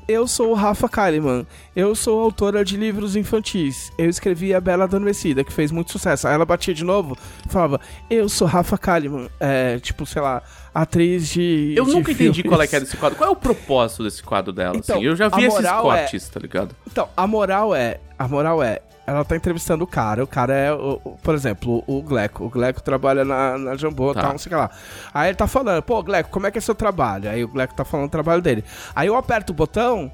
[0.08, 1.46] Eu sou o Rafa Kalimann.
[1.76, 3.92] Eu sou autora de livros infantis.
[3.98, 6.26] Eu escrevi A Bela Adormecida, que fez muito sucesso.
[6.26, 7.14] Aí ela batia de novo
[7.46, 7.78] e falava:
[8.08, 9.28] Eu sou Rafa Kalimann.
[9.38, 10.42] É, tipo, sei lá,
[10.74, 11.74] atriz de.
[11.76, 12.48] Eu de nunca entendi filmes.
[12.50, 13.18] qual é que é desse quadro.
[13.18, 14.74] Qual é o propósito desse quadro dela?
[14.78, 15.04] Então, assim?
[15.04, 16.74] Eu já vi esses é- cortes, tá ligado?
[16.90, 18.00] Então, a moral é.
[18.18, 18.80] A moral é.
[19.08, 20.22] Ela tá entrevistando o cara.
[20.22, 22.44] O cara é, o- o- por exemplo, o Gleco.
[22.44, 24.20] O Gleco trabalha na, na Jambô Tá.
[24.22, 24.70] tal, não sei o que lá.
[25.14, 27.30] Aí ele tá falando, pô, Gleco, como é que é seu trabalho?
[27.30, 28.62] Aí o Gleco tá falando o trabalho dele.
[28.94, 30.12] Aí eu aperto o botão.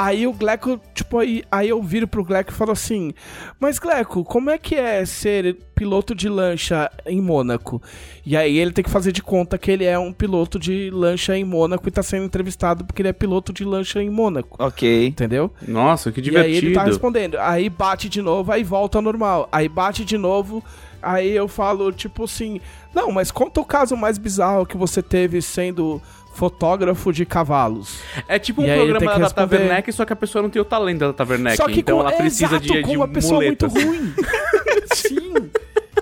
[0.00, 3.12] Aí o Gleco, tipo, aí, aí eu viro pro Gleco e falo assim:
[3.58, 7.82] Mas Gleco, como é que é ser piloto de lancha em Mônaco?
[8.24, 11.36] E aí ele tem que fazer de conta que ele é um piloto de lancha
[11.36, 14.56] em Mônaco e tá sendo entrevistado porque ele é piloto de lancha em Mônaco.
[14.62, 15.04] Ok.
[15.08, 15.52] Entendeu?
[15.66, 16.66] Nossa, que E aí divertido.
[16.66, 17.36] ele tá respondendo.
[17.40, 19.48] Aí bate de novo, aí volta ao normal.
[19.50, 20.62] Aí bate de novo,
[21.02, 22.60] aí eu falo, tipo assim,
[22.94, 26.00] não, mas conta o caso mais bizarro que você teve sendo
[26.38, 27.98] fotógrafo de cavalos.
[28.28, 30.64] É tipo um E programa da responder- Taverneck, só que a pessoa não tem o
[30.64, 31.56] talento da Taverneck.
[31.56, 33.72] Só que então com, ela precisa exato, de, com de uma pessoa muletas.
[33.74, 34.14] muito ruim.
[34.94, 35.32] Sim.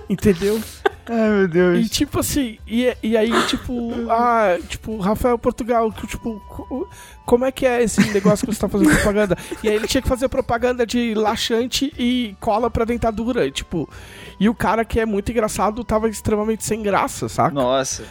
[0.09, 0.61] Entendeu?
[1.09, 1.85] Ai, meu Deus.
[1.85, 6.87] E tipo assim, e, e aí, tipo, ah, tipo, Rafael Portugal, que, tipo, co-
[7.25, 9.37] como é que é esse negócio que você tá fazendo propaganda?
[9.63, 13.89] E aí ele tinha que fazer propaganda de laxante e cola pra dentadura, e, tipo,
[14.39, 17.53] e o cara que é muito engraçado tava extremamente sem graça, saca?
[17.55, 18.03] Nossa.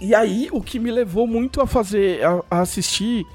[0.00, 3.26] E aí, o que me levou muito a fazer, a, a assistir,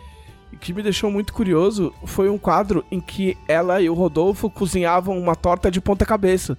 [0.52, 4.50] o que me deixou muito curioso, foi um quadro em que ela e o Rodolfo
[4.50, 6.58] cozinhavam uma torta de ponta cabeça.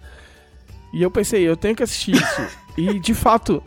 [0.92, 2.46] E eu pensei, eu tenho que assistir isso.
[2.76, 3.62] e, de fato,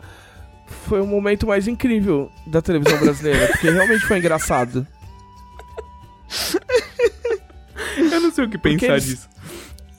[0.86, 4.86] foi o momento mais incrível da televisão brasileira, porque realmente foi engraçado.
[7.96, 9.28] Eu não sei o que Porque pensar eles- disso.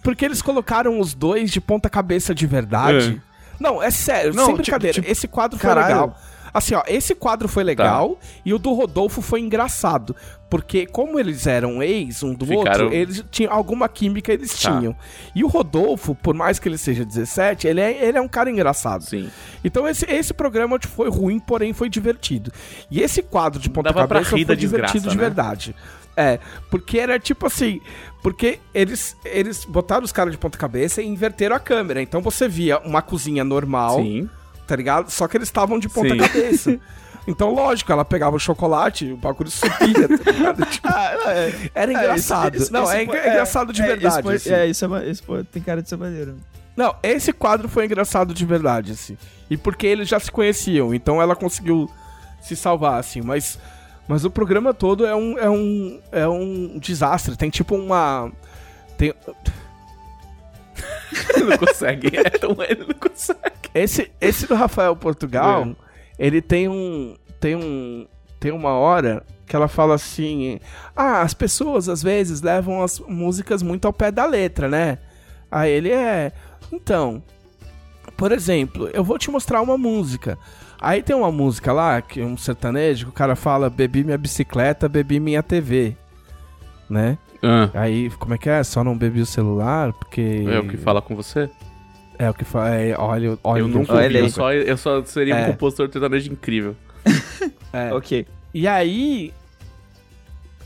[0.03, 3.21] Porque eles colocaram os dois de ponta cabeça de verdade.
[3.59, 4.93] Não, é sério, Não, sem tipo- brincadeira.
[4.93, 5.87] tipo, esse quadro foi caralho.
[5.87, 6.17] legal.
[6.51, 8.27] Assim, ó, esse quadro foi legal Tá.
[8.43, 10.15] e o do Rodolfo foi engraçado.
[10.49, 14.79] Porque, como eles eram ex um do Ficaram- outro, eles tinham alguma química eles Tá.
[14.79, 14.95] tinham.
[15.35, 18.49] E o Rodolfo, por mais que ele seja 17, ele é, ele é um cara
[18.49, 19.03] engraçado.
[19.03, 19.29] Sim.
[19.63, 22.51] Então esse, esse programa tipo, foi ruim, porém foi divertido.
[22.89, 25.21] E esse quadro de ponta Dava pra cabeça rir da foi divertido desgraça, de né?
[25.23, 25.75] verdade.
[26.19, 26.39] É,
[26.69, 27.79] porque era tipo assim,
[28.21, 32.01] porque eles eles botaram os caras de ponta cabeça e inverteram a câmera.
[32.01, 34.29] Então você via uma cozinha normal, Sim.
[34.67, 35.09] tá ligado?
[35.09, 36.17] Só que eles estavam de ponta Sim.
[36.17, 36.79] cabeça.
[37.27, 40.65] Então, lógico, ela pegava o chocolate, o bagulho subia, tá ligado?
[40.71, 41.69] Tipo, Ah, é.
[41.75, 42.55] era engraçado.
[42.57, 44.13] isso- não, isso é, foi- engra- engraçado de é, verdade.
[44.15, 44.49] Isso foi, assim.
[44.51, 46.37] É, isso, é, isso foi- tem cara de ser maneiro.
[46.75, 49.15] Não, esse quadro foi engraçado de verdade, assim.
[49.47, 51.87] E porque eles já se conheciam, então ela conseguiu
[52.41, 53.21] se salvar, assim.
[53.21, 53.59] Mas,
[54.09, 57.37] mas o programa todo é um, é um, é um desastre.
[57.37, 58.31] Tem tipo uma.
[58.97, 59.13] Tem,
[61.35, 62.17] Ele não consegue.
[62.17, 62.55] É tão...
[62.67, 63.39] Ele não consegue.
[63.71, 65.75] esse, esse do Rafael Portugal, É.
[66.17, 67.15] ele tem um.
[67.39, 68.07] Tem um.
[68.39, 70.59] Tem uma hora que ela fala assim:
[70.95, 74.97] Ah, as pessoas às vezes levam as músicas muito ao pé da letra, né?
[75.51, 76.31] Aí ele é.
[76.71, 77.21] Então,
[78.17, 80.35] por exemplo, eu vou te mostrar uma música.
[80.81, 84.87] Aí tem uma música lá, que um sertanejo, que o cara fala: Bebi minha bicicleta,
[84.87, 85.95] bebi minha TV.
[86.89, 87.17] Né?
[87.43, 88.63] Ah, Aí, como é que é?
[88.63, 90.45] Só não bebi o celular, porque.
[90.47, 91.49] é o que fala com você?
[92.17, 92.75] É o que fala.
[92.75, 95.43] É, olha, olha eu o que nunca ouvi, eu só, eu só seria É.
[95.43, 96.75] um compositor sertanejo incrível.
[97.71, 97.93] É.
[97.93, 98.25] Ok.
[98.51, 99.31] E aí.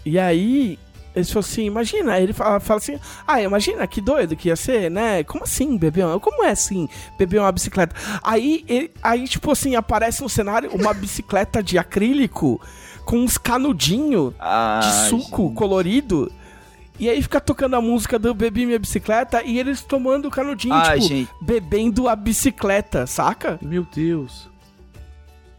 [0.06, 0.80] E aí.
[1.16, 2.14] Ele falou assim: imagina.
[2.14, 5.24] Aí ele fala, fala assim: ah, imagina que doido que ia ser, né?
[5.24, 6.20] Como assim, beber uma.
[6.20, 7.96] Como é assim, beber uma bicicleta?
[8.24, 12.60] Aí, ele- aí tipo assim, aparece no cenário uma bicicleta de acrílico
[13.06, 15.56] com uns canudinhos Ah, de suco gente.
[15.56, 16.32] colorido.
[17.00, 20.74] E aí fica tocando a música do Bebi Minha Bicicleta e eles tomando o canudinho,
[20.76, 21.30] Ah, tipo, gente.
[21.42, 23.58] bebendo a bicicleta, saca?
[23.62, 24.48] Meu Deus.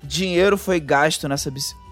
[0.03, 1.84] Dinheiro foi gasto nessa bicicleta.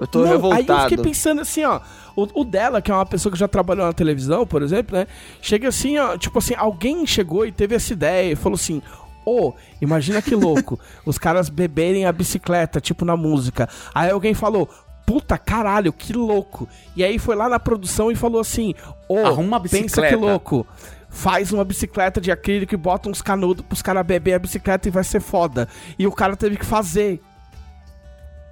[0.00, 0.88] Eu tô Não, Aí eu revoltado.
[0.88, 1.78] fiquei pensando assim, ó.
[2.16, 5.06] O, o dela, que é uma pessoa que já trabalhou na televisão, por exemplo, né?
[5.42, 6.16] Chega assim, ó.
[6.16, 8.80] Tipo assim, alguém chegou e teve essa ideia e falou assim.
[9.26, 10.80] Ô, imagina que louco.
[11.04, 13.68] os caras beberem a bicicleta, tipo na música.
[13.94, 14.68] Aí alguém falou.
[15.04, 16.68] Puta caralho, que louco.
[16.94, 18.74] E aí foi lá na produção e falou assim:
[19.08, 20.16] Ô, Arruma uma pensa bicicleta.
[20.16, 20.66] que louco.
[21.08, 24.90] Faz uma bicicleta de acrílico e bota uns canudos pros caras beber a bicicleta e
[24.90, 25.68] vai ser foda.
[25.98, 27.20] E o cara teve que fazer.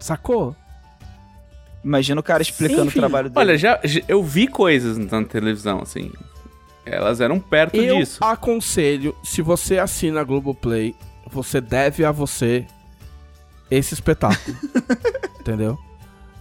[0.00, 0.54] Sacou?
[1.84, 3.38] Imagina o cara explicando Enfim, o trabalho dele.
[3.40, 6.10] Olha, já, já- eu vi coisas na televisão, assim.
[6.84, 8.22] Elas eram perto Eu disso.
[8.24, 10.94] aconselho, se você assina a Globoplay,
[11.30, 12.66] você deve a você
[13.70, 14.56] esse espetáculo.
[15.40, 15.78] entendeu?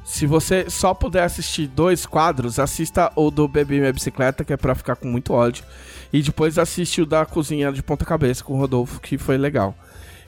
[0.04, 4.58] Se você só puder assistir dois quadros, assista o do Bebê Minha Bicicleta, que é
[4.58, 5.66] pra ficar com muito ódio.
[6.14, 9.76] E depois assiste o da Cozinha de Ponta Cabeça com o Rodolfo, que foi legal.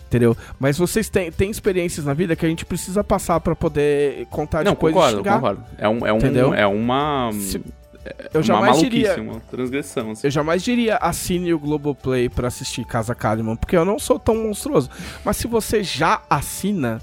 [0.09, 0.35] Entendeu?
[0.59, 4.63] Mas vocês têm, têm experiências na vida que a gente precisa passar pra poder contar
[4.63, 5.35] Não, depois concordo, e xingar.
[5.35, 5.63] concordo.
[5.77, 6.51] É, um, é, um, Entendeu?
[6.53, 7.29] é uma.
[7.33, 7.61] Se-
[8.03, 10.11] é eu uma jamais diria- uma transgressão.
[10.11, 10.25] Assim.
[10.25, 14.35] Eu jamais diria assine o Globoplay pra assistir Casa Kalimann, porque eu não sou tão
[14.35, 14.89] monstruoso.
[15.23, 16.99] Mas se você já assina,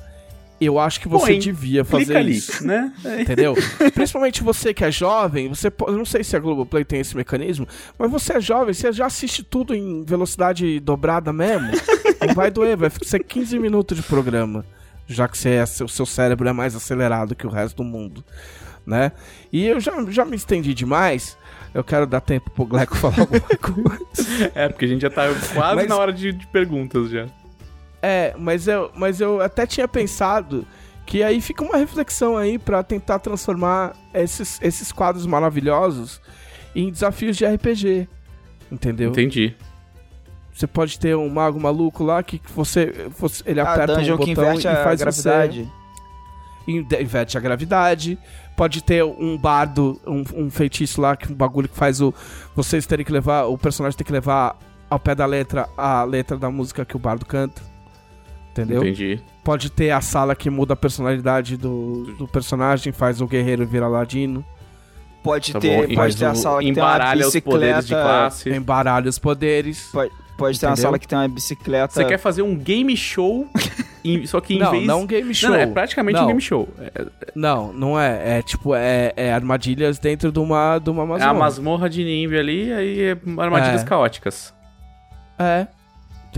[0.61, 1.39] eu acho que você Põe.
[1.39, 2.67] devia fazer Clica ali, isso.
[2.67, 2.93] né?
[3.21, 3.55] Entendeu?
[3.95, 7.17] Principalmente você que é jovem, você pode, eu não sei se a Globoplay tem esse
[7.17, 7.67] mecanismo,
[7.99, 11.69] mas você é jovem, você já assiste tudo em velocidade dobrada mesmo.
[12.27, 14.65] não vai doer, vai ser 15 minutos de programa,
[15.07, 18.25] já que você é- o seu cérebro é mais acelerado que o resto do mundo,
[18.87, 19.13] né?
[19.53, 21.37] E eu já, já me estendi demais.
[21.75, 24.07] Eu quero dar tempo pro Gleco falar alguma coisa.
[24.55, 27.27] É, porque a gente já tá quase Mas- na hora de, de perguntas já.
[28.09, 30.65] É, mas eu, mas eu até tinha pensado
[31.05, 36.21] que aí fica uma reflexão aí pra tentar transformar esses, esses quadros maravilhosos
[36.73, 38.09] em desafios de RPG.
[38.71, 39.11] Entendeu?
[39.11, 39.57] Entendi.
[40.53, 44.25] Você pode ter um mago maluco lá que você, você ele a aperta um botão
[44.25, 45.69] que inverte e a faz gravidade.
[46.65, 48.17] você inverte a gravidade.
[48.57, 52.15] Pode ter um bardo, um, um feitiço lá que um bagulho que faz o
[52.55, 54.57] vocês terem que levar, o personagem tem que levar
[54.89, 57.75] ao pé da letra a letra da música que o bardo canta.
[58.63, 58.83] Entendeu?
[58.83, 59.21] Entendi.
[59.45, 63.89] Pode ter a sala que muda a personalidade do, do personagem, faz o guerreiro virar
[63.89, 64.45] ladino,
[65.23, 65.95] Pode Tá ter, bom.
[65.97, 68.03] pode ter a sala que tem uma Embaralha os poderes de bicicleta.
[68.05, 68.51] classe.
[68.51, 69.89] embaralha os poderes.
[69.93, 71.93] Pode, pode ter uma sala que tem uma bicicleta.
[71.95, 73.49] Você quer fazer um game show,
[74.27, 74.87] só que em não, vez...
[74.87, 75.51] não um game show.
[75.51, 76.27] Não, é praticamente um Não.
[76.29, 76.69] game show.
[76.79, 78.39] É, Não, não é.
[78.39, 81.31] É tipo, é, é armadilhas dentro de uma, de uma é masmorra.
[81.31, 83.85] a masmorra de Nimbi ali, aí é armadilhas É.
[83.85, 84.55] caóticas.
[85.41, 85.67] É.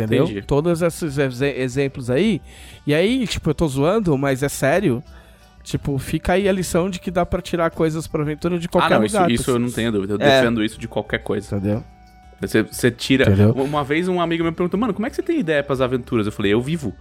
[0.03, 0.25] Entendeu?
[0.25, 0.43] Entendi.
[0.43, 2.41] Todos esses exe- exemplos aí.
[2.87, 5.03] E aí, tipo, eu tô zoando, mas é sério.
[5.63, 8.71] Tipo, fica aí a lição de que dá pra tirar coisas pra aventura de Ah,
[8.71, 9.31] qualquer não, isso, lugar.
[9.31, 10.15] isso eu não tenho dúvida.
[10.15, 10.41] Eu É.
[10.41, 11.57] defendo isso de qualquer coisa.
[11.57, 11.85] Entendeu?
[12.41, 13.25] Você, você tira.
[13.27, 13.51] Entendeu?
[13.53, 16.25] Uma vez um amigo meu perguntou, mano, como é que você tem ideia pras aventuras?
[16.25, 16.95] Eu falei, eu vivo.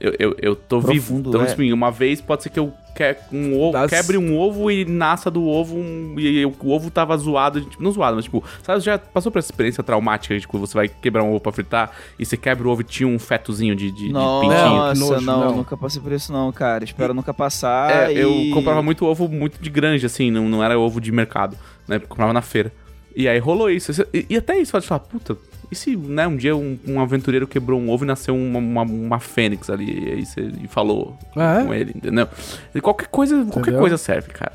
[0.00, 1.06] Eu, eu, eu tô vivo.
[1.06, 1.44] Profundo, Então, é.
[1.44, 4.84] assim, uma vez pode ser que eu que, um ovo, Das- quebre um ovo e
[4.84, 7.60] nasça do ovo um- e o ovo tava zoado.
[7.60, 10.74] Tipo, não zoado, mas tipo, sabe, já passou por essa experiência traumática de quando você
[10.74, 13.76] vai quebrar um ovo pra fritar e você quebra o ovo e tinha um fetozinho
[13.76, 14.48] de, de, de pintinho?
[14.48, 15.56] Nossa, nojo, não, não.
[15.58, 16.82] nunca passei por isso não, cara.
[16.82, 18.10] Espero nunca passar.
[18.10, 21.12] É, eu e- comprava muito ovo muito de granja, assim, não, não era ovo de
[21.12, 21.56] mercado,
[21.86, 22.00] né?
[22.00, 22.72] Comprava na feira.
[23.14, 23.92] E aí rolou isso.
[24.12, 25.36] E, e até isso, pode falar, puta,
[25.70, 28.82] e se né, um dia um, um aventureiro quebrou um ovo e nasceu uma, uma,
[28.82, 31.64] uma fênix ali, e aí você e falou É.
[31.64, 32.26] com ele, entendeu?
[32.74, 33.80] E qualquer coisa, qualquer Entendeu?
[33.80, 34.52] coisa serve, cara.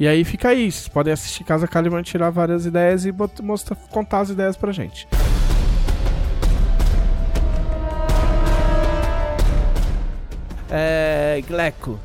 [0.00, 0.70] E aí fica aí.
[0.70, 3.12] Vocês podem assistir Casa Kalimann, tirar várias ideias e
[3.42, 5.08] mostrar, contar as ideias pra gente.
[10.70, 11.42] É.
[11.46, 11.98] Gleco.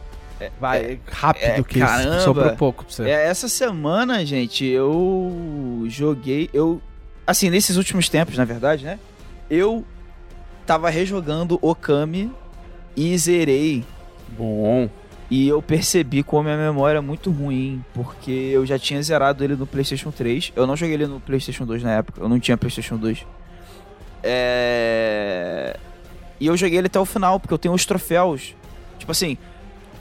[0.60, 2.20] Vai, rápido, é, que caramba.
[2.20, 3.04] sobrou pouco pra você.
[3.04, 6.50] É, essa semana, gente, eu joguei.
[6.54, 6.82] Eu.
[7.26, 9.00] Assim, nesses últimos tempos, na verdade, né?
[9.50, 9.86] Eu
[10.66, 12.32] tava rejogando Okami
[12.96, 13.84] e zerei
[14.38, 14.90] Bom.
[15.30, 19.44] E eu percebi como a minha memória é muito ruim, porque eu já tinha zerado
[19.44, 20.52] ele no PlayStation 3.
[20.56, 23.26] Eu não joguei ele no PlayStation 2 na época, eu não tinha PlayStation 2.
[24.22, 25.78] É...
[26.40, 28.56] E eu joguei ele até o final, porque eu tenho os troféus.
[29.00, 29.38] Tipo assim,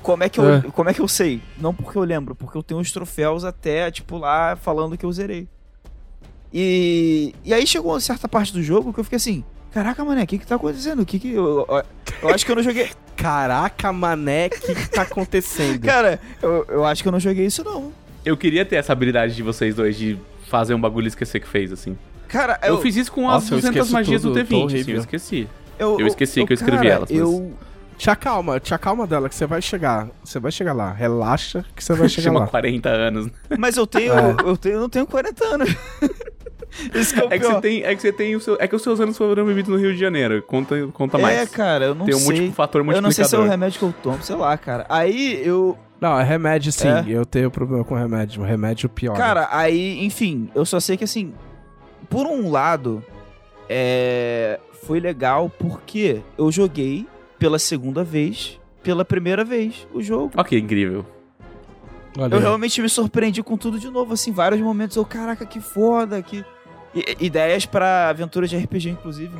[0.02, 0.60] como é que eu, É.
[0.72, 1.40] como é que eu sei?
[1.58, 5.12] Não porque eu lembro, porque eu tenho os troféus até, tipo, lá falando que eu
[5.12, 5.48] zerei.
[6.54, 10.24] E, e aí chegou uma certa parte do jogo que eu fiquei assim, caraca, mané,
[10.24, 11.00] o que que tá acontecendo?
[11.02, 11.32] O que que...
[11.32, 11.82] Eu, eu,
[12.22, 12.90] eu acho que eu não joguei...
[13.16, 15.84] Caraca, mané, o que, que tá acontecendo?
[15.84, 17.92] Cara, eu, eu acho que eu não joguei isso não.
[18.24, 20.18] Eu queria ter essa habilidade de vocês dois de
[20.48, 21.96] fazer um bagulho e esquecer que fez, assim.
[22.26, 24.54] Cara, Eu, eu, fiz isso com Nossa, as eu 200 esqueço magias tudo, do tô
[24.56, 25.48] D20, assim, eu esqueci.
[25.78, 27.52] eu, eu esqueci que eu escrevi cara, elas, mas- Eu,
[27.98, 30.08] Te acalma, te acalma dela, que você vai chegar.
[30.24, 30.90] Você vai chegar lá.
[30.92, 32.46] Relaxa que você vai chegar Chama lá.
[32.48, 33.30] 40 anos.
[33.58, 34.36] mas eu tenho, É.
[34.44, 35.68] eu tenho, eu não tenho 40 anos.
[36.94, 38.82] É o É que você tem, é que você tem o seu, é que os
[38.82, 40.42] seus anos foram vividos no Rio de Janeiro.
[40.42, 41.50] Conta, conta É, mais.
[41.50, 42.26] cara, eu não tem um sei.
[42.26, 43.02] múltiplo fator eu multiplicador.
[43.02, 44.86] não sei se é o remédio que eu tomo, sei lá, cara.
[44.88, 46.88] Aí eu, Não, é remédio sim.
[46.88, 47.04] É?
[47.06, 48.42] Eu tenho problema com remédio.
[48.42, 49.16] O remédio pior.
[49.16, 51.34] cara, aí, enfim, eu só sei que assim,
[52.08, 53.04] por um lado,
[53.68, 57.06] é, foi legal porque eu joguei
[57.38, 60.32] pela segunda vez, pela primeira vez o jogo.
[60.36, 61.04] Ok, incrível.
[62.18, 65.60] Olha Eu realmente me surpreendi com tudo de novo, assim, vários momentos eu, caraca, que
[65.60, 66.44] foda, que...
[67.20, 69.32] Ideias pra aventuras de RPG, inclusive.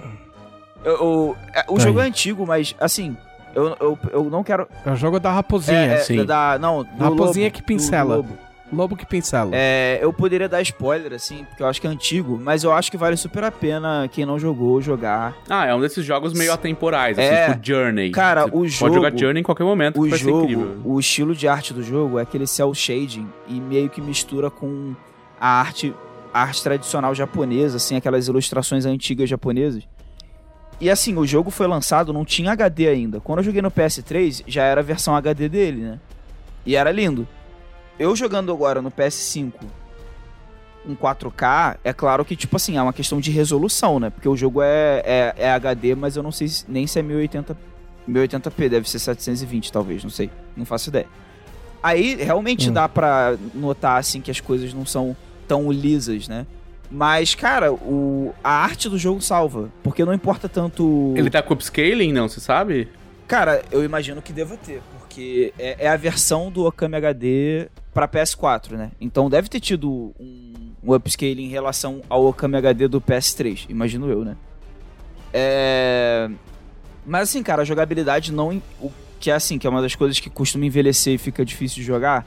[0.84, 2.06] Eu, eu- é, o Tá jogo aí.
[2.06, 3.16] é antigo, mas, assim,
[3.54, 4.66] eu, eu, eu não quero...
[4.84, 5.78] É o jogo da raposinha.
[5.78, 6.24] É, é, sim.
[6.24, 8.14] Da, não, do Raposinha lobo, que pincela.
[8.16, 8.38] do lobo.
[8.72, 9.50] Lobo que pincela.
[9.52, 12.90] É, eu poderia dar spoiler, assim, porque eu acho que é antigo, mas eu acho
[12.90, 15.34] que vale super a pena quem não jogou jogar.
[15.46, 17.50] Ah, é um desses jogos meio atemporais, assim, É.
[17.52, 18.10] tipo Journey.
[18.12, 20.42] Cara, Você o Pode jogo- jogar Journey em qualquer momento, O que vai ser jogo,
[20.44, 20.80] incrível.
[20.86, 24.94] o estilo de arte do jogo é aquele cel shading e meio que mistura com
[25.38, 25.92] a arte,
[26.32, 29.82] arte tradicional japonesa, assim, aquelas ilustrações antigas japonesas.
[30.80, 33.20] E assim, o jogo foi lançado, não tinha HD ainda.
[33.20, 36.00] Quando eu joguei no PS3, já era a versão HD dele, né?
[36.66, 37.26] E era lindo.
[37.98, 39.52] Eu jogando agora no PS5
[40.84, 44.10] em 4K, é claro que, tipo assim, é uma questão de resolução, né?
[44.10, 47.02] Porque o jogo é, é, é HD, mas eu não sei se- nem se é
[47.02, 47.56] 1080
[48.08, 51.06] 1080p, deve ser 720 talvez, não sei, não faço ideia.
[51.80, 52.72] Aí realmente Hum.
[52.72, 55.16] dá pra notar assim que as coisas não são
[55.46, 56.46] tão lisas, né?
[56.90, 61.14] Mas, cara, o, a arte do jogo salva, porque não importa tanto.
[61.16, 62.88] Ele tá com upscaling, não, você sabe?
[63.26, 68.06] Cara, eu imagino que deva ter, porque é, é a versão do Okami HD pra
[68.06, 68.90] PS4, né?
[69.00, 74.10] Então deve ter tido um, um upscaling em relação ao Okami HD do PS3, imagino
[74.10, 74.36] eu, né?
[75.32, 76.28] É...
[77.06, 78.62] Mas assim, cara, a jogabilidade não.
[78.80, 81.76] O que é assim, que é uma das coisas que costuma envelhecer e fica difícil
[81.76, 82.26] de jogar.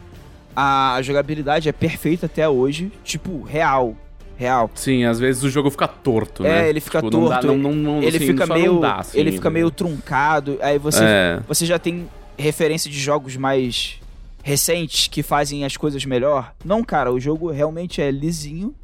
[0.56, 3.96] A jogabilidade é perfeita até hoje, tipo, real.
[4.38, 4.70] Real.
[4.76, 6.70] Sim, às vezes o jogo fica torto, É, né?
[6.70, 8.80] ele fica Tipo, não dá- torto, não- não- ele assim, fica meio.
[8.80, 10.58] dá, assim, ele fica meio truncado.
[10.62, 11.40] Aí você É.
[11.48, 13.98] você já tem referência de jogos mais
[14.44, 16.54] recentes que fazem as coisas melhor?
[16.66, 18.76] Não, cara, o jogo realmente é lisinho.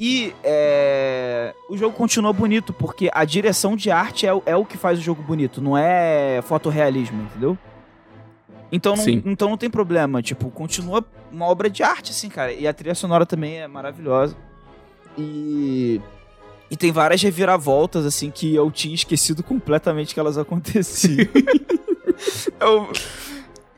[0.00, 4.64] E é, o jogo continua bonito, porque a direção de arte é, o- é o
[4.64, 7.58] que faz o jogo bonito, não é fotorrealismo, entendeu?
[8.70, 9.22] Então não, Sim.
[9.24, 12.52] então não tem problema, tipo, continua uma obra de arte, assim, cara.
[12.52, 14.36] E a trilha sonora também é maravilhosa.
[15.16, 16.00] E.
[16.70, 21.26] E tem várias reviravoltas, assim, que eu tinha esquecido completamente que elas aconteciam.
[22.60, 22.92] eu,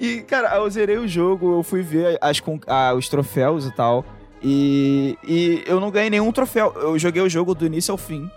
[0.00, 4.04] e, cara, eu zerei o jogo, eu fui ver as, ah, os troféus e tal.
[4.42, 6.72] E, e eu não ganhei nenhum troféu.
[6.76, 8.28] Eu joguei o jogo do início ao fim.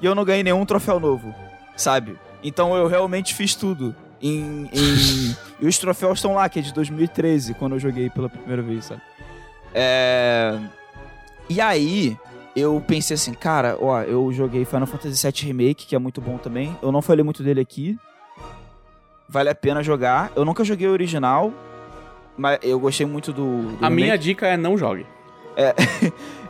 [0.00, 1.34] E eu não ganhei nenhum troféu novo,
[1.76, 2.16] sabe?
[2.42, 3.94] Então eu realmente fiz tudo.
[4.20, 8.28] Em, em- e os troféus estão lá, que é de 2013, quando eu joguei pela
[8.28, 9.00] primeira vez, sabe?
[9.74, 10.58] É...
[11.48, 12.16] E aí,
[12.54, 16.36] eu pensei assim, cara, ó, eu joguei Final Fantasy VII Remake, que é muito bom
[16.36, 16.76] também.
[16.82, 17.96] Eu não falei muito dele aqui.
[19.28, 20.32] Vale a pena jogar.
[20.34, 21.52] Eu nunca joguei o original,
[22.36, 24.24] mas eu gostei muito do, do A minha remake.
[24.24, 25.06] dica é não jogue.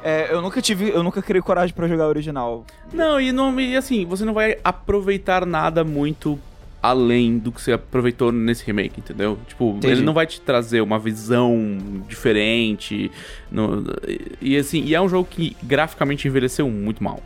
[0.03, 2.65] É, eu nunca tive, eu nunca criei coragem pra jogar o original.
[2.93, 6.39] Não, e, não, e assim, você não vai aproveitar nada muito
[6.83, 9.39] além do que você aproveitou nesse remake, entendeu?
[9.49, 9.95] Tipo, Entendi.
[9.95, 11.69] ele não vai te trazer uma visão
[12.09, 13.11] diferente.
[13.51, 13.85] no-
[14.41, 17.21] e, assim, e é um jogo que graficamente envelheceu muito mal.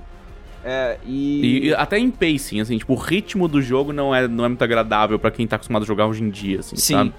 [0.64, 1.74] É, E, e...
[1.74, 5.18] até em pacing, assim, tipo, o ritmo do jogo não é, não é muito agradável
[5.18, 6.94] pra quem tá acostumado a jogar hoje em dia, assim, Sim.
[6.94, 7.12] sabe?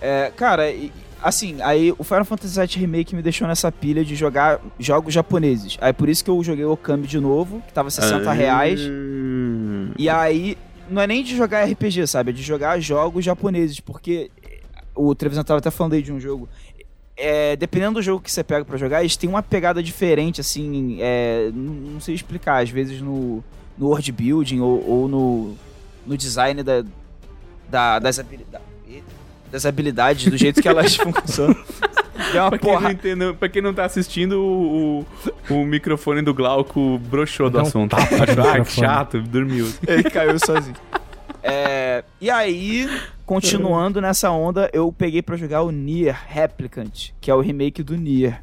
[0.00, 0.72] É, cara,
[1.20, 5.76] assim, aí o Final Fantasy VII Remake me deixou nessa pilha de jogar jogos japoneses.
[5.80, 8.80] Aí por isso que eu joguei o Okami de novo, que tava 60 reais.
[8.88, 9.90] Hum.
[9.98, 10.56] E aí,
[10.90, 12.30] não é nem de jogar RPG, sabe?
[12.30, 14.30] É de jogar jogos japoneses, porque
[14.94, 16.48] o Trevisan tava até falando aí de um jogo.
[17.16, 20.98] É, dependendo do jogo que você pega pra jogar, eles têm uma pegada diferente, assim,
[21.00, 23.42] é, não, não sei explicar, às vezes no,
[23.76, 25.54] no world building ou, ou no,
[26.06, 26.84] no design da,
[27.68, 28.66] da- das, habilidades,
[29.50, 31.56] das habilidades, do jeito que elas funcionam.
[32.32, 32.92] Deu uma Pra quem, não porra.
[32.92, 35.06] entendeu, pra quem não tá assistindo, o,
[35.48, 37.94] o, microfone do Glauco broxou do assunto.
[37.94, 39.72] Achou, ah, que chato, dormiu.
[39.86, 40.76] Ele caiu sozinho.
[41.42, 42.90] É, e aí,
[43.24, 47.96] continuando nessa onda, eu peguei pra jogar o Nier Replicant, que é o remake do
[47.96, 48.42] Nier.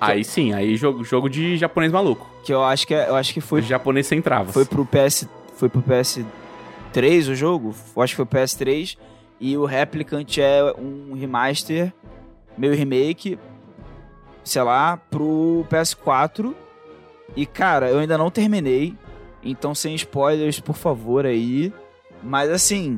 [0.00, 2.30] Aí sim, aí jogo, jogo de japonês maluco.
[2.44, 4.54] Que eu acho que, é- eu acho que foi, japonês sem travas.
[4.54, 5.26] foi pro PS.
[5.56, 7.74] Foi pro PS3 o jogo?
[7.96, 8.96] Eu acho que foi o PS3.
[9.40, 11.92] E o Replicant é um remaster,
[12.56, 13.38] meio remake,
[14.44, 16.54] sei lá, pro PS4.
[17.34, 18.94] E cara, eu ainda não terminei.
[19.42, 21.72] Então, sem spoilers, por favor, aí.
[22.22, 22.96] Mas assim,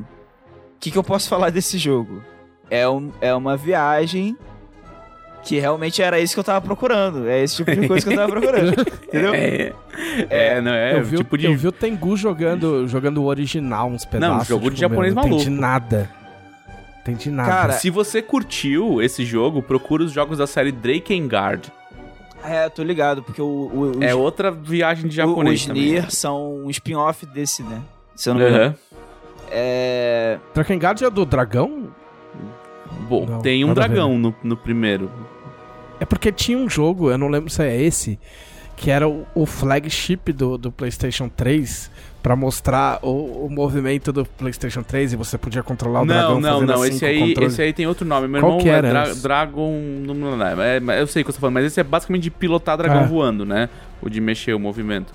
[0.75, 2.21] o que, que eu posso falar desse jogo?
[2.69, 4.37] É, um, é uma viagem
[5.43, 7.27] que realmente era isso que eu tava procurando.
[7.27, 8.71] É esse tipo de coisa que eu tava procurando.
[9.07, 9.33] entendeu?
[9.33, 9.73] É,
[10.29, 11.45] é, não é, eu, vi, o- tipo de...
[11.45, 14.47] eu vi o Tengu jogando, jogando o original, uns pedaços.
[14.47, 15.35] jogo de tipo, japonês meu, maluco.
[15.37, 16.09] Não entendi nada.
[17.01, 17.49] Entendi nada.
[17.49, 21.71] Cara, Se você curtiu esse jogo, procura os jogos da série Drakengard.
[22.43, 25.83] É, tô ligado, porque o, o, os, É outra viagem de japonês os também.
[25.83, 27.81] Nier são um spin-off desse, né?
[28.15, 28.75] Se eu não me engano.
[29.51, 30.39] É...
[30.53, 31.89] Drakengard é do dragão?
[33.07, 35.11] Bom, Não, tem um dragão no, no primeiro.
[35.99, 38.19] É porque tinha um jogo, eu não lembro se é esse,
[38.75, 44.25] que era o, o flagship do, do PlayStation 3 pra mostrar o, o movimento do
[44.25, 46.81] PlayStation 3 e você podia controlar o não, dragão não, fazendo não.
[46.83, 47.47] assim Esse aí, controle.
[47.47, 48.27] esse aí tem outro nome.
[48.27, 49.23] Meu Qual irmão que é era Dra- esse?
[49.23, 49.71] Dragon.
[50.05, 51.83] Não, não, não, é, mas eu sei o que você tá falando, mas esse é
[51.83, 53.07] basicamente de pilotar dragão Ah.
[53.07, 53.69] voando, né?
[54.01, 55.13] O de mexer o movimento.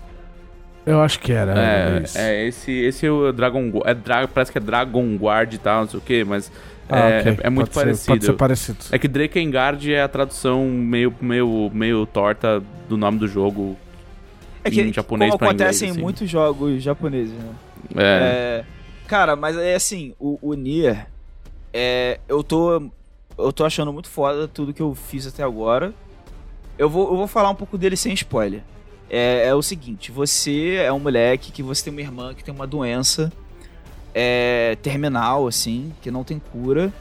[0.86, 1.54] Eu acho que era.
[1.58, 2.18] É, esse.
[2.18, 5.82] é, esse, esse é o Dragon é Dra- Parece que é Dragon Guard e tal,
[5.82, 6.52] não sei o que, mas
[6.88, 7.32] Ah, é, ok.
[7.42, 8.06] é- é muito Pode ser- parecido.
[8.08, 8.78] pode ser parecido.
[8.92, 13.76] É que Drakengard é a tradução meio, meio, meio torta do nome do jogo.
[14.64, 16.00] É que, Em japonês acontece em assim.
[16.00, 17.54] muitos jogos japoneses, né?
[17.96, 18.02] É.
[18.02, 18.64] É,
[19.06, 21.06] cara, mas é assim, o, o Nier,
[21.72, 22.90] é, eu tô
[23.36, 25.92] eu tô achando muito foda tudo que eu fiz até agora.
[26.78, 28.62] Eu vou, eu vou falar um pouco dele sem spoiler.
[29.10, 32.54] É, é o seguinte, você é um moleque que você tem uma irmã que tem
[32.54, 33.32] uma doença
[34.14, 36.92] é, terminal, assim, que não tem cura,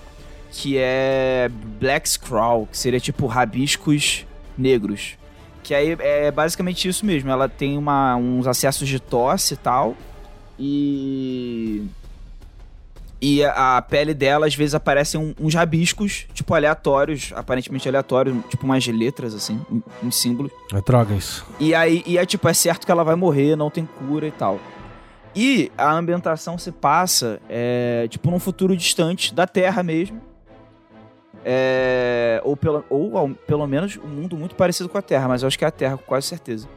[0.52, 1.50] que é
[1.80, 4.26] Black Scrawl, que seria tipo rabiscos
[4.58, 5.18] negros.
[5.64, 7.30] Que aí é basicamente isso mesmo.
[7.32, 9.96] Ela tem uma, uns acessos de tosse e tal.
[10.60, 11.86] E.
[13.26, 18.36] E a, a pele dela, às vezes, aparecem um- uns rabiscos, tipo, aleatórios, aparentemente aleatórios,
[18.50, 20.52] tipo umas letras, assim, um- uns símbolos.
[20.74, 21.46] É droga isso.
[21.58, 24.32] E aí, e é tipo, é certo que ela vai morrer, não tem cura e
[24.32, 24.60] tal.
[25.34, 30.20] E a ambientação se passa, é, tipo, num futuro distante da Terra mesmo.
[31.46, 35.48] É, ou, pelo, ou pelo menos um mundo muito parecido com a Terra, mas eu
[35.48, 36.68] acho que é a Terra, com quase certeza.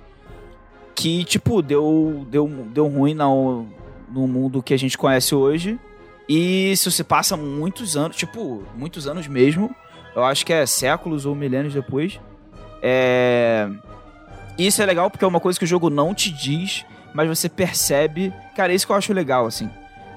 [0.94, 3.66] Que, tipo, deu, deu, deu ruim no,
[4.08, 5.78] no mundo que a gente conhece hoje.
[6.28, 9.74] E se passa muitos anos, tipo, muitos anos mesmo.
[10.14, 12.18] Eu acho que é séculos ou milênios depois.
[12.82, 13.68] É.
[14.58, 17.48] Isso é legal porque é uma coisa que o jogo não te diz, mas você
[17.48, 18.32] percebe.
[18.56, 19.70] Cara, é isso que eu acho legal, assim.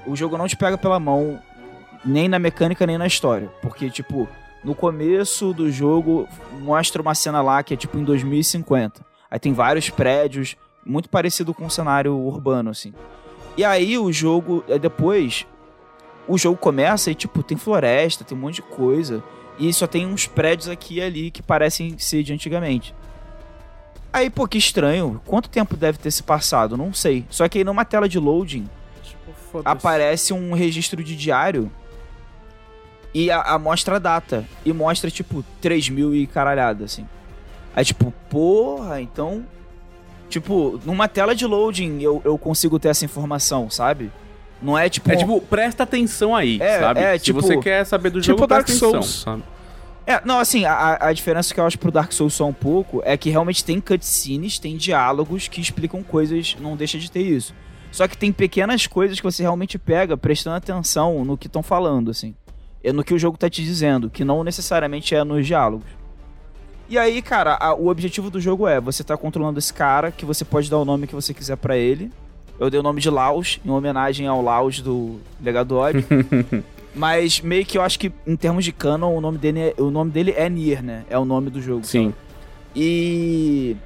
[0.05, 1.39] O jogo não te pega pela mão,
[2.03, 3.49] nem na mecânica, nem na história.
[3.61, 4.27] Porque, tipo,
[4.63, 6.27] no começo do jogo
[6.59, 9.05] mostra uma cena lá que é tipo em 2050.
[9.29, 10.55] Aí tem vários prédios,
[10.85, 12.93] muito parecido com um cenário urbano, assim.
[13.55, 15.45] E aí o jogo, é depois,
[16.27, 19.23] o jogo começa e, tipo, tem floresta, tem um monte de coisa.
[19.57, 22.95] E só tem uns prédios aqui e ali que parecem ser de antigamente.
[24.11, 25.21] Aí, pô, que estranho.
[25.25, 26.77] Quanto tempo deve ter se passado?
[26.77, 27.25] Não sei.
[27.29, 28.67] Só que aí numa tela de loading
[29.49, 31.71] Tipo, aparece um registro de diário
[33.13, 34.45] e a, a mostra a data.
[34.65, 37.05] E mostra, tipo, 3 mil e caralhada, assim.
[37.75, 39.45] Aí, tipo, porra, então.
[40.29, 44.11] Tipo, numa tela de loading eu, eu consigo ter essa informação, sabe?
[44.61, 45.11] Não é tipo.
[45.11, 46.99] É tipo, presta atenção aí, É, sabe?
[46.99, 49.21] é, Se tipo- você quer saber do tipo jogo, Dark presta atenção, Souls.
[49.23, 49.43] sabe?
[50.05, 53.01] É, não, assim, a, a diferença que eu acho pro Dark Souls só um pouco
[53.05, 57.53] é que realmente tem cutscenes, tem diálogos que explicam coisas, não deixa de ter isso.
[57.91, 62.11] Só que tem pequenas coisas que você realmente pega prestando atenção no que estão falando,
[62.11, 62.35] assim.
[62.83, 65.87] É no que o jogo tá te dizendo, que não necessariamente é nos diálogos.
[66.87, 70.25] E aí, cara, a- o objetivo do jogo é você tá controlando esse cara, que
[70.25, 72.11] você pode dar o nome que você quiser pra ele.
[72.59, 76.03] Eu dei o nome de Laos, em homenagem ao Laos do Legado Ódio.
[76.95, 79.91] Mas meio que eu acho que, em termos de canon, o nome dele é, o
[79.91, 81.05] nome dele é Nier, né?
[81.09, 81.85] É o nome do jogo.
[81.85, 82.13] Sim.
[82.75, 83.77] E.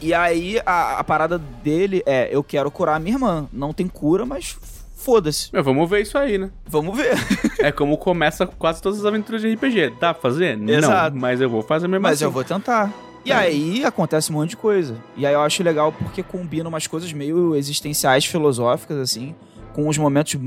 [0.00, 3.46] E aí a, a parada dele é: eu quero curar a minha irmã.
[3.52, 4.56] Não tem cura, mas
[5.00, 5.50] foda-se.
[5.52, 6.50] Meu, vamos ver isso aí, né?
[6.66, 7.14] Vamos ver.
[7.60, 9.90] É como começa quase todas as aventuras de RPG.
[10.00, 10.58] Dá pra fazer?
[10.66, 11.14] Exato.
[11.14, 12.24] Não, mas eu vou fazer mesmo Mas assim.
[12.24, 12.90] eu vou tentar.
[13.22, 14.96] E aí acontece um monte de coisa.
[15.14, 19.34] E aí eu acho legal porque combina umas coisas meio existenciais, filosóficas, assim,
[19.74, 20.40] com uns momentos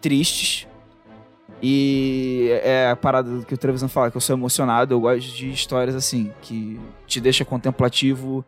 [0.00, 0.68] tristes.
[1.60, 5.50] E é a parada que o Trevisan fala, que eu sou emocionado, eu gosto de
[5.50, 8.44] histórias assim, que te deixa contemplativo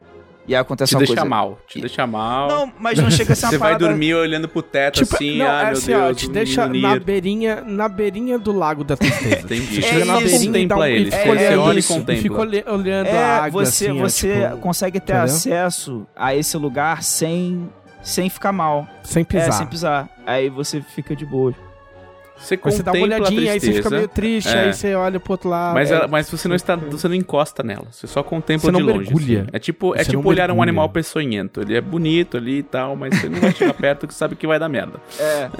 [0.48, 1.28] e aí acontece Te uma deixa coisa.
[1.28, 1.58] mal.
[1.68, 2.48] Te deixa mal.
[2.48, 3.86] Não, mas não chega a ser uma Você vai parada...
[3.88, 6.16] dormir olhando pro teto Tipo, assim, não, ah, é meu assim, ó, Deus.
[6.16, 9.40] te deixa menino na beirinha, na beirinha do lago da tristeza.
[9.44, 9.80] Entendi.
[9.82, 10.24] Você É chega na isso.
[10.26, 11.04] beirinha um, Contempla e ele.
[11.10, 12.22] fica É, olhando, olha e contempla.
[12.22, 12.40] fica
[12.72, 15.24] olhando É, a água, você, assim, você tipo, consegue ter entendeu?
[15.34, 17.68] acesso a esse lugar sem,
[18.02, 18.86] sem ficar mal.
[19.02, 19.48] sem pisar.
[19.48, 20.08] É, sem pisar.
[20.26, 21.54] Aí você fica de boa.
[22.38, 24.60] Você você dá uma olhadinha, aí você fica meio triste, É.
[24.66, 25.74] aí você olha pro outro lado.
[25.74, 28.76] Mas, é, ela- mas você não está, você não encosta nela, você só contempla Você
[28.76, 28.98] de longe.
[29.12, 29.40] mergulha.
[29.42, 29.50] assim.
[29.52, 30.62] É tipo, é Você tipo olhar um mergulha.
[30.70, 31.60] animal peçonhento.
[31.60, 34.46] Ele é bonito ali e tal, mas você não vai chegar perto que sabe que
[34.46, 35.00] vai dar merda.
[35.18, 35.50] É.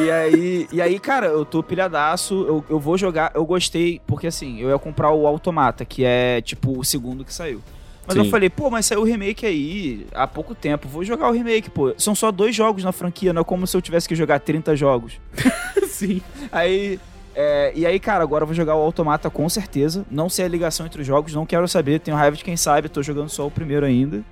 [0.00, 4.26] e aí, e aí, cara, eu tô pilhadaço, eu, eu vou jogar, eu gostei, porque
[4.26, 7.60] assim, eu ia comprar o Automata, que é tipo o segundo que saiu.
[8.06, 8.30] Mas eu Sim.
[8.30, 11.94] falei, pô, mas saiu o remake aí há pouco tempo, vou jogar o remake, pô.
[11.96, 14.76] São só dois jogos na franquia, não é como se eu tivesse que jogar 30
[14.76, 15.18] jogos.
[15.88, 16.20] Sim.
[16.52, 17.00] Aí.
[17.34, 20.04] é, e aí, cara, agora eu vou jogar o Automata com certeza.
[20.10, 21.98] Não sei a ligação entre os jogos, não quero saber.
[22.00, 24.22] Tenho raiva de quem sabe, tô jogando só o primeiro ainda.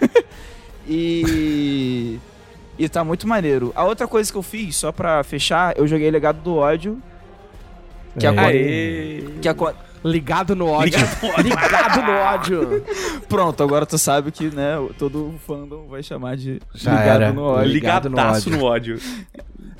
[0.88, 2.18] e.
[2.78, 3.72] E tá muito maneiro.
[3.74, 7.02] A outra coisa que eu fiz, só pra fechar, eu joguei Legado do Ódio.
[8.18, 8.28] Que É.
[8.28, 8.46] agora.
[8.48, 9.24] Aê.
[9.42, 9.74] Que aco-
[10.08, 10.98] Ligado no ódio.
[11.42, 12.84] Ligado no ódio.
[13.28, 17.32] Pronto, agora tu sabe que, né, todo fandom vai chamar de Já Ligado era.
[17.32, 17.72] no Ódio.
[17.72, 18.58] Ligado no Ligadaço ódio.
[18.58, 19.00] no ódio.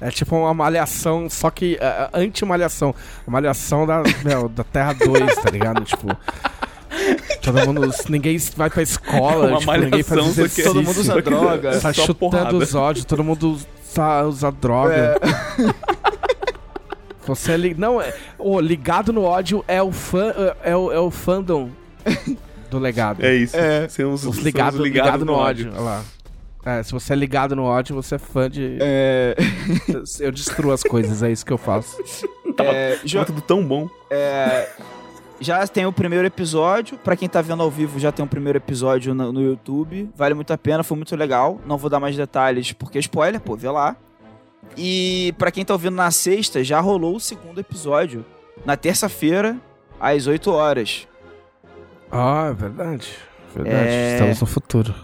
[0.00, 2.94] É tipo uma malhação, só que é, anti-malhação.
[3.26, 5.84] Malhação da, meu, da Terra 2, tá ligado?
[5.84, 6.16] Tipo.
[7.42, 7.90] Todo mundo.
[8.08, 10.64] Ninguém vai pra escola, Uma tipo, ninguém faz que exercício.
[10.64, 11.80] todo mundo usa droga.
[11.80, 12.56] Tá chutando porrada.
[12.56, 14.94] os ódios, todo mundo usa, usa droga.
[14.94, 15.18] É.
[17.28, 17.74] Você é li...
[17.74, 18.14] Não, é.
[18.38, 20.32] O ligado no ódio é o fã.
[20.62, 21.70] É o, é o fandom
[22.70, 23.24] do legado.
[23.24, 23.56] É isso.
[23.56, 23.88] É.
[23.88, 25.70] Somos, Os somos ligado, ligado ligado no ódio.
[25.72, 26.04] Olha lá.
[26.64, 28.78] É, se você é ligado no ódio, você é fã de.
[28.80, 29.36] É.
[30.20, 31.96] Eu destruo as coisas, é isso que eu faço.
[32.58, 33.88] é Tá tudo tão bom.
[34.10, 34.68] É,
[35.40, 36.98] já tem o primeiro episódio.
[36.98, 40.10] Pra quem tá vendo ao vivo, já tem o primeiro episódio no, no YouTube.
[40.16, 41.60] Vale muito a pena, foi muito legal.
[41.66, 43.96] Não vou dar mais detalhes porque é spoiler, pô, vê lá.
[44.76, 48.24] E pra quem tá ouvindo na sexta, já rolou o segundo episódio.
[48.64, 49.56] Na terça-feira,
[50.00, 51.06] às 8 horas.
[52.10, 53.08] Ah, é verdade.
[53.54, 53.86] Verdade.
[53.88, 54.12] É.
[54.14, 54.94] Estamos no futuro.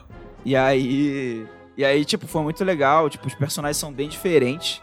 [0.44, 1.46] E aí.
[1.76, 3.10] E aí, tipo, foi muito legal.
[3.10, 4.80] Tipo, os personagens são bem diferentes.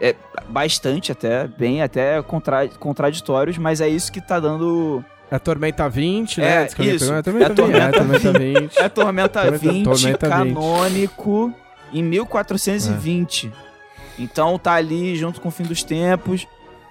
[0.00, 0.16] É,
[0.48, 5.04] bastante até, bem até contra, contraditórios, mas é isso que tá dando.
[5.30, 6.66] É Tormenta 20, É, né?
[6.66, 7.12] Que alguém isso.
[7.12, 7.56] É Tormenta, É 20.
[7.56, 8.78] Tormenta É Tormenta 20.
[8.78, 10.54] É Tormenta Tormenta- 20 Tormenta 20.
[10.54, 11.54] canônico
[11.92, 13.52] em 1420.
[14.18, 16.46] Então tá ali junto com o fim dos tempos,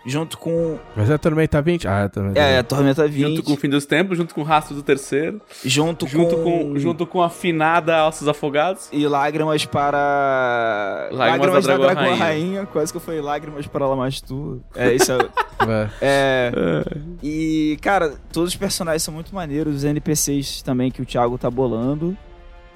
[0.05, 0.77] junto com.
[0.95, 1.87] Mas é Tormenta 20?
[1.87, 2.65] Ah, é Tormenta É, 20.
[2.67, 3.27] Tormenta 20.
[3.27, 6.43] Junto com o fim dos tempos, junto com o rastro do terceiro, junto, junto com.
[6.43, 8.89] com, junto com a afinada Ossos Afogados.
[8.91, 11.09] E lágrimas para.
[11.11, 12.25] Lágrimas da da Dragão Dragão Rainha.
[12.25, 12.65] Rainha.
[12.65, 14.61] Quase que eu falei lágrimas para Lamastu.
[14.75, 15.17] É, isso é.
[15.21, 15.89] É.
[16.01, 16.83] é.
[17.21, 19.77] E, cara, todos os personagens são muito maneiros.
[19.77, 22.17] Os NPCs também que o Thiago tá bolando.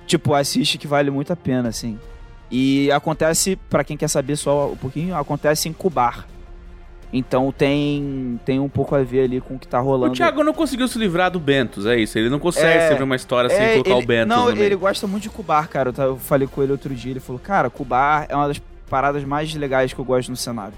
[0.05, 1.97] Tipo, assiste que vale muito a pena, assim.
[2.51, 6.27] E acontece, pra quem quer saber só um pouquinho, acontece em Cubar.
[7.13, 10.11] Então tem, tem um pouco a ver ali com o que tá rolando.
[10.11, 12.17] O Thiago não conseguiu se livrar do Bentos, é isso.
[12.17, 14.75] Ele não consegue É, escrever uma história sem É, colocar ele- o Bentos Não, ele
[14.75, 15.93] gosta muito de Cubar, cara.
[15.97, 19.53] Eu, falei com ele outro dia, ele falou, cara, Cubar é uma das paradas mais
[19.55, 20.73] legais que eu gosto no cenário.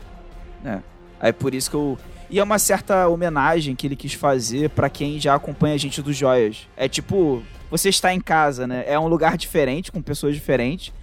[0.63, 0.79] É.
[1.19, 1.97] Aí por isso que eu.
[2.29, 6.01] E é uma certa homenagem que ele quis fazer pra quem já acompanha a gente
[6.01, 6.67] dos Joias.
[6.75, 7.41] É tipo,
[7.71, 8.83] você está em casa, né?
[8.85, 10.93] É um lugar diferente, com pessoas diferentes,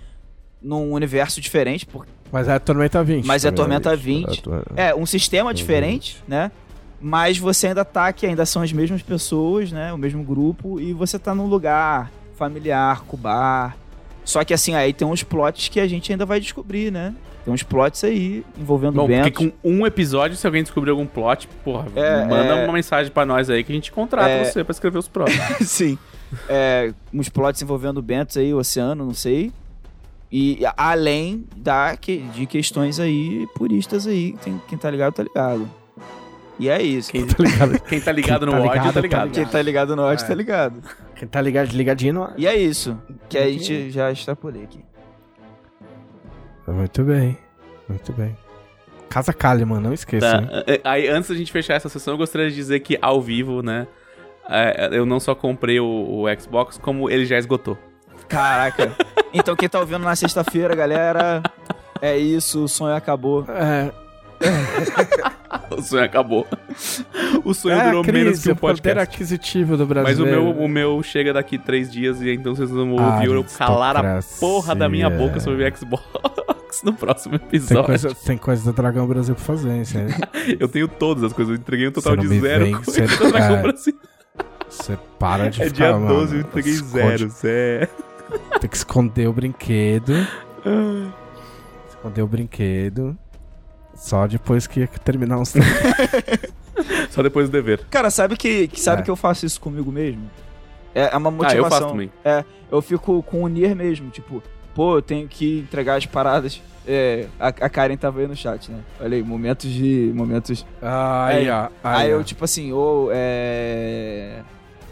[0.65, 3.27] num universo diferente, porque Mas é Tormenta 20.
[3.27, 4.43] Mas é Tormenta 20.
[4.77, 6.51] É, é um sistema diferente, né?
[7.01, 9.93] Mas você ainda tá aqui, ainda são as mesmas pessoas, né?
[9.93, 13.77] O mesmo grupo, e você tá num lugar familiar, com bar.
[14.25, 17.15] Só que assim, aí tem uns plots que a gente ainda vai descobrir, né?
[17.45, 19.31] Tem uns plots aí envolvendo Bom, o Bento.
[19.31, 22.65] porque com um episódio, se alguém descobrir algum plot, porra, É, manda é.
[22.65, 24.45] uma mensagem pra nós aí que a gente contrata É.
[24.45, 25.45] você pra escrever os próximos.
[25.69, 25.99] Sim.
[26.49, 29.53] É, uns plots envolvendo o Bentos aí, o oceano, não sei.
[30.37, 34.33] E além da, que- de questões aí puristas aí.
[34.43, 35.71] Tem, quem tá ligado, tá ligado.
[36.59, 37.13] E é isso.
[37.13, 37.81] Quem, Tá ligado?
[37.83, 39.23] quem tá ligado Quem no tá ódio, ligado, tá tá ligado.
[39.29, 39.35] ligado.
[39.35, 40.29] Quem tá ligado no ódio, É.
[40.29, 40.83] tá ligado.
[41.15, 42.99] Quem tá ligado, ligadinho não E é isso.
[43.29, 44.81] Que a gente já extrapolei aqui.
[46.67, 47.39] Muito bem.
[47.89, 48.37] Muito bem.
[49.09, 50.43] Casa Kalimann, não esqueça.
[50.43, 50.65] Tá.
[50.67, 53.63] é, Aí, antes da gente fechar essa sessão, eu gostaria de dizer que ao vivo,
[53.63, 53.87] né,
[54.49, 57.79] é, eu não só comprei o, o Xbox, como ele já esgotou.
[58.35, 58.93] Caraca.
[59.33, 61.43] Então quem tá ouvindo na sexta-feira, galera,
[62.01, 63.45] é isso, o sonho acabou.
[63.49, 63.91] É,
[65.71, 66.47] O sonho acabou.
[67.45, 68.99] O sonho é durou crise, menos que o podcast.
[69.01, 72.97] aquisitivo do Mas o meu, o meu chega daqui três dias e então vocês vão
[72.99, 76.05] Ah, ouvir eu calar a porra da minha boca sobre o Xbox.
[76.83, 77.85] No próximo Tem episódio.
[77.85, 79.85] coisa, tem coisa do Dragão Brasil pra fazer, hein?
[79.85, 80.07] Você,
[80.59, 83.57] Eu tenho todas as coisas, eu entreguei um total de zero vem, você- do Dragão
[83.59, 83.63] é.
[83.63, 83.95] Brasil.
[84.69, 87.33] você para de É ficar, dia mano, 12, eu entreguei zero.
[87.45, 87.89] É.
[88.61, 90.13] Tem que esconder o brinquedo.
[91.89, 93.17] esconder o brinquedo.
[93.95, 95.53] Só depois que terminar uns.
[97.11, 97.85] Só depois do dever.
[97.91, 99.05] Cara, sabe que, que sabe É.
[99.05, 100.29] que eu faço isso comigo mesmo?
[100.95, 101.65] É, é uma Ah, motivação.
[101.65, 102.11] eu faço também.
[102.25, 104.43] É, eu fico com o Nier mesmo, tipo,
[104.75, 106.61] pô, eu tenho que entregar as paradas.
[106.87, 108.81] É, a, a Karen tava aí no chat, né?
[109.01, 110.13] Olha aí, momentos de.
[110.15, 110.67] Momentos.
[110.83, 111.69] Aí, ó.
[111.83, 112.17] Aí, ó.
[112.19, 114.41] eu, tipo assim, ou é.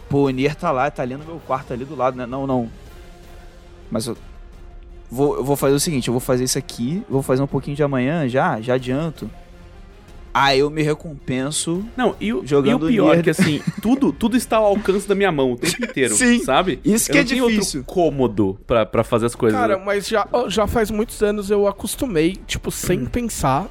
[0.08, 2.24] Pô, o Nier tá lá, tá ali no meu quarto ali do lado, né?
[2.26, 2.68] Não, não.
[3.92, 4.16] Mas eu.
[5.10, 7.76] Vou, eu vou fazer o seguinte, eu vou fazer isso aqui, vou fazer um pouquinho
[7.76, 9.30] de amanhã já, já adianto.
[10.32, 11.84] Aí eu me recompenso.
[11.94, 13.18] Não, e o, Jogando e o pior Nier.
[13.18, 16.42] é que assim, tudo, tudo está ao alcance da minha mão o tempo inteiro, Sim.
[16.42, 16.80] sabe?
[16.82, 17.80] Isso Eu que é não tenho difícil.
[17.80, 19.60] outro cômodo pra, pra fazer as coisas.
[19.60, 23.68] Cara, mas já, já faz muitos anos eu acostumei, tipo, sem pensar,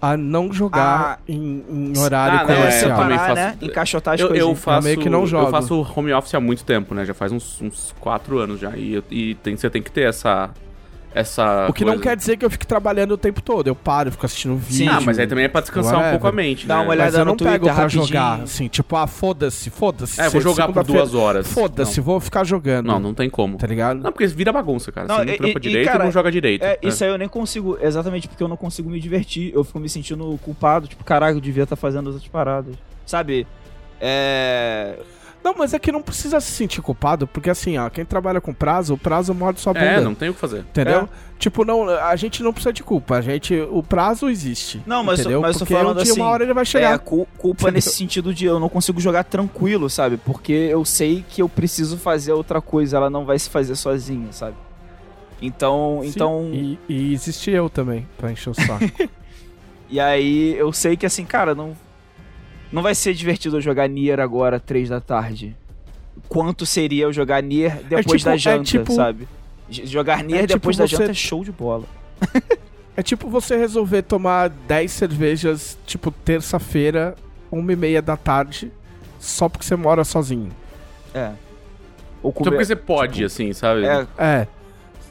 [0.00, 2.98] a não jogar em, em horário Ah, não, é, eu comercial.
[3.00, 3.58] também faço- né?
[3.60, 4.48] Encaixotar as eu, coisas.
[4.48, 5.46] eu faço, meio que não jogo.
[5.46, 7.04] eu faço home office há muito tempo, né?
[7.04, 8.76] Já faz uns, uns quatro anos já.
[8.76, 10.50] E, eu- e tem, você tem que ter essa.
[11.14, 12.02] Essa O que não coisa.
[12.10, 13.66] quer dizer que eu fique trabalhando o tempo todo.
[13.66, 14.92] Eu paro, fico assistindo vídeo.
[14.92, 16.66] Ah, mas aí também é pra descansar um pouco a mente.
[16.66, 16.82] Dá né?
[16.82, 18.06] uma olhada Mas eu no não pego Twitter pra rapidinho.
[18.06, 20.20] jogar, assim, tipo, ah, foda-se, foda-se.
[20.20, 21.46] É, vou jogar por duas horas.
[21.52, 22.86] Foda-se, vou ficar jogando.
[22.86, 23.56] Não, não tem como.
[23.56, 24.00] Tá ligado?
[24.00, 25.06] Não, porque vira bagunça, cara.
[25.08, 26.62] Não, Você não e- trampa e- direito cara, e não joga direito.
[26.64, 29.52] É, isso aí eu nem consigo, exatamente porque eu não consigo me divertir.
[29.54, 32.74] Eu fico me sentindo culpado, tipo, caralho, eu devia estar fazendo as outras paradas.
[33.06, 33.46] Sabe?
[34.00, 34.94] É.
[35.42, 38.52] Não, mas é que não precisa se sentir culpado, porque assim, ó, quem trabalha com
[38.52, 39.86] prazo, o prazo morde sua bunda.
[39.86, 40.60] É, não tem o que fazer.
[40.60, 41.02] Entendeu?
[41.02, 41.08] É.
[41.38, 43.16] Tipo, não, a gente não precisa de culpa.
[43.16, 44.82] A gente, o prazo existe.
[44.84, 45.40] Não, mas- entendeu?
[45.40, 46.98] mas tô porque falando um dia, assim, uma hora ele vai É, chegar.
[46.98, 47.72] cu- culpa Entendeu?
[47.74, 50.16] nesse sentido de eu não consigo jogar tranquilo, sabe?
[50.16, 54.32] Porque eu sei que eu preciso fazer outra coisa, ela não vai se fazer sozinha,
[54.32, 54.56] sabe?
[55.40, 58.84] Então, Sim, então, E, e existe eu também, pra encher o saco.
[59.90, 61.74] E aí eu sei que assim, cara, não
[62.72, 65.56] não vai ser divertido eu jogar Nier agora, três da tarde.
[66.28, 69.28] Quanto seria eu jogar Nier depois tipo- da é janta, tipo- sabe?
[69.70, 71.84] Jogar Nier é tipo depois da você- janta é show de bola.
[72.96, 77.14] é tipo você resolver tomar 10 cervejas, tipo, terça-feira,
[77.50, 78.72] uma e meia da tarde,
[79.20, 80.50] só porque você mora sozinho.
[81.14, 81.30] É.
[82.22, 82.64] Ou Só porque comer...
[82.64, 83.84] você pode, assim, sabe?
[83.84, 84.46] é, É.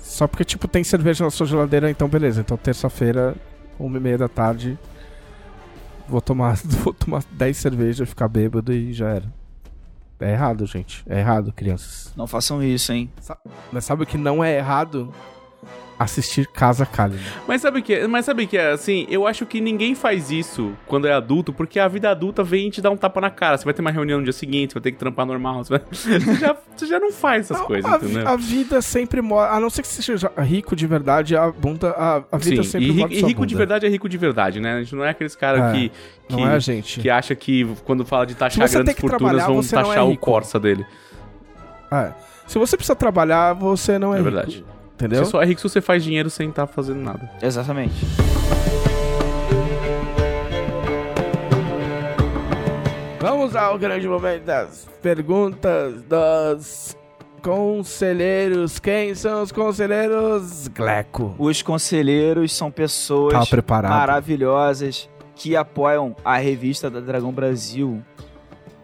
[0.01, 2.41] Só porque, tipo, tem cerveja na sua geladeira, então beleza.
[2.41, 3.35] Então terça-feira,
[3.79, 4.77] uma e meia da tarde,
[6.07, 9.33] vou tomar, vou tomar 10 cervejas, ficar bêbado e já era.
[10.19, 11.03] É errado, gente.
[11.07, 12.11] É errado, crianças.
[12.15, 13.11] não façam isso, hein?
[13.71, 15.13] Mas sabe o que não é errado?
[15.99, 17.19] Assistir Casa Cálido.
[17.47, 18.05] Mas sabe o que?
[18.07, 19.07] Mas sabe o que é assim?
[19.09, 22.81] Eu acho que ninguém faz isso quando é adulto, porque a vida adulta vem te
[22.81, 23.57] dar um tapa na cara.
[23.57, 25.63] Você vai ter uma reunião no dia seguinte, você vai ter que trampar normal.
[25.63, 28.27] Você, vai- você já, você já não faz essas Não, coisas, a, entendeu?
[28.27, 29.51] a vida sempre mora.
[29.53, 31.89] A não ser que você seja rico de verdade, a bunda.
[31.91, 33.57] A, a vida Sim, sempre e, morde e rico de bunda.
[33.57, 34.73] verdade é rico de verdade, né?
[34.75, 35.91] A gente não é aqueles caras É, que,
[36.29, 36.99] que, Não é a gente.
[36.99, 40.23] que acha que quando fala de taxar grandes que fortunas vão é taxar o rico.
[40.25, 40.85] Corsa dele.
[41.91, 42.11] É.
[42.45, 44.65] Se você precisa trabalhar, você não é, É rico, verdade.
[44.97, 45.23] Entendeu?
[45.23, 47.29] Você só é rico se você faz dinheiro sem estar fazendo nada.
[47.39, 47.93] Exatamente.
[53.19, 56.97] Vamos ao grande momento das perguntas dos
[57.43, 58.79] conselheiros.
[58.79, 60.67] Quem são os conselheiros?
[60.69, 61.35] Gleco.
[61.37, 63.35] Os conselheiros são pessoas
[63.69, 68.03] maravilhosas que apoiam a revista da Dragão Brasil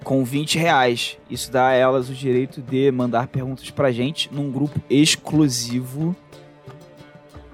[0.03, 1.17] com 20 reais.
[1.29, 6.15] Isso dá a elas o direito de mandar perguntas pra gente num grupo exclusivo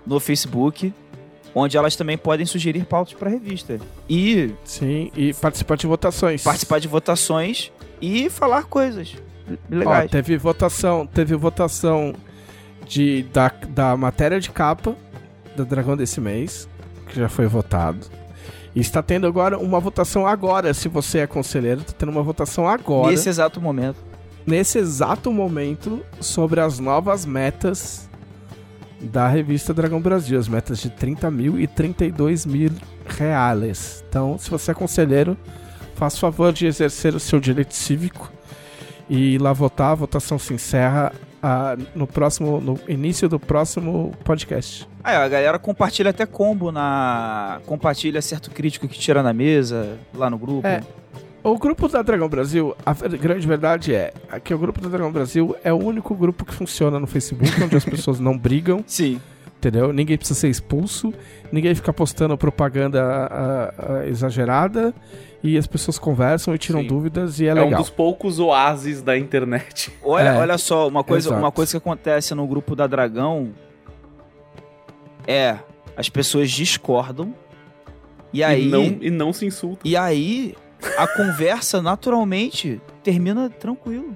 [0.05, 0.93] no Facebook,
[1.53, 3.79] onde elas também podem sugerir pautas pra revista.
[4.09, 6.43] E Sim, e participar de votações.
[6.43, 7.71] participar de votações
[8.01, 9.15] e falar coisas
[9.47, 10.09] Ó, legais.
[10.11, 12.13] teve votação, teve votação
[12.87, 14.95] de, da, da matéria de capa
[15.55, 16.67] da Dragão desse mês,
[17.07, 17.99] que já foi votado.
[18.75, 22.67] E está tendo agora uma votação agora, se você é conselheiro, está tendo uma votação
[22.67, 23.97] agora, Nesse exato momento.
[24.45, 28.07] nesse exato momento, sobre as novas metas
[29.01, 32.71] da revista Dragão Brasil, as metas de 30 mil e 32 mil
[33.07, 34.03] reais.
[34.07, 35.37] Então, se você é conselheiro,
[35.95, 38.31] faça favor de exercer o seu direito cívico
[39.09, 39.91] e ir lá votar.
[39.91, 44.87] A votação se encerra ah, no próximo, no início do próximo podcast.
[45.03, 47.61] Aí, a galera compartilha até combo na.
[47.65, 50.67] Compartilha certo crítico que tira na mesa, lá no grupo.
[50.67, 50.81] É.
[51.41, 54.11] O grupo da Dragão Brasil, a grande verdade é
[54.43, 57.77] que o grupo da Dragão Brasil é o único grupo que funciona no Facebook, onde
[57.77, 59.21] as pessoas não brigam, Sim.
[59.57, 59.93] entendeu?
[59.93, 61.13] Ninguém precisa ser expulso,
[61.49, 64.93] ninguém fica postando propaganda ah, ah, exagerada
[65.43, 66.87] e as pessoas conversam e tiram Sim.
[66.87, 67.79] dúvidas e é, É, um legal.
[67.79, 69.91] dos poucos oásis da internet.
[70.03, 71.41] Olha, É, olha só, uma coisa, exato.
[71.41, 73.51] uma coisa que acontece no grupo da Dragão
[75.27, 75.57] é
[75.95, 77.33] as pessoas discordam.
[78.31, 78.67] E aí.
[78.67, 79.87] E, não, e não se insulta.
[79.87, 80.55] E aí,
[80.97, 84.15] a conversa naturalmente termina tranquilo.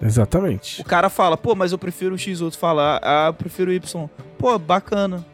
[0.00, 0.80] Exatamente.
[0.80, 3.74] O cara fala, pô, mas eu prefiro o X, outro fala, ah, eu prefiro o
[3.74, 4.08] Y.
[4.38, 5.24] Pô, bacana.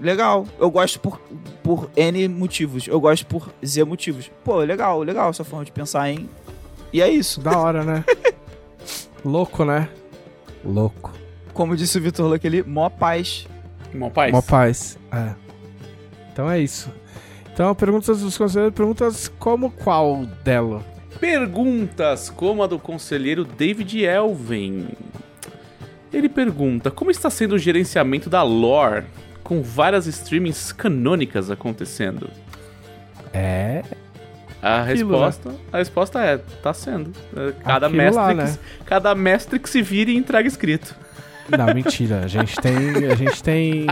[0.00, 0.46] Legal.
[0.58, 1.20] Eu gosto por,
[1.62, 2.86] por N motivos.
[2.88, 4.30] Eu gosto por Z motivos.
[4.42, 6.28] Pô, legal, legal essa forma de pensar em.
[6.92, 7.40] E é isso.
[7.40, 8.04] Da hora, né?
[9.22, 9.88] Louco, né?
[10.64, 11.12] Louco.
[11.52, 13.46] Como disse o Vitor Luque mó paz.
[13.92, 14.32] Mó paz.
[14.32, 14.98] Mó paz.
[15.12, 15.34] É.
[16.32, 16.90] Então é isso.
[17.52, 20.82] Então, perguntas dos conselheiros, perguntas como qual dela?
[21.18, 24.88] Perguntas como a do conselheiro David Elven.
[26.10, 29.04] Ele pergunta: Como está sendo o gerenciamento da lore
[29.50, 32.30] com várias streamings canônicas acontecendo?
[33.34, 33.82] É.
[34.62, 37.10] A Aquilo, resposta, a resposta é, tá sendo.
[37.36, 38.46] É, Cada Aquilo mestre, lá, que, né?
[38.46, 40.94] se- cada mestre que se vire e entrega escrito.
[41.48, 42.20] Não, mentira.
[42.22, 42.76] A gente tem.
[43.10, 43.86] A gente tem.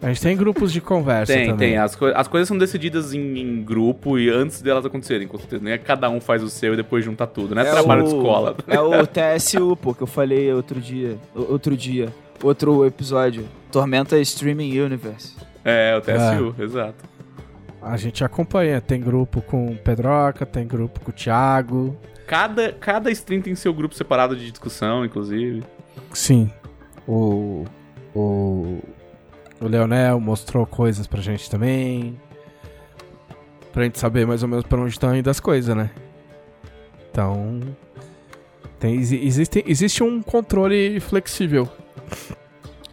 [0.00, 1.70] A gente tem grupos de conversa Tem, também.
[1.72, 1.76] tem.
[1.78, 5.62] As, coi- as coisas são decididas em, em grupo e antes delas acontecerem, com certeza.
[5.62, 8.08] Nem é cada um faz o seu e depois junta tudo, não é, trabalho de
[8.14, 8.56] escola.
[8.66, 11.18] É o TSU, pô, que eu falei outro dia.
[11.34, 12.08] o- Outro dia.
[12.42, 13.44] Outro episódio.
[13.70, 15.34] Tormenta Streaming Universe.
[15.64, 17.04] É, o TSU, exato.
[17.82, 18.80] A gente acompanha.
[18.80, 21.96] Tem grupo com o Pedroca, tem grupo com o Thiago.
[22.26, 25.62] Cada, cada stream tem seu grupo separado de discussão, inclusive.
[26.12, 26.50] Sim.
[27.06, 27.64] O.
[28.14, 28.78] O.
[29.60, 32.18] O Leonel mostrou coisas pra gente também.
[33.72, 35.90] Pra gente saber mais ou menos pra onde estão indo as coisas, né?
[37.10, 37.60] Então.
[38.78, 41.68] Tem, exi- existe, existe um controle flexível.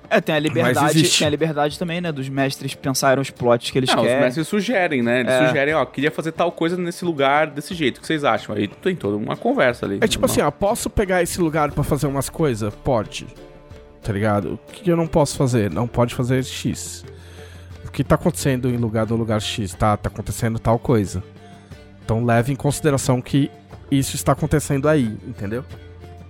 [0.09, 3.77] É, tem a liberdade, tem a liberdade também, né, dos mestres pensarem os plots que
[3.77, 4.21] eles Não, os querem.
[4.21, 5.19] mestres sugerem, né?
[5.19, 5.47] Eles É.
[5.47, 7.97] sugerem, ó, queria fazer tal coisa nesse lugar, desse jeito.
[7.97, 8.55] O que vocês acham?
[8.55, 9.97] Aí tem toda uma conversa ali.
[10.01, 12.73] É tipo assim, ó, posso pegar esse lugar pra fazer umas coisas?
[12.83, 13.27] Pode.
[14.01, 14.53] Tá ligado?
[14.53, 15.69] O que eu não posso fazer?
[15.69, 17.03] Não pode fazer X.
[17.85, 19.73] O que tá acontecendo em lugar do lugar X?
[19.73, 21.21] Tá, tá acontecendo tal coisa.
[22.05, 23.51] Então leve em consideração que
[23.91, 25.65] isso está acontecendo aí, entendeu?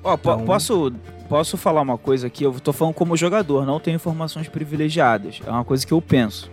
[0.04, 0.92] Ó, po- Então- posso,
[1.28, 2.44] posso falar uma coisa aqui?
[2.44, 5.40] Eu tô falando como jogador, não tenho informações privilegiadas.
[5.46, 6.50] É uma coisa que eu penso.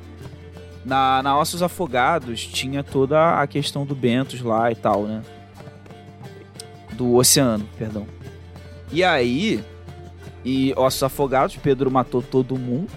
[0.85, 5.23] Na, na Ossos Afogados tinha toda a questão do Bentos lá e tal, né?
[6.93, 8.07] Do oceano, perdão.
[8.93, 9.65] E aí,
[10.45, 12.91] e Ossos Afogados, Pedro matou todo mundo,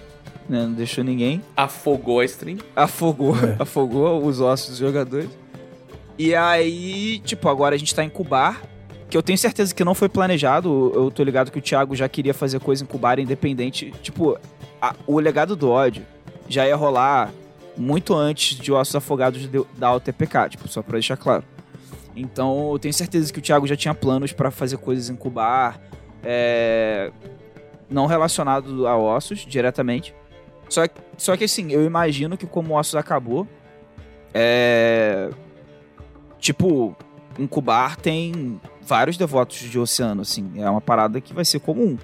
[0.48, 0.62] né?
[0.64, 1.42] Não deixou ninguém.
[1.56, 2.58] Afogou a stream.
[2.76, 3.56] Afogou, É.
[3.62, 5.30] afogou os ossos dos jogadores.
[6.18, 8.60] E aí, tipo, agora a gente tá em Cubar,
[9.10, 10.92] que eu tenho certeza que não foi planejado.
[10.94, 13.90] Eu tô ligado que o Thiago já queria fazer coisa em Cubar independente.
[14.02, 14.38] Tipo,
[14.80, 16.04] a- o legado do ódio
[16.48, 17.30] já ia rolar
[17.76, 21.44] muito antes de Ossos Afogados de- da UTPK, tipo, só pra deixar claro.
[22.16, 25.80] Então, eu tenho certeza que o Thiago já tinha planos pra fazer coisas em Cubar,
[26.24, 27.12] é,
[27.88, 30.12] não relacionado a ossos diretamente.
[30.68, 30.82] Só,
[31.16, 33.46] só que assim, eu imagino que como Ossos acabou,
[34.34, 35.30] é.
[36.38, 36.94] Tipo,
[37.38, 40.50] em Cubar tem vários devotos de oceano, assim.
[40.56, 41.96] É uma parada que vai ser comum.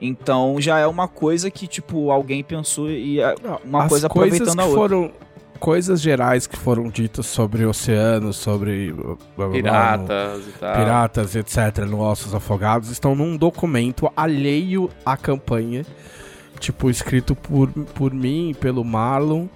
[0.00, 3.34] Então já é uma coisa que, tipo, alguém pensou e é
[3.64, 4.80] uma As coisa coisas aproveitando que a outra.
[4.80, 5.10] foram
[5.58, 8.92] coisas gerais que foram ditas sobre oceano, sobre
[9.36, 10.74] blá, no- Piratas e tal.
[10.76, 15.84] piratas, etc., no Ossos Afogados, estão num documento alheio à campanha,
[16.60, 19.48] tipo, escrito por, por mim, pelo Marlon,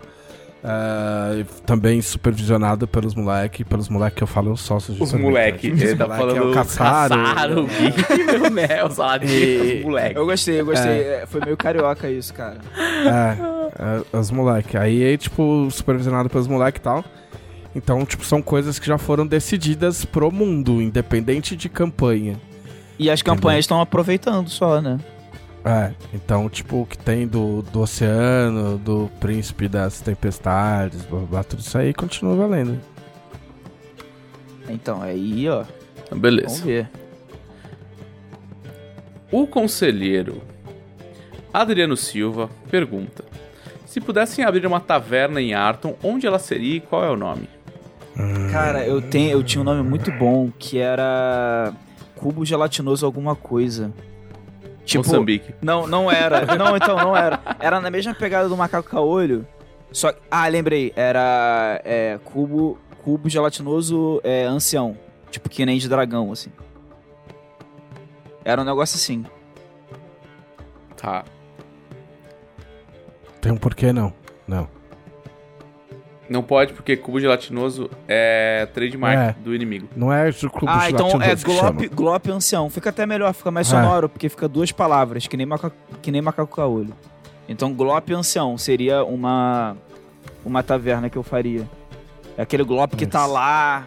[0.65, 5.27] ah, também supervisionado pelos moleques, pelos moleques que eu falo, os sócios de Os sorvete,
[5.29, 5.73] moleque.
[5.73, 9.79] Os Ele tá moleque falando é o Caçaro, Caçaro, o Gui, o Mel, o Saladinho,
[9.79, 10.17] os moleque.
[10.17, 10.93] Eu gostei, eu gostei.
[10.93, 12.59] É, Foi meio carioca isso, cara.
[12.79, 14.77] É, é, os moleques.
[14.77, 17.05] Aí, tipo, supervisionado pelos moleques e tal.
[17.75, 22.39] Então, tipo, são coisas que já foram decididas pro mundo, independente de campanha.
[22.99, 24.99] E as campanhas estão aproveitando só, né?
[25.65, 31.29] É, então, tipo, o que tem do, do oceano, do príncipe das tempestades, blá, blá,
[31.29, 32.81] blá, tudo isso aí continua valendo.
[34.69, 35.65] Então, aí, ó.
[36.11, 36.65] Vamos Beleza.
[36.65, 36.91] ver.
[39.31, 40.43] O conselheiro
[41.53, 43.25] Adriano Silva pergunta:
[43.87, 47.49] Se pudessem abrir uma taverna em Arton, onde ela seria e qual é o nome?
[48.51, 51.73] Cara, eu, tenho, eu tinha um nome muito bom que era.
[52.17, 53.93] Cubo gelatinoso alguma coisa.
[54.85, 55.55] Tipo, Moçambique.
[55.63, 56.57] Não, não era.
[56.57, 57.41] Não, então, não era.
[57.61, 59.47] Era na mesma pegada do macaco caolho.
[59.93, 60.93] Só Ah, lembrei.
[60.97, 64.97] Era é, cubo, cubo gelatinoso é, ancião.
[65.31, 66.51] Tipo, que nem de dragão, assim.
[68.45, 69.25] Era um negócio assim.
[70.97, 71.25] Tá.
[73.41, 74.13] Tem um porquê não?
[74.47, 74.69] Não.
[76.29, 79.43] Não pode porque cubo gelatinoso é trademark É.
[79.43, 79.89] do inimigo.
[79.95, 81.73] Não é o clube ah, então é gelatinoso que chama.
[81.73, 82.71] glop, glop ancião.
[82.71, 83.71] Fica até melhor, fica mais É.
[83.71, 85.71] sonoro, porque fica duas palavras, que nem, maca,
[86.01, 86.95] que nem macaco caolho.
[87.49, 89.77] Então, Glop Ancião seria uma,
[90.45, 91.69] uma taverna que eu faria.
[92.39, 93.33] É aquele Glop que tá Nossa.
[93.33, 93.87] lá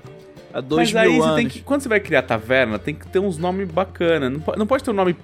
[0.53, 1.35] há dois Mas aí mil você anos.
[1.37, 1.61] tem que.
[1.61, 4.31] Quando você vai criar taverna, tem que ter uns nomes bacanas.
[4.31, 5.15] Não, não pode ter um nome,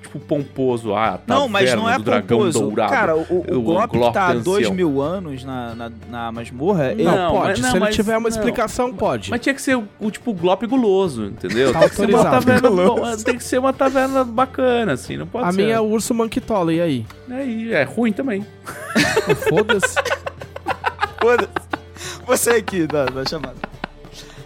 [0.00, 0.94] tipo, pomposo.
[0.94, 2.60] Ah, taverna Não, mas não é do dragão pomposo.
[2.60, 2.92] dourado.
[2.92, 6.92] Cara, o, o, O Glop, Glop tá há dois mil anos na, na, na masmorra.
[6.92, 7.48] ele- Não, Não, pode.
[7.48, 8.36] mas- não, Se ele mas- tiver uma não.
[8.36, 9.30] explicação, pode.
[9.30, 11.72] Mas tinha que ser o, o tipo Glop guloso, entendeu?
[11.72, 15.26] Tá tem, que ser uma taverna, bo- tem que ser uma taverna bacana, assim, não
[15.26, 15.62] pode A ser.
[15.62, 17.06] minha é o urso manquitola, e aí?
[17.30, 18.44] É, é ruim também.
[19.48, 19.94] Foda-se.
[21.20, 21.48] Foda-se.
[22.26, 23.56] Você aqui da, da chamada.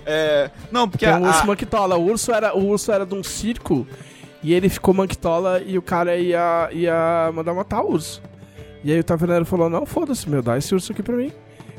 [0.04, 1.96] É, não, porque Tem a, um urso a- manquitola.
[1.96, 3.86] O urso, era, o urso era de um circo
[4.42, 8.22] e ele ficou manquitola e o cara ia, ia mandar matar o urso.
[8.84, 11.32] E aí o taverneiro falou: Não, foda-se, meu, dá esse urso aqui pra mim.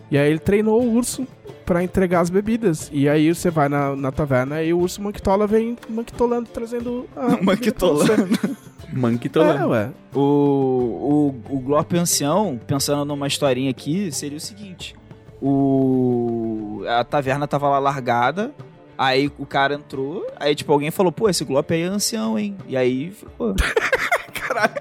[0.10, 1.28] E aí ele treinou o urso
[1.66, 2.90] pra entregar as bebidas.
[2.94, 7.38] E aí você vai na, na taverna e o urso manquitola vem manquitolando, trazendo a.
[7.44, 8.40] Manquitolando.
[8.94, 9.90] Monkey É, ué.
[10.14, 14.96] O, o, o Glop Ancião, pensando numa historinha aqui, seria o seguinte:
[15.42, 18.54] o, a taverna tava lá largada,
[18.98, 22.58] aí o cara entrou, aí tipo alguém falou: pô, esse Glop aí é ancião, hein?
[22.68, 23.54] E aí ficou.
[24.34, 24.74] Caralho.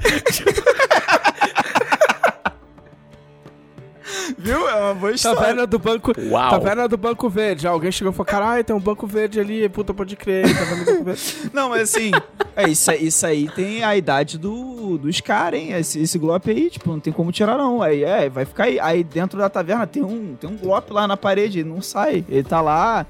[4.36, 4.68] Viu?
[4.68, 5.38] É uma boa história.
[5.38, 6.12] Taverna do banco.
[6.28, 6.50] Uau.
[6.50, 7.66] Taverna do Banco Verde.
[7.68, 10.42] Alguém chegou e falou: Caralho, tem um Banco Verde ali, puta, pode crer.
[10.52, 11.22] Taverna do Banco Verde.
[11.54, 12.10] Não, mas assim,
[12.56, 15.72] é, isso, aí- isso aí tem a idade do, dos caras, hein?
[15.72, 17.80] Esse, esse Glop aí, tipo, não tem como tirar, não.
[17.80, 18.78] Aí é, vai ficar aí.
[18.80, 22.24] Aí dentro da taverna tem um, tem um Glop lá na parede, ele não sai.
[22.28, 23.06] Ele tá lá,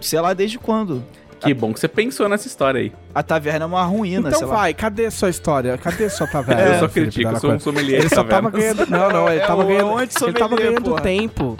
[0.00, 1.02] sei lá desde quando.
[1.40, 2.92] Que bom que você pensou nessa história aí.
[3.14, 4.56] A taverna é uma ruína, Então sei lá.
[4.56, 5.78] vai, cadê a sua história?
[5.78, 6.62] Cadê a sua taverna?
[6.74, 8.84] eu só Felipe critico, eu sou um sommelier Ele só tava ganhando.
[8.90, 9.86] Não, não, ele É tava o ganhando.
[9.90, 11.00] onde Ele tava ganhando porra.
[11.00, 11.56] tempo.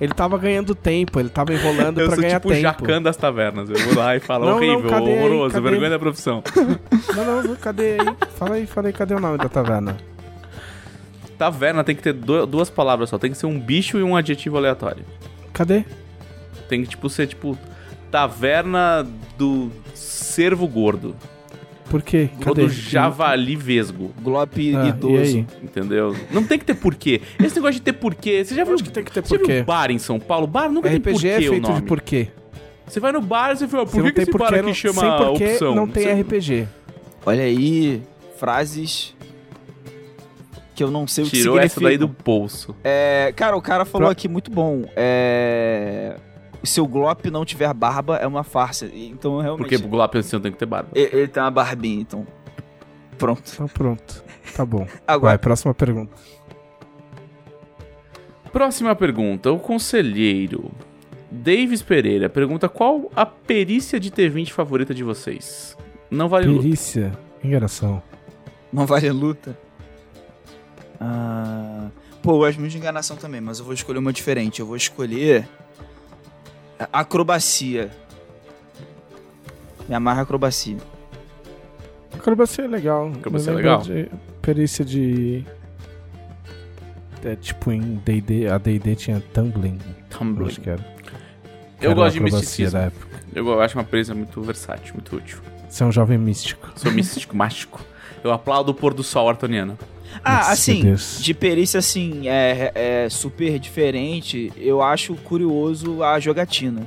[0.00, 2.62] Ele tava ganhando tempo, ele tava enrolando Eu pra sou ganhar tipo o tempo.
[2.62, 3.70] Jacan das tavernas.
[3.70, 5.02] Eu vou lá e falo Não, não, horrível, aí?
[5.18, 5.68] horroroso, Cadê?
[5.70, 6.42] vergonha da profissão.
[7.14, 8.16] Não, não, não, cadê aí?
[8.36, 9.96] Fala aí, fala aí, cadê o nome da taverna?
[11.38, 13.18] Taverna tem que ter du- duas palavras só.
[13.18, 15.04] Tem que ser um bicho e um adjetivo aleatório.
[15.52, 15.84] Cadê?
[16.68, 17.56] Tem que, tipo, ser, tipo,
[18.10, 19.06] taverna
[19.38, 21.14] do cervo gordo.
[21.88, 22.30] Por quê?
[22.40, 22.62] Cadê?
[22.62, 24.12] do javali vesgo.
[24.22, 25.14] Glop Ah, idoso.
[25.16, 25.46] e aí?
[25.62, 26.14] Entendeu?
[26.30, 27.20] Não tem que ter porquê.
[27.42, 28.44] Esse negócio de ter porquê.
[28.44, 29.62] Você já viu Acho que tem que ter Você já viu porquê.
[29.64, 30.46] bar em São Paulo?
[30.46, 31.80] Bar nunca tem RPG porquê é o feito nome.
[31.80, 32.28] de porquê.
[32.86, 34.54] Você vai no bar e você fala, Se por que, que tem esse bar porquê,
[34.56, 35.74] aqui não, chama sem porquê, opção?
[35.74, 36.68] não tem Você- RPG.
[37.26, 38.02] Olha aí,
[38.36, 39.14] frases
[40.76, 41.88] que eu não sei o que Tirou essa significam.
[41.88, 42.74] daí do bolso.
[42.84, 44.84] É, cara, o cara falou Pro- aqui muito bom.
[44.96, 46.16] É,
[46.62, 48.90] se o Glop não tiver barba, é uma farsa.
[48.92, 49.68] Então, realmente...
[49.68, 50.90] Porque o Glop Ancião tem que ter barba.
[50.94, 52.26] Ele, ele tem uma barbinha, então.
[53.16, 53.42] Pronto.
[53.52, 54.24] Então pronto.
[54.54, 54.86] Tá bom.
[55.06, 56.12] Agora, Vai, próxima pergunta.
[58.52, 59.52] Próxima pergunta.
[59.52, 60.70] O conselheiro
[61.30, 65.76] Davis Pereira pergunta qual a perícia de T20 favorita de vocês?
[66.10, 66.62] Não vale luta.
[66.62, 67.18] Perícia.
[67.42, 68.02] Enganação.
[68.72, 69.56] não vale luta.
[71.00, 71.88] Ah,
[72.22, 74.60] pô, eu gosto muito de enganação também, mas eu vou escolher uma diferente.
[74.60, 75.48] Eu vou escolher
[76.92, 77.90] acrobacia.
[79.88, 80.76] Me amarra acrobacia.
[82.12, 83.08] Acrobacia é legal.
[83.18, 83.82] Acrobacia é legal.
[83.82, 84.08] de
[84.42, 85.44] perícia de...
[87.22, 90.46] É, tipo em D&D, a D&D tinha tumbling, eu Tumbling.
[90.46, 90.82] acho que era.
[91.78, 92.78] Eu era gosto de misticismo.
[92.78, 93.18] da época.
[93.34, 95.38] Eu acho uma perícia muito versátil, muito útil.
[95.68, 96.70] Você é um jovem místico.
[96.76, 97.78] Sou místico, mágico.
[98.24, 99.78] Eu aplaudo o pôr do sol artoniano.
[100.24, 106.86] Ah, assim, de perícia, assim, é, é super diferente, eu acho curioso a jogatina.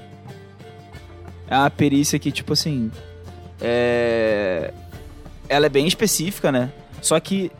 [1.47, 2.91] É uma perícia que, tipo assim,
[3.61, 4.73] é...
[5.49, 6.71] Ela é bem específica, né?
[7.01, 7.51] Só que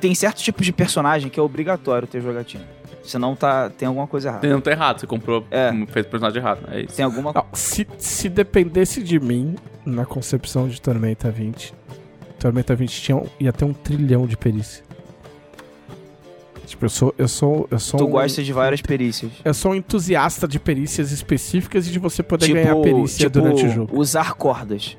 [0.00, 2.64] tem certos tipos de personagem que é obrigatório ter jogatina.
[3.02, 4.48] Senão tá, tem alguma coisa errada.
[4.48, 5.70] Não tá errado, você comprou, É.
[5.88, 6.60] fez o personagem errado.
[6.70, 6.96] É isso.
[6.96, 9.54] Tem alguma Não, se, se dependesse de mim,
[9.84, 11.72] na concepção de Tormenta 20,
[12.38, 14.84] Tormenta 20 tinha, um- ia ter um trilhão de perícia.
[16.66, 17.14] Tipo, eu sou.
[17.16, 17.68] Eu sou.
[17.70, 19.30] Eu sou Tu um, gosta de várias perícias.
[19.44, 23.30] Eu sou um entusiasta de perícias específicas e de você poder tipo, ganhar perícia tipo,
[23.40, 23.96] durante o jogo.
[23.98, 24.96] usar cordas.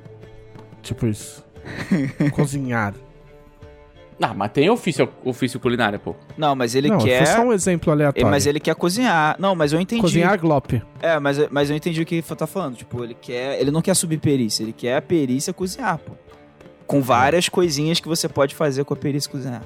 [0.81, 1.43] Tipo isso.
[2.31, 2.93] Cozinhar.
[4.19, 6.15] Ah, mas tem ofício, ofício culinário, pô.
[6.37, 7.23] Não, mas ele Não, quer...
[7.25, 8.29] foi só um exemplo É, aleatório.
[8.29, 9.35] Mas ele quer cozinhar.
[9.37, 10.01] Não, mas eu entendi.
[10.01, 10.81] Cozinhar glop.
[11.01, 12.75] É, mas, mas eu entendi o que ele tá falando.
[12.77, 13.59] Tipo, ele quer.
[13.59, 16.13] Ele não quer subir perícia, ele quer a perícia cozinhar, pô.
[16.87, 19.63] Com várias coisinhas que você pode fazer com a perícia cozinhar.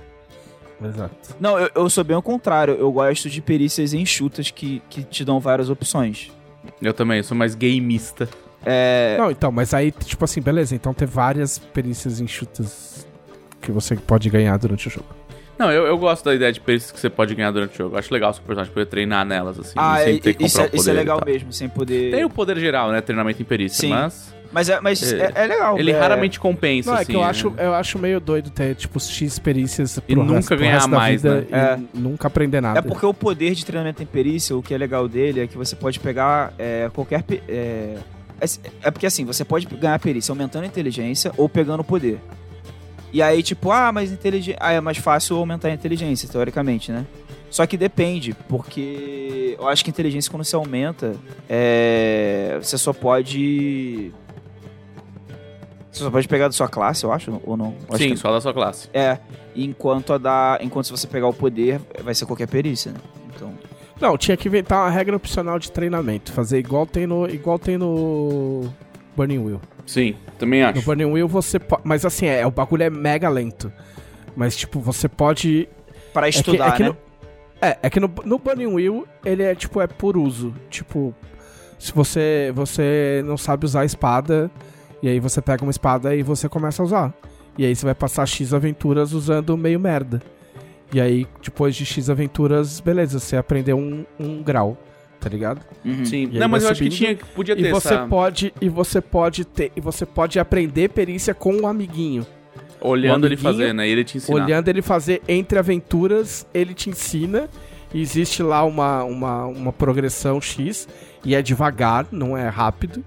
[0.83, 1.35] Exato.
[1.39, 2.73] Não, eu, eu sou bem ao contrário.
[2.73, 6.31] Eu gosto de perícias enxutas que, que te dão várias opções.
[6.81, 8.27] Eu também, eu sou mais gameista.
[8.65, 9.15] É.
[9.17, 10.75] Não, então, mas aí, tipo assim, beleza.
[10.75, 13.05] Então ter várias perícias enxutas
[13.61, 15.07] que você pode ganhar durante o jogo.
[15.57, 17.95] Não, eu, eu gosto da ideia de perícias que você pode ganhar durante o jogo.
[17.95, 19.73] Eu acho legal o seu personagem poder treinar nelas, assim.
[19.75, 21.69] ah, sem ter que isso, comprar é, o poder isso é e legal mesmo, sem
[21.69, 22.11] poder.
[22.11, 22.99] Tem o poder geral, né?
[22.99, 23.89] Treinamento em perícia, Sim.
[23.89, 25.17] mas Mas é, mas É.
[25.17, 25.79] é, é legal.
[25.79, 27.11] Ele é, raramente compensa, Não, é assim.
[27.11, 27.27] que eu né?
[27.27, 30.87] acho, eu acho meio doido ter, tipo, X experiências E pro nunca resto, pro ganhar
[30.87, 31.47] mais, vida né?
[31.49, 31.79] e É.
[31.93, 32.79] nunca aprender nada.
[32.79, 35.57] É porque o poder de treinamento em perícia, o que é legal dele é que
[35.57, 37.23] você pode pegar é, qualquer.
[37.47, 37.97] É,
[38.41, 38.45] é,
[38.83, 42.19] é porque assim, você pode ganhar perícia aumentando a inteligência ou pegando o poder.
[43.13, 44.57] E aí, tipo, ah, mas inteligência.
[44.61, 47.05] Ah, é mais fácil aumentar a inteligência, teoricamente, né?
[47.49, 51.13] Só que depende, porque eu acho que a inteligência, quando você aumenta,
[51.49, 54.13] é, você só pode.
[55.91, 57.75] Você só pode pegar da sua classe, eu acho, ou não?
[57.89, 58.89] Eu Sim, que- só da sua classe.
[58.93, 59.17] É,
[59.55, 60.57] enquanto a da.
[60.61, 62.99] Enquanto se você pegar o poder, vai ser qualquer perícia, né?
[63.35, 63.53] Então.
[63.99, 66.31] Não, tinha que inventar uma regra opcional de treinamento.
[66.31, 68.67] Fazer igual tem no, igual tem no
[69.15, 69.61] Burning Wheel.
[69.85, 70.81] Sim, também No acho.
[70.83, 71.81] Burning Wheel você pode...
[71.85, 73.71] Mas assim, é, o bagulho é mega lento.
[74.35, 75.67] Mas, tipo, você pode...
[76.13, 76.89] Pra É que- estudar, é que né?
[76.89, 76.97] no-
[77.61, 80.51] É, é que no, no Burning Wheel, ele é, tipo, é por uso.
[80.69, 81.13] Tipo,
[81.77, 84.49] se você, você não sabe usar a espada,
[85.01, 87.13] e aí você pega uma espada e você começa a usar.
[87.57, 90.21] E aí você vai passar X aventuras usando meio merda.
[90.93, 94.77] E aí, depois de X aventuras, beleza, você aprendeu um, um grau,
[95.19, 95.61] tá ligado?
[95.85, 96.05] Uhum.
[96.05, 96.29] Sim.
[96.31, 98.07] E Não, mas eu acho que tinha, podia ter E você essa...
[98.07, 102.25] pode e você pode ter e você pode aprender perícia com um amiguinho.
[102.81, 103.87] Olhando o ele fazer, né?
[103.87, 104.43] E ele te ensinar.
[104.43, 107.47] Olhando ele fazer entre aventuras, ele te ensina.
[107.93, 110.87] E existe lá uma, uma, uma progressão X.
[111.23, 113.03] E é devagar, não é rápido.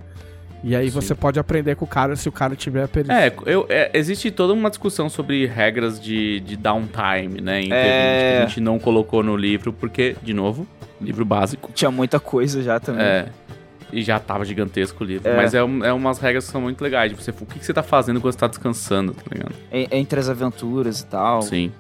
[0.67, 0.95] E aí Sim.
[0.95, 3.13] você pode aprender com o cara se o cara tiver a perícia.
[3.13, 7.61] É, eu, é, existe toda uma discussão sobre regras de, de downtime, né?
[7.61, 8.37] Em É.
[8.39, 10.67] que a gente não colocou no livro, porque, de novo,
[11.01, 11.71] livro básico.
[11.75, 13.05] Tinha muita coisa já também.
[13.05, 13.27] É.
[13.93, 15.29] E já tava gigantesco o livro.
[15.29, 15.37] É.
[15.37, 17.11] Mas é, é umas regras que são muito legais.
[17.13, 19.55] Tipo, você, o que, que você tá fazendo quando você tá descansando, tá ligado?
[19.71, 21.43] En- Entre as aventuras e tal.
[21.43, 21.71] Sim.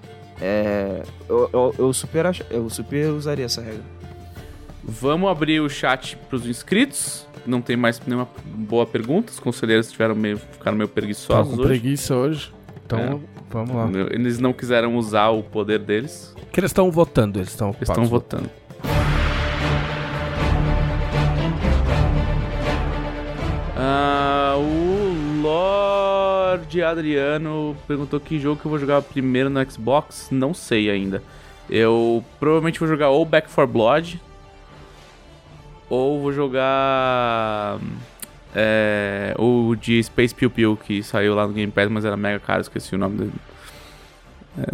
[0.42, 3.80] É, eu, eu, eu super ach- eu super usaria essa regra.
[4.82, 7.26] Vamos abrir o chat pros inscritos.
[7.46, 9.30] Não tem mais nenhuma boa pergunta.
[9.32, 11.68] Os conselheiros tiveram meio, ficaram meio Tô preguiçosos com hoje.
[11.68, 12.52] preguiça hoje.
[12.84, 13.18] Então, É.
[13.50, 13.88] vamos lá.
[14.10, 16.34] Eles não quiseram usar o poder deles.
[16.52, 18.48] Que eles estão votando, eles estão Eles estão votando.
[23.76, 30.28] Ah, o Lorde Adriano perguntou que jogo que eu vou jogar primeiro no Xbox.
[30.30, 31.22] Não sei ainda.
[31.68, 34.20] Eu provavelmente vou jogar ou Back 4 Blood
[35.94, 37.78] ou vou jogar
[38.54, 42.38] é, o de Space Pew Pew que saiu lá no Game Pass, mas era mega
[42.38, 43.32] caro, esqueci o nome dele.
[44.58, 44.66] É,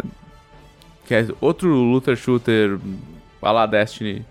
[1.05, 2.77] que é outro looter shooter
[3.41, 4.23] a lá Destiny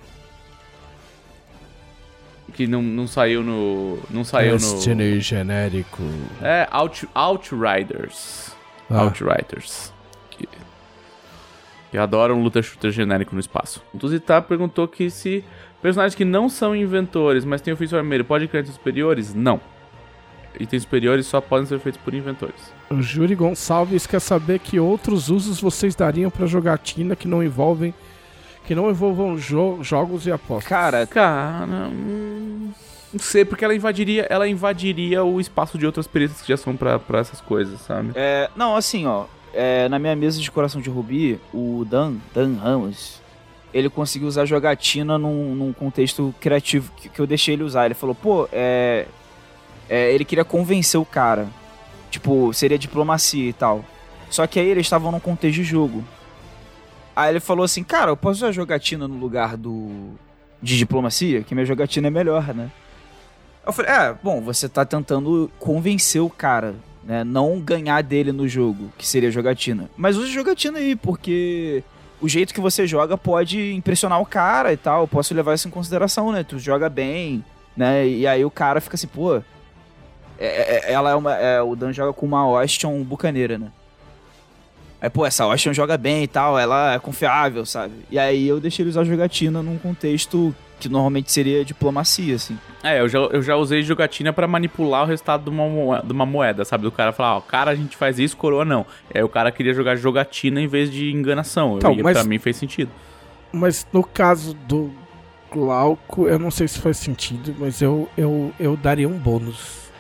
[2.55, 6.03] que não, não saiu no não saiu no Destiny genérico.
[6.43, 8.53] é Out, Outriders
[8.89, 9.03] Ah.
[9.03, 9.93] Outriders
[10.31, 10.49] que,
[11.91, 13.83] que adoram luta shooter genérico no espaço.
[13.93, 15.45] O Tuzita perguntou que se
[15.83, 19.35] personagens que não são inventores, mas têm ofício vermelho, podem criar itens superiores?
[19.35, 19.61] Não.
[20.59, 22.73] Itens superiores só podem ser feitos por inventores.
[22.91, 27.95] O Júri Gonçalves quer saber que outros usos vocês dariam pra jogatina que não envolvem
[28.67, 30.69] que não envolvam jo- jogos e apostas.
[30.69, 32.71] Cara, Cara, hum,
[33.13, 36.77] não sei, porque ela invadiria, ela invadiria o espaço de outras perícias que já são
[36.77, 38.11] pra, pra essas coisas, sabe?
[38.15, 39.25] é, não, assim, ó.
[39.55, 43.21] é, na minha mesa de coração de Rubi, o Dan, Dan Ramos,
[43.73, 47.87] ele conseguiu usar jogatina num, num contexto criativo que, que eu deixei ele usar.
[47.87, 49.07] Ele falou, pô, é,
[49.89, 51.49] é, ele queria convencer o cara.
[52.11, 53.85] Tipo, seria diplomacia e tal.
[54.29, 56.05] Só que aí eles estavam num contexto de jogo.
[57.15, 60.13] Aí ele falou assim, cara, eu posso usar jogatina no lugar do.
[60.63, 61.43] de diplomacia?
[61.43, 62.71] Que minha jogatina é melhor, né?
[63.65, 66.75] Eu falei, é, bom, você tá tentando convencer o cara,
[67.05, 67.23] né?
[67.23, 69.91] Não ganhar dele no jogo, que seria jogatina.
[69.97, 71.85] Mas use jogatina aí, porque
[72.21, 75.03] o jeito que você joga pode impressionar o cara e tal.
[75.03, 76.45] Eu posso levar isso em consideração, né?
[76.45, 77.45] Tu joga bem,
[77.77, 78.07] né?
[78.07, 79.37] E aí o cara fica assim, pô.
[79.37, 79.43] é-
[80.39, 81.35] é- ela é uma.
[81.37, 83.69] é, o Dan joga com uma Austin bucaneira, né?
[85.03, 87.95] Aí, pô, essa Austin joga bem e tal, ela é confiável, sabe?
[88.11, 92.59] E aí eu deixei ele usar jogatina num contexto que normalmente seria diplomacia, assim.
[92.83, 96.13] É, eu já, eu já usei jogatina pra manipular o resultado de uma, moe- de
[96.13, 96.83] uma moeda, sabe?
[96.85, 98.85] Do cara falar, ó, cara, a gente faz isso, coroa não.
[99.15, 101.77] Aí o cara queria jogar jogatina em vez de enganação.
[101.77, 102.91] Então, e mas- pra mim fez sentido.
[103.53, 104.91] Mas no caso do
[105.53, 109.91] Glauco, eu não sei se faz sentido, mas eu, eu, eu daria um bônus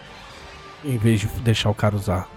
[0.85, 2.29] em vez de deixar o cara usar.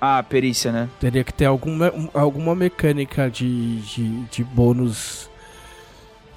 [0.00, 0.88] Ah, perícia, né?
[1.00, 5.30] Teria que ter alguma, um- alguma mecânica de, de, de bônus.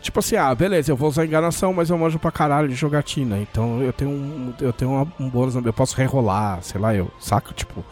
[0.01, 3.37] Tipo assim, ah, beleza, eu vou usar enganação, mas eu manjo pra caralho de jogatina.
[3.39, 7.11] Então eu tenho um, eu tenho uma- um bônus, eu posso rerolar, sei lá, eu,
[7.19, 7.53] saca?
[7.53, 7.83] Tipo,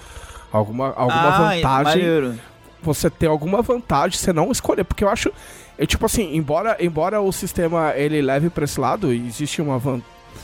[0.51, 2.39] alguma, alguma ah, vantagem maneiro.
[2.81, 5.31] você ter alguma vantagem, você não escolher, porque eu acho,
[5.77, 10.01] é tipo assim, embora embora o sistema ele leve para esse lado, existe uma van-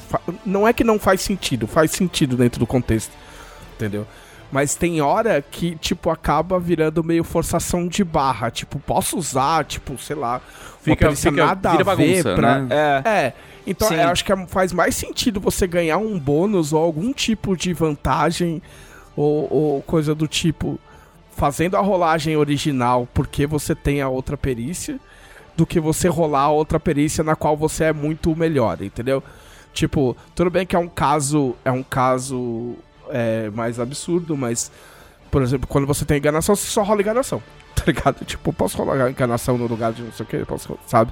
[0.09, 3.11] fa- Não é que não faz sentido, faz sentido dentro do contexto.
[3.75, 4.05] Entendeu?
[4.53, 8.51] Mas tem hora que, tipo, acaba virando meio forçação de barra.
[8.51, 12.35] Tipo, posso usar, tipo, sei lá, uma Fica- perícia fica- nada vira a ver bagunça,
[12.35, 12.59] pra...
[12.59, 12.75] né?
[13.03, 13.09] É.
[13.09, 13.33] É,
[13.65, 13.95] então Sim.
[13.95, 17.73] eu acho que é- faz mais sentido você ganhar um bônus ou algum tipo de
[17.73, 18.61] vantagem
[19.17, 20.79] ou, ou coisa do tipo
[21.35, 24.99] fazendo a rolagem original porque você tem a outra perícia
[25.57, 29.23] do que você rolar a outra perícia na qual você é muito melhor, entendeu?
[29.73, 32.75] Tipo, tudo bem que é um caso, é um caso
[33.13, 34.71] é, mais absurdo, mas
[35.33, 37.41] por exemplo, quando você tem enganação, você só rola enganação.
[37.75, 38.23] Tá ligado?
[38.23, 41.11] Tipo, posso rolar enganação no lugar de não sei o que, posso, sabe?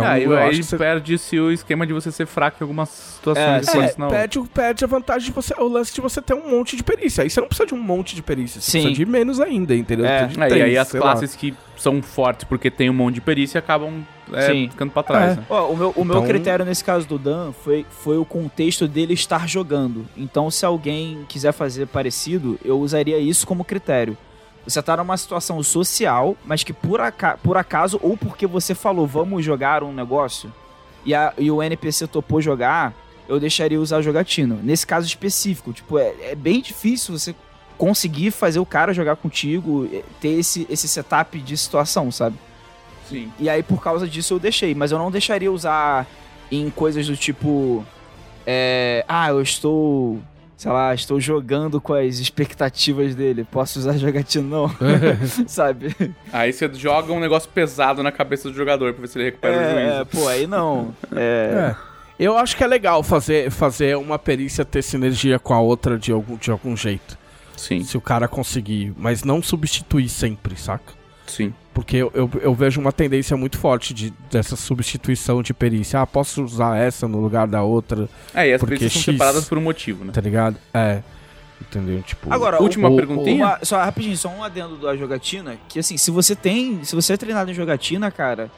[0.00, 2.64] Então, aí eu aí acho que você perde-se o esquema de você ser fraco em
[2.64, 4.08] algumas situações É, É, senão...
[4.08, 5.54] perde, perde a vantagem de você.
[5.58, 7.22] O lance de você ter um monte de perícia.
[7.22, 8.60] Aí você não precisa de um monte de perícia.
[8.60, 8.78] Você Sim.
[8.82, 10.06] precisa de menos ainda, entendeu?
[10.06, 10.28] É.
[10.50, 11.12] É, e aí as sei lá.
[11.12, 14.02] classes que são fortes porque tem um monte de perícia acabam
[14.32, 14.68] é, Sim.
[14.70, 15.36] ficando pra trás, É.
[15.36, 15.46] né?
[15.48, 18.88] Ó, o meu, o meu Então- critério nesse caso do Dan foi, foi o contexto
[18.88, 20.06] dele estar jogando.
[20.16, 24.16] Então, se alguém quiser fazer parecido, eu usaria isso como critério.
[24.66, 29.06] Você tá numa situação social, mas que por, aca por acaso, ou porque você falou,
[29.06, 30.52] vamos jogar um negócio,
[31.04, 32.92] e, a- e o NPC topou jogar,
[33.28, 34.58] eu deixaria usar a jogatina.
[34.62, 37.34] Nesse caso específico, tipo, é, é bem difícil você
[37.78, 42.36] conseguir fazer o cara jogar contigo, eh, ter esse, esse setup de situação, sabe?
[43.08, 43.30] Sim.
[43.38, 44.74] E aí, por causa disso, eu deixei.
[44.74, 46.06] Mas eu não deixaria usar
[46.50, 47.84] em coisas do tipo.
[48.46, 50.18] É, ah, eu estou.
[50.56, 53.44] Sei lá, estou jogando com as expectativas dele.
[53.44, 54.48] Posso usar jogatina?
[54.48, 54.70] Não.
[55.46, 55.94] Sabe?
[56.32, 59.56] Aí você joga um negócio pesado na cabeça do jogador pra ver se ele recupera
[59.56, 60.06] o É, juízo.
[60.06, 60.94] pô, aí não.
[61.14, 61.74] É.
[61.82, 61.96] É.
[62.18, 66.10] Eu acho que é legal fazer, fazer uma perícia ter sinergia com a outra de
[66.12, 67.18] algum, de algum jeito.
[67.54, 68.94] Sim, Se o cara conseguir.
[68.96, 70.94] Mas não substituir sempre, saca?
[71.26, 71.52] sim.
[71.76, 76.00] Porque eu, eu, eu vejo uma tendência muito forte de, dessa substituição de perícia.
[76.00, 79.12] Ah, posso usar essa no lugar da outra, É, e as Porque perícias são X-
[79.12, 80.10] separadas por um motivo, né?
[80.10, 80.56] tá ligado?
[80.72, 81.02] É.
[81.60, 82.00] Entendeu?
[82.02, 82.32] Tipo.
[82.32, 83.44] Agora, Última o- perguntinha?
[83.44, 85.58] uma- só rapidinho, só um adendo da jogatina.
[85.68, 86.82] Que assim, se você tem.
[86.82, 88.50] Se você é treinado em jogatina, cara.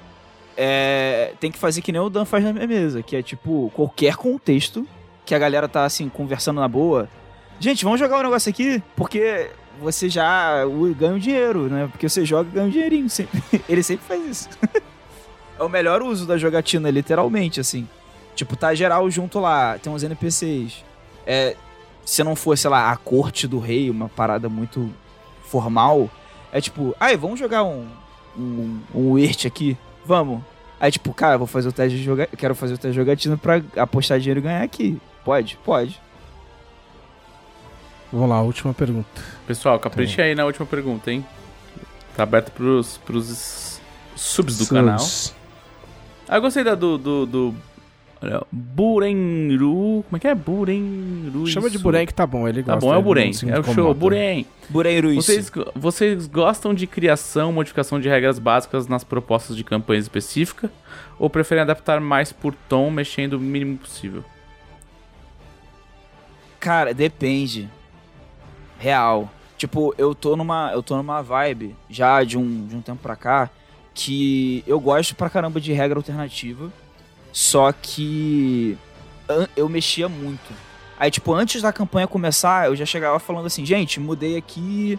[0.56, 3.02] É, tem que fazer que nem o Dan faz na minha mesa.
[3.02, 4.86] Que é tipo, qualquer contexto
[5.26, 7.08] que a galera tá assim, conversando na boa.
[7.60, 9.50] Gente, vamos jogar um negócio aqui, porque
[9.80, 10.64] você já
[10.96, 11.88] ganha um dinheiro, né?
[11.90, 13.08] Porque você joga e ganha um dinheirinho.
[13.08, 13.42] Sempre.
[13.68, 14.48] Ele sempre faz isso.
[15.58, 17.88] é o melhor uso da jogatina, literalmente, assim.
[18.34, 20.84] Tipo, tá geral junto lá, tem uns NPCs.
[21.26, 21.56] É,
[22.04, 24.90] se não for, sei lá, a corte do rei, uma parada muito
[25.42, 26.08] formal,
[26.52, 27.86] é tipo, ai, vamos jogar um,
[28.36, 29.76] um, um Wirt aqui?
[30.04, 30.40] Vamos.
[30.80, 32.28] Aí, tipo, cara, vou fazer o teste de jogar.
[32.28, 35.00] Quero fazer o teste de jogatina pra apostar dinheiro e ganhar aqui.
[35.24, 35.58] Pode?
[35.64, 36.00] Pode.
[38.12, 39.08] Vamos lá, última pergunta.
[39.46, 41.24] Pessoal, capricha aí na última pergunta, hein?
[42.16, 43.80] Tá aberto pros, pros
[44.16, 44.68] subs do Subs.
[44.70, 45.06] canal.
[46.28, 46.96] Ah, eu gostei da do.
[46.98, 47.54] do, do
[48.20, 50.04] olha, Burenru.
[50.08, 50.34] Como é que é?
[50.34, 51.46] Burenru.
[51.46, 51.78] Chama de.
[51.78, 52.86] Buren que tá bom, ele Tá gosta.
[52.86, 53.30] bom, é o Buren.
[53.46, 53.94] É o show.
[53.94, 54.44] Buren.
[55.12, 55.22] Isso.
[55.22, 60.70] Vocês, vocês gostam de criação, modificação de regras básicas nas propostas de campanha específica?
[61.18, 64.24] Ou preferem adaptar mais por tom, mexendo o mínimo possível?
[66.60, 67.68] Cara, depende.
[68.78, 69.30] Real.
[69.56, 73.16] Tipo, eu tô numa, eu tô numa vibe já de um, de um tempo pra
[73.16, 73.50] cá
[73.92, 76.72] que eu gosto pra caramba de regra alternativa.
[77.32, 78.78] Só que
[79.56, 80.52] eu mexia muito.
[80.98, 84.98] Aí, tipo, antes da campanha começar, eu já chegava falando assim, gente, mudei aqui,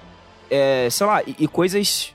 [0.49, 2.13] é, sei lá, e, e coisas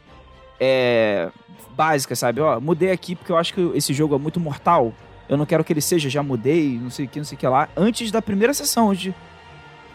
[0.61, 1.31] é,
[1.71, 2.41] básicas, sabe?
[2.41, 4.93] Ó, mudei aqui porque eu acho que esse jogo é muito mortal.
[5.29, 7.39] Eu não quero que ele seja, já mudei, não sei o que, não sei o
[7.39, 7.69] que lá.
[7.77, 9.15] Antes da primeira sessão, de...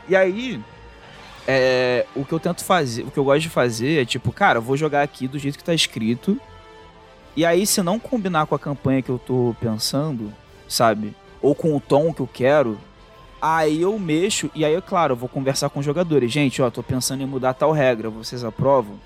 [0.07, 0.59] E aí,
[1.51, 4.59] é, o que eu tento fazer, o que eu gosto de fazer é tipo, cara,
[4.59, 6.39] eu vou jogar aqui do jeito que tá escrito.
[7.35, 10.31] E aí, se não combinar com a campanha que eu tô pensando,
[10.67, 11.15] sabe?
[11.41, 12.77] Ou com o tom que eu quero,
[13.41, 16.31] aí eu mexo e aí, claro, eu vou conversar com os jogadores.
[16.31, 18.99] Gente, ó, tô pensando em mudar tal regra, vocês aprovam?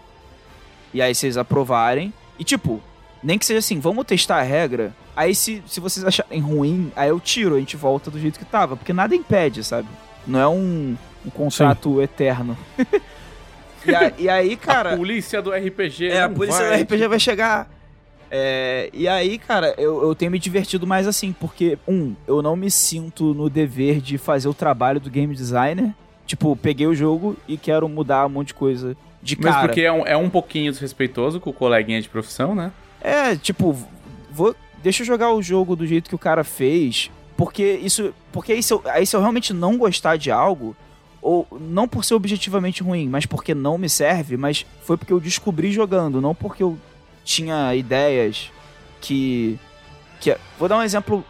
[0.93, 2.13] E aí vocês aprovarem.
[2.37, 2.81] E tipo,
[3.23, 4.93] nem que seja assim, vamos testar a regra.
[5.15, 8.43] Aí se, se vocês acharem ruim, aí eu tiro, a gente volta do jeito que
[8.43, 8.75] tava.
[8.75, 9.87] Porque nada impede, sabe?
[10.27, 12.57] Não é um, um contrato eterno.
[13.85, 14.93] e, a- e aí, cara.
[14.93, 16.07] a polícia do RPG.
[16.09, 17.69] É, a não polícia vai do RPG vai chegar.
[18.35, 22.55] É, e aí, cara, eu, eu tenho me divertido mais assim, porque, um, eu não
[22.55, 25.93] me sinto no dever de fazer o trabalho do game designer.
[26.25, 29.67] Tipo, peguei o jogo e quero mudar um monte de coisa de Mas cara.
[29.67, 32.71] porque é um, é um pouquinho desrespeitoso com o coleguinha de profissão, né?
[32.99, 33.77] É, tipo,
[34.31, 38.53] vou, deixa eu jogar o jogo do jeito que o cara fez, porque isso, porque
[38.53, 40.75] aí se, eu, aí se eu realmente não gostar de algo,
[41.23, 45.19] ou não por ser objetivamente ruim, mas porque não me serve, mas foi porque eu
[45.19, 46.77] descobri jogando, não porque eu
[47.23, 48.51] tinha ideias
[48.99, 49.57] que
[50.19, 51.25] que vou dar um exemplo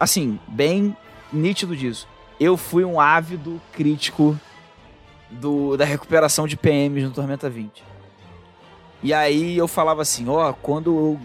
[0.00, 0.96] assim, bem
[1.32, 2.08] nítido disso.
[2.40, 4.38] Eu fui um ávido crítico
[5.30, 7.82] do, da recuperação de PMs no Tormenta 20.
[9.02, 11.20] E aí eu falava assim, ó, quando eu,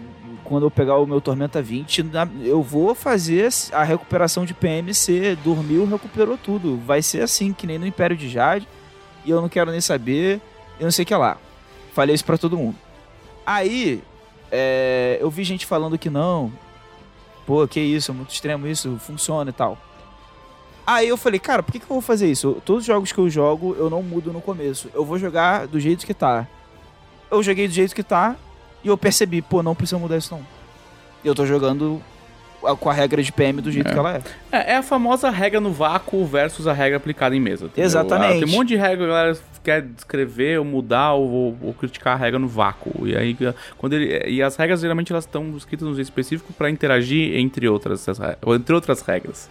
[0.50, 4.92] quando eu pegar o meu Tormenta 20, na- eu vou fazer a recuperação de PM
[4.92, 6.76] ser dormiu, recuperou tudo.
[6.78, 8.66] Vai ser assim, que nem no Império de Jade.
[9.24, 10.40] E eu não quero nem saber,
[10.80, 11.38] eu não sei o que lá.
[11.94, 12.74] Falei isso pra todo mundo.
[13.46, 14.02] Aí,
[14.50, 16.52] é, eu vi gente falando que não.
[17.46, 19.78] Pô, que isso, é muito extremo isso, funciona e tal.
[20.84, 22.60] Aí eu falei, cara, por que, que eu vou fazer isso?
[22.64, 24.90] Todos os jogos que eu jogo, eu não mudo no começo.
[24.92, 26.48] Eu vou jogar do jeito que tá.
[27.30, 28.34] Eu joguei do jeito que tá
[28.84, 30.44] e eu percebi, pô, não precisa mudar isso não.
[31.24, 32.00] Eu tô jogando
[32.78, 33.92] com a regra de PM do jeito É.
[33.92, 34.22] que ela é.
[34.52, 37.66] É, é a famosa regra no vácuo versus a regra aplicada em mesa.
[37.66, 37.84] entendeu?
[37.84, 38.42] Exatamente.
[38.42, 41.58] Ah, Tem um monte de regra que a galera quer descrever ou mudar ou, ou-
[41.62, 43.06] ou criticar a regra no vácuo.
[43.06, 43.36] E aí,
[43.78, 47.68] quando ele, e as regras geralmente elas estão escritas num jeito específico para interagir entre
[47.68, 48.06] outras,
[48.58, 49.48] entre outras regras,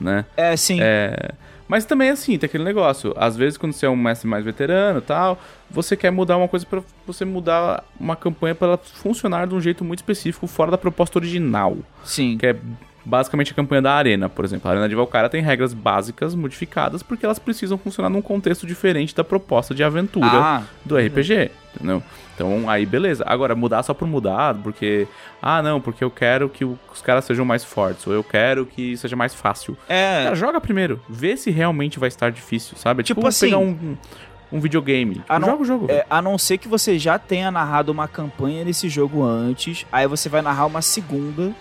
[0.00, 0.24] né?
[0.36, 0.78] É, sim.
[0.80, 1.30] É,
[1.68, 3.14] mas também assim, tem aquele negócio.
[3.16, 5.38] Às vezes, quando você é um mestre mais veterano e tal,
[5.70, 9.60] você quer mudar uma coisa pra você mudar uma campanha para ela funcionar de um
[9.60, 11.76] jeito muito específico, fora da proposta original.
[12.04, 12.36] Sim.
[12.38, 12.56] Que é
[13.04, 14.68] basicamente a campanha da Arena, por exemplo.
[14.68, 19.14] A Arena de Valkyria tem regras básicas modificadas porque elas precisam funcionar num contexto diferente
[19.14, 22.02] da proposta de aventura Ah, do RPG, entendeu?
[22.34, 23.22] Então, aí beleza.
[23.26, 25.06] Agora, mudar só por mudar, porque...
[25.40, 28.96] Ah, não, porque eu quero que os caras sejam mais fortes, ou eu quero que
[28.96, 29.76] seja mais fácil.
[29.88, 30.24] é.
[30.24, 31.00] Cara, joga primeiro.
[31.08, 33.00] Vê se realmente vai estar difícil, sabe?
[33.00, 33.96] É Tipo tipo, assim, pegar um,
[34.50, 35.22] um videogame.
[35.38, 35.86] não- joga o jogo.
[35.90, 40.06] É, a não ser que você já tenha narrado uma campanha nesse jogo antes, aí
[40.08, 41.52] você vai narrar uma segunda,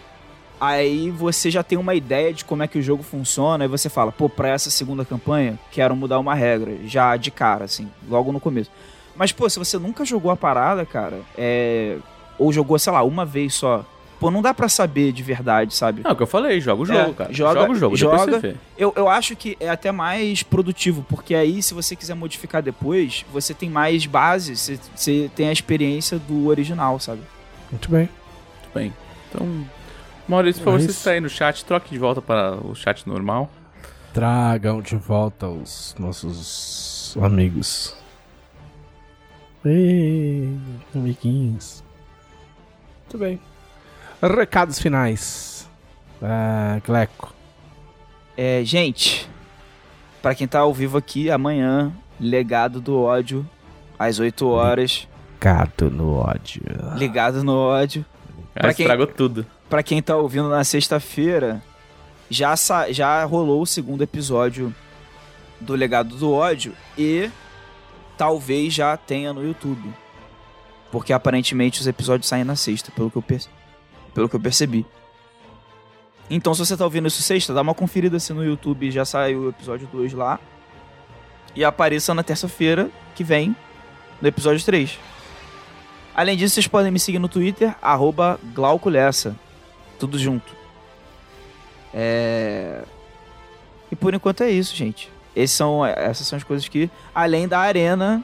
[0.65, 3.90] aí você já tem uma ideia de como é que o jogo funciona, aí você
[3.90, 8.31] fala, pô, pra essa segunda campanha, quero mudar uma regra, já de cara, assim, logo
[8.31, 8.69] no começo.
[9.15, 11.98] Mas, pô, se você nunca jogou a parada, cara, é...
[12.38, 13.85] ou jogou, sei lá, uma vez só,
[14.19, 16.02] pô, não dá pra saber de verdade, sabe?
[16.03, 17.34] Não, é o que eu falei, joga o jogo, É, cara.
[17.34, 18.56] joga- Joga, o jogo, joga- depois você vê.
[18.77, 23.23] Eu, eu acho que é até mais produtivo, porque aí, se você quiser modificar depois,
[23.31, 27.22] você tem mais base, você, você tem a experiência do original, sabe?
[27.69, 28.10] Muito bem.
[28.64, 28.94] Muito bem.
[29.30, 29.65] Então,
[30.27, 33.05] Maurício, por favor, Mas- você está aí no chat, troque de volta para o chat
[33.07, 33.49] normal.
[34.13, 37.95] Tragam de volta os nossos amigos.
[39.65, 40.57] Ei,
[40.93, 41.83] amiguinhos.
[43.03, 43.39] Muito bem.
[44.21, 45.69] Recados finais.
[46.21, 47.33] Ah, Gleco.
[48.37, 49.29] É, gente,
[50.21, 53.47] pra quem tá ao vivo aqui, amanhã, Legado do Ódio,
[53.97, 55.07] às 8 horas,
[55.39, 56.61] Gato no ódio.
[56.95, 58.05] Ligado no Ódio.
[58.53, 59.45] Cara, Pra quem- estragou tudo.
[59.73, 61.59] Pra quem tá ouvindo na sexta-feira,
[62.29, 62.53] já,
[62.91, 64.71] já rolou o segundo episódio
[65.59, 67.27] do Legado do Ódio e
[68.15, 69.91] talvez já tenha no YouTube.
[70.91, 73.49] Porque aparentemente os episódios saem na sexta, pelo que eu, perce-
[74.13, 74.85] pelo que eu percebi.
[76.29, 79.39] Então, se você tá ouvindo isso sexta, dá uma conferida se no YouTube já saiu
[79.39, 80.39] o episódio 2 lá.
[81.55, 83.55] E apareça na terça-feira que vem,
[84.21, 84.99] no episódio 3.
[86.13, 89.35] Além disso, vocês podem me seguir no Twitter, arroba Glauco Lessa.
[90.03, 90.53] Tudo junto.
[91.93, 92.81] É...
[93.89, 95.09] E por enquanto é isso, gente.
[95.34, 98.21] Esses são, essas são as coisas que, além da arena,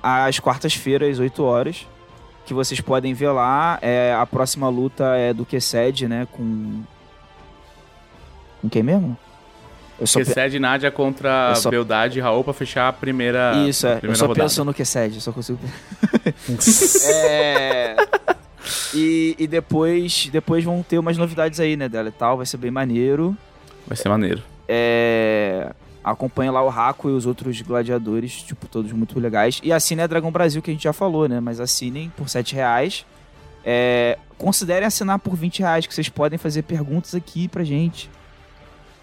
[0.00, 1.84] às quartas-feiras, 8 horas,
[2.46, 3.76] que vocês podem ver lá.
[3.82, 6.28] É, a próxima luta é do Kesed, né?
[6.30, 6.82] Com.
[8.62, 9.18] Com quem mesmo?
[9.98, 13.52] Eu só Que pe- Nádia contra Eu só- Beldade e Raul pra fechar a primeira.
[13.68, 13.94] Isso, é.
[13.94, 14.44] Eu primeira só rodada.
[14.44, 15.58] penso no Kesed, eu só consigo.
[17.10, 17.96] É.
[18.94, 22.36] E, e depois, depois vão ter umas novidades aí, né, dela e tal.
[22.36, 23.36] Vai ser bem maneiro.
[23.86, 24.42] Vai ser maneiro.
[24.68, 25.72] É.
[26.02, 29.60] Acompanha lá o Raco e os outros gladiadores, tipo, todos muito legais.
[29.62, 31.40] E assinem a Dragão Brasil, que a gente já falou, né?
[31.40, 33.04] Mas assinem por 7 reais.
[33.62, 38.10] É, considerem assinar por 20 reais, que vocês podem fazer perguntas aqui pra gente.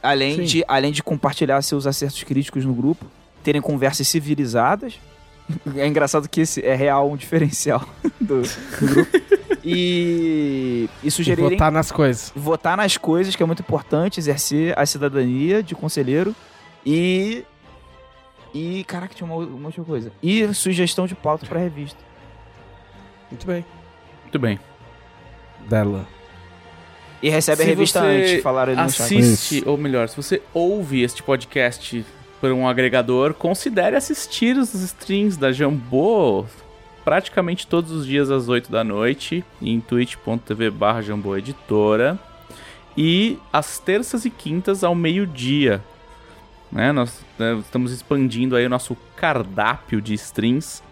[0.02, 0.44] Além Sim.
[0.44, 3.06] de, além de compartilhar seus acertos críticos no grupo,
[3.44, 4.99] terem conversas civilizadas.
[5.77, 7.87] É engraçado que esse é real um diferencial
[8.19, 9.17] do, do grupo.
[9.63, 12.31] E, e E votar nas coisas.
[12.35, 16.35] votar nas coisas, que é muito importante, exercer a cidadania de conselheiro
[16.85, 17.43] e.
[18.53, 18.83] E.
[18.85, 20.11] Caraca, tinha uma, uma outra coisa.
[20.23, 21.99] E sugestão de pauta pra revista.
[23.29, 23.65] Muito bem.
[24.23, 24.59] Muito bem.
[25.67, 26.07] Dela.
[27.21, 29.17] E recebe a Se revista você antes, falaram ali no chat.
[29.17, 32.05] Assiste, ou melhor, se você ouve este podcast
[32.39, 36.45] por um agregador, considere assistir os streams da Jambô
[37.03, 41.01] praticamente todos os dias às 8 da noite em twitch.tv barra
[42.97, 45.81] e às terças e quintas ao meio-dia.
[46.72, 46.91] Né?
[46.91, 50.84] Nós né, estamos expandindo aí o nosso cardápio de streams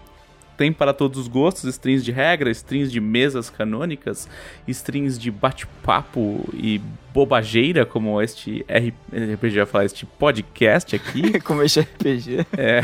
[0.58, 4.28] tem para todos os gostos, strings de regra, strings de mesas canônicas,
[4.68, 6.82] strings de bate-papo e
[7.14, 11.40] bobageira, como este RPG vai falar, este podcast aqui.
[11.46, 12.46] Como este RPG.
[12.58, 12.84] É.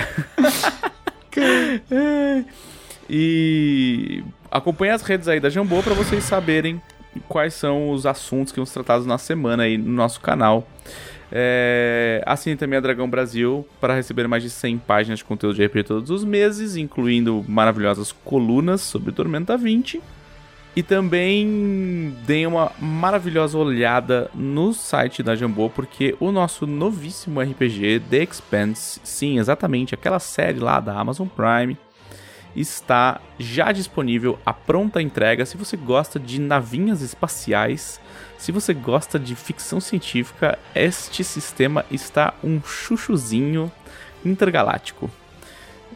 [1.92, 2.44] É.
[3.14, 6.82] E acompanhe as redes aí da Jambô para vocês saberem
[7.28, 10.66] quais são os assuntos que vamos tratados na semana aí no nosso canal.
[11.32, 15.66] É, assine também a Dragão Brasil para receber mais de 100 páginas de conteúdo de
[15.66, 20.02] RPG todos os meses, incluindo maravilhosas colunas sobre Tormenta 20.
[20.74, 28.04] E também deem uma maravilhosa olhada no site da Jambô, porque o nosso novíssimo RPG,
[28.10, 31.78] The Expanse, sim, exatamente, aquela série lá da Amazon Prime,
[32.56, 35.46] está já disponível à pronta entrega.
[35.46, 38.00] Se você gosta de navinhas espaciais,
[38.42, 43.72] se você gosta de ficção científica, este sistema está um chuchuzinho
[44.26, 45.12] intergaláctico.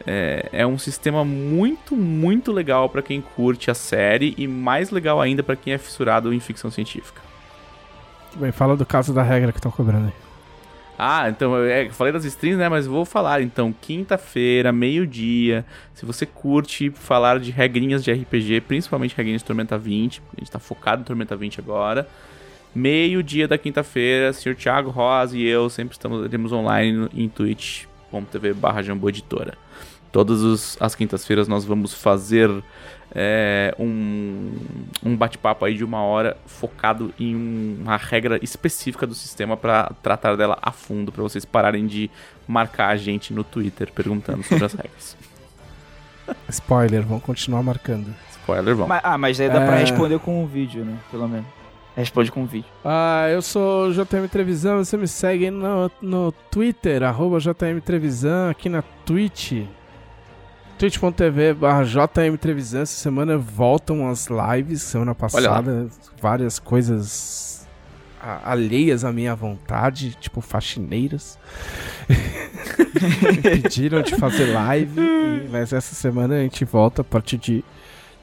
[0.06, 5.20] É, é um sistema muito, muito legal para quem curte a série e mais legal
[5.20, 7.20] ainda para quem é fissurado em ficção científica.
[8.36, 10.12] Bem, fala do caso da regra que estão cobrando aí.
[10.96, 12.68] Ah, então é, eu falei das strings, né?
[12.68, 13.42] Mas vou falar.
[13.42, 15.66] Então, quinta-feira, meio-dia.
[15.94, 20.50] Se você curte falar de regrinhas de RPG, principalmente regrinhas de Tormenta 20, a gente
[20.52, 22.08] tá focado em Tormenta 20 agora.
[22.76, 24.54] Meio-dia da quinta-feira, Sr.
[24.54, 29.54] Thiago Rosa e eu sempre estamos temos online em twitch.tv barra Editora.
[30.12, 32.50] Todas os, as quintas-feiras nós vamos fazer
[33.14, 34.52] é, um,
[35.02, 39.90] um bate-papo aí de uma hora focado em um, uma regra específica do sistema para
[40.02, 42.10] tratar dela a fundo, para vocês pararem de
[42.46, 45.16] marcar a gente no Twitter perguntando sobre as regras.
[46.50, 48.14] Spoiler, vão continuar marcando.
[48.32, 48.88] Spoiler, vamos.
[48.90, 49.80] Mas- ah, mas aí dá pra É.
[49.80, 50.98] responder com um vídeo, né?
[51.10, 51.55] Pelo menos.
[51.96, 52.68] Responde com um vídeo.
[52.84, 58.50] Ah, eu sou o JM Trevisan, você me segue no, no Twitter, arroba JM Trevisan,
[58.50, 59.64] aqui na Twitch,
[60.78, 65.88] twitch.tv barra JM Trevisan, essa semana voltam as lives, semana passada,
[66.20, 67.66] várias coisas
[68.44, 71.38] alheias à minha vontade, tipo faxineiras,
[73.22, 75.00] me pediram de fazer live,
[75.50, 77.64] mas essa semana a gente volta a partir de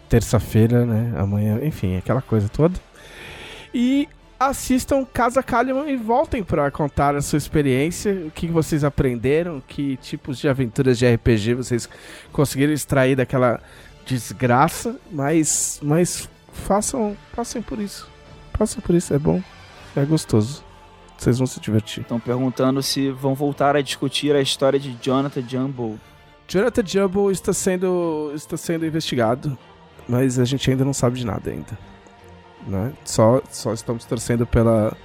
[0.08, 2.80] terça-feira, né, amanhã, enfim, aquela coisa toda.
[3.74, 4.08] E
[4.40, 9.98] assistam Casa Kalimann e voltem para contar a sua experiência, o que vocês aprenderam, que
[9.98, 11.90] tipos de aventuras de RPG vocês
[12.32, 13.62] conseguiram extrair daquela
[14.06, 18.08] desgraça, mas, mas façam, passem por isso.
[18.58, 19.41] Passem por isso, é bom,
[19.95, 20.64] é gostoso.
[21.18, 22.02] Vocês vão se divertir.
[22.02, 26.00] Estão perguntando se vão voltar a discutir a história de Jonathan Jumbo.
[26.48, 29.58] Jonathan Jumbo está sendo, está sendo investigado,
[30.08, 31.78] mas a gente ainda não sabe de nada ainda.
[32.68, 32.94] Né?
[33.03, 34.95] Só, só estamos torcendo pela,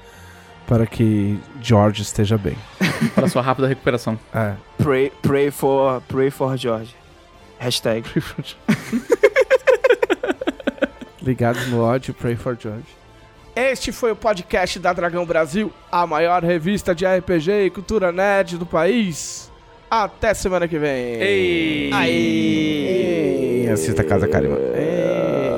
[0.67, 2.57] para que George esteja bem.
[3.15, 4.19] Para sua rápida recuperação.
[4.35, 4.55] É.
[4.77, 6.95] Pray, pray, for, pray for George.
[7.59, 8.05] Hashtag.
[11.23, 12.87] Ligados no ódio, pray for George.
[13.55, 18.57] Este foi o podcast da Dragão Brasil, a maior revista de RPG e cultura nerd
[18.57, 19.51] do país.
[19.91, 21.15] Até semana que vem.
[21.21, 21.91] Ei!
[21.93, 23.69] Aí!
[23.73, 24.57] Assista a Casa Karima.
[24.75, 25.58] Ei!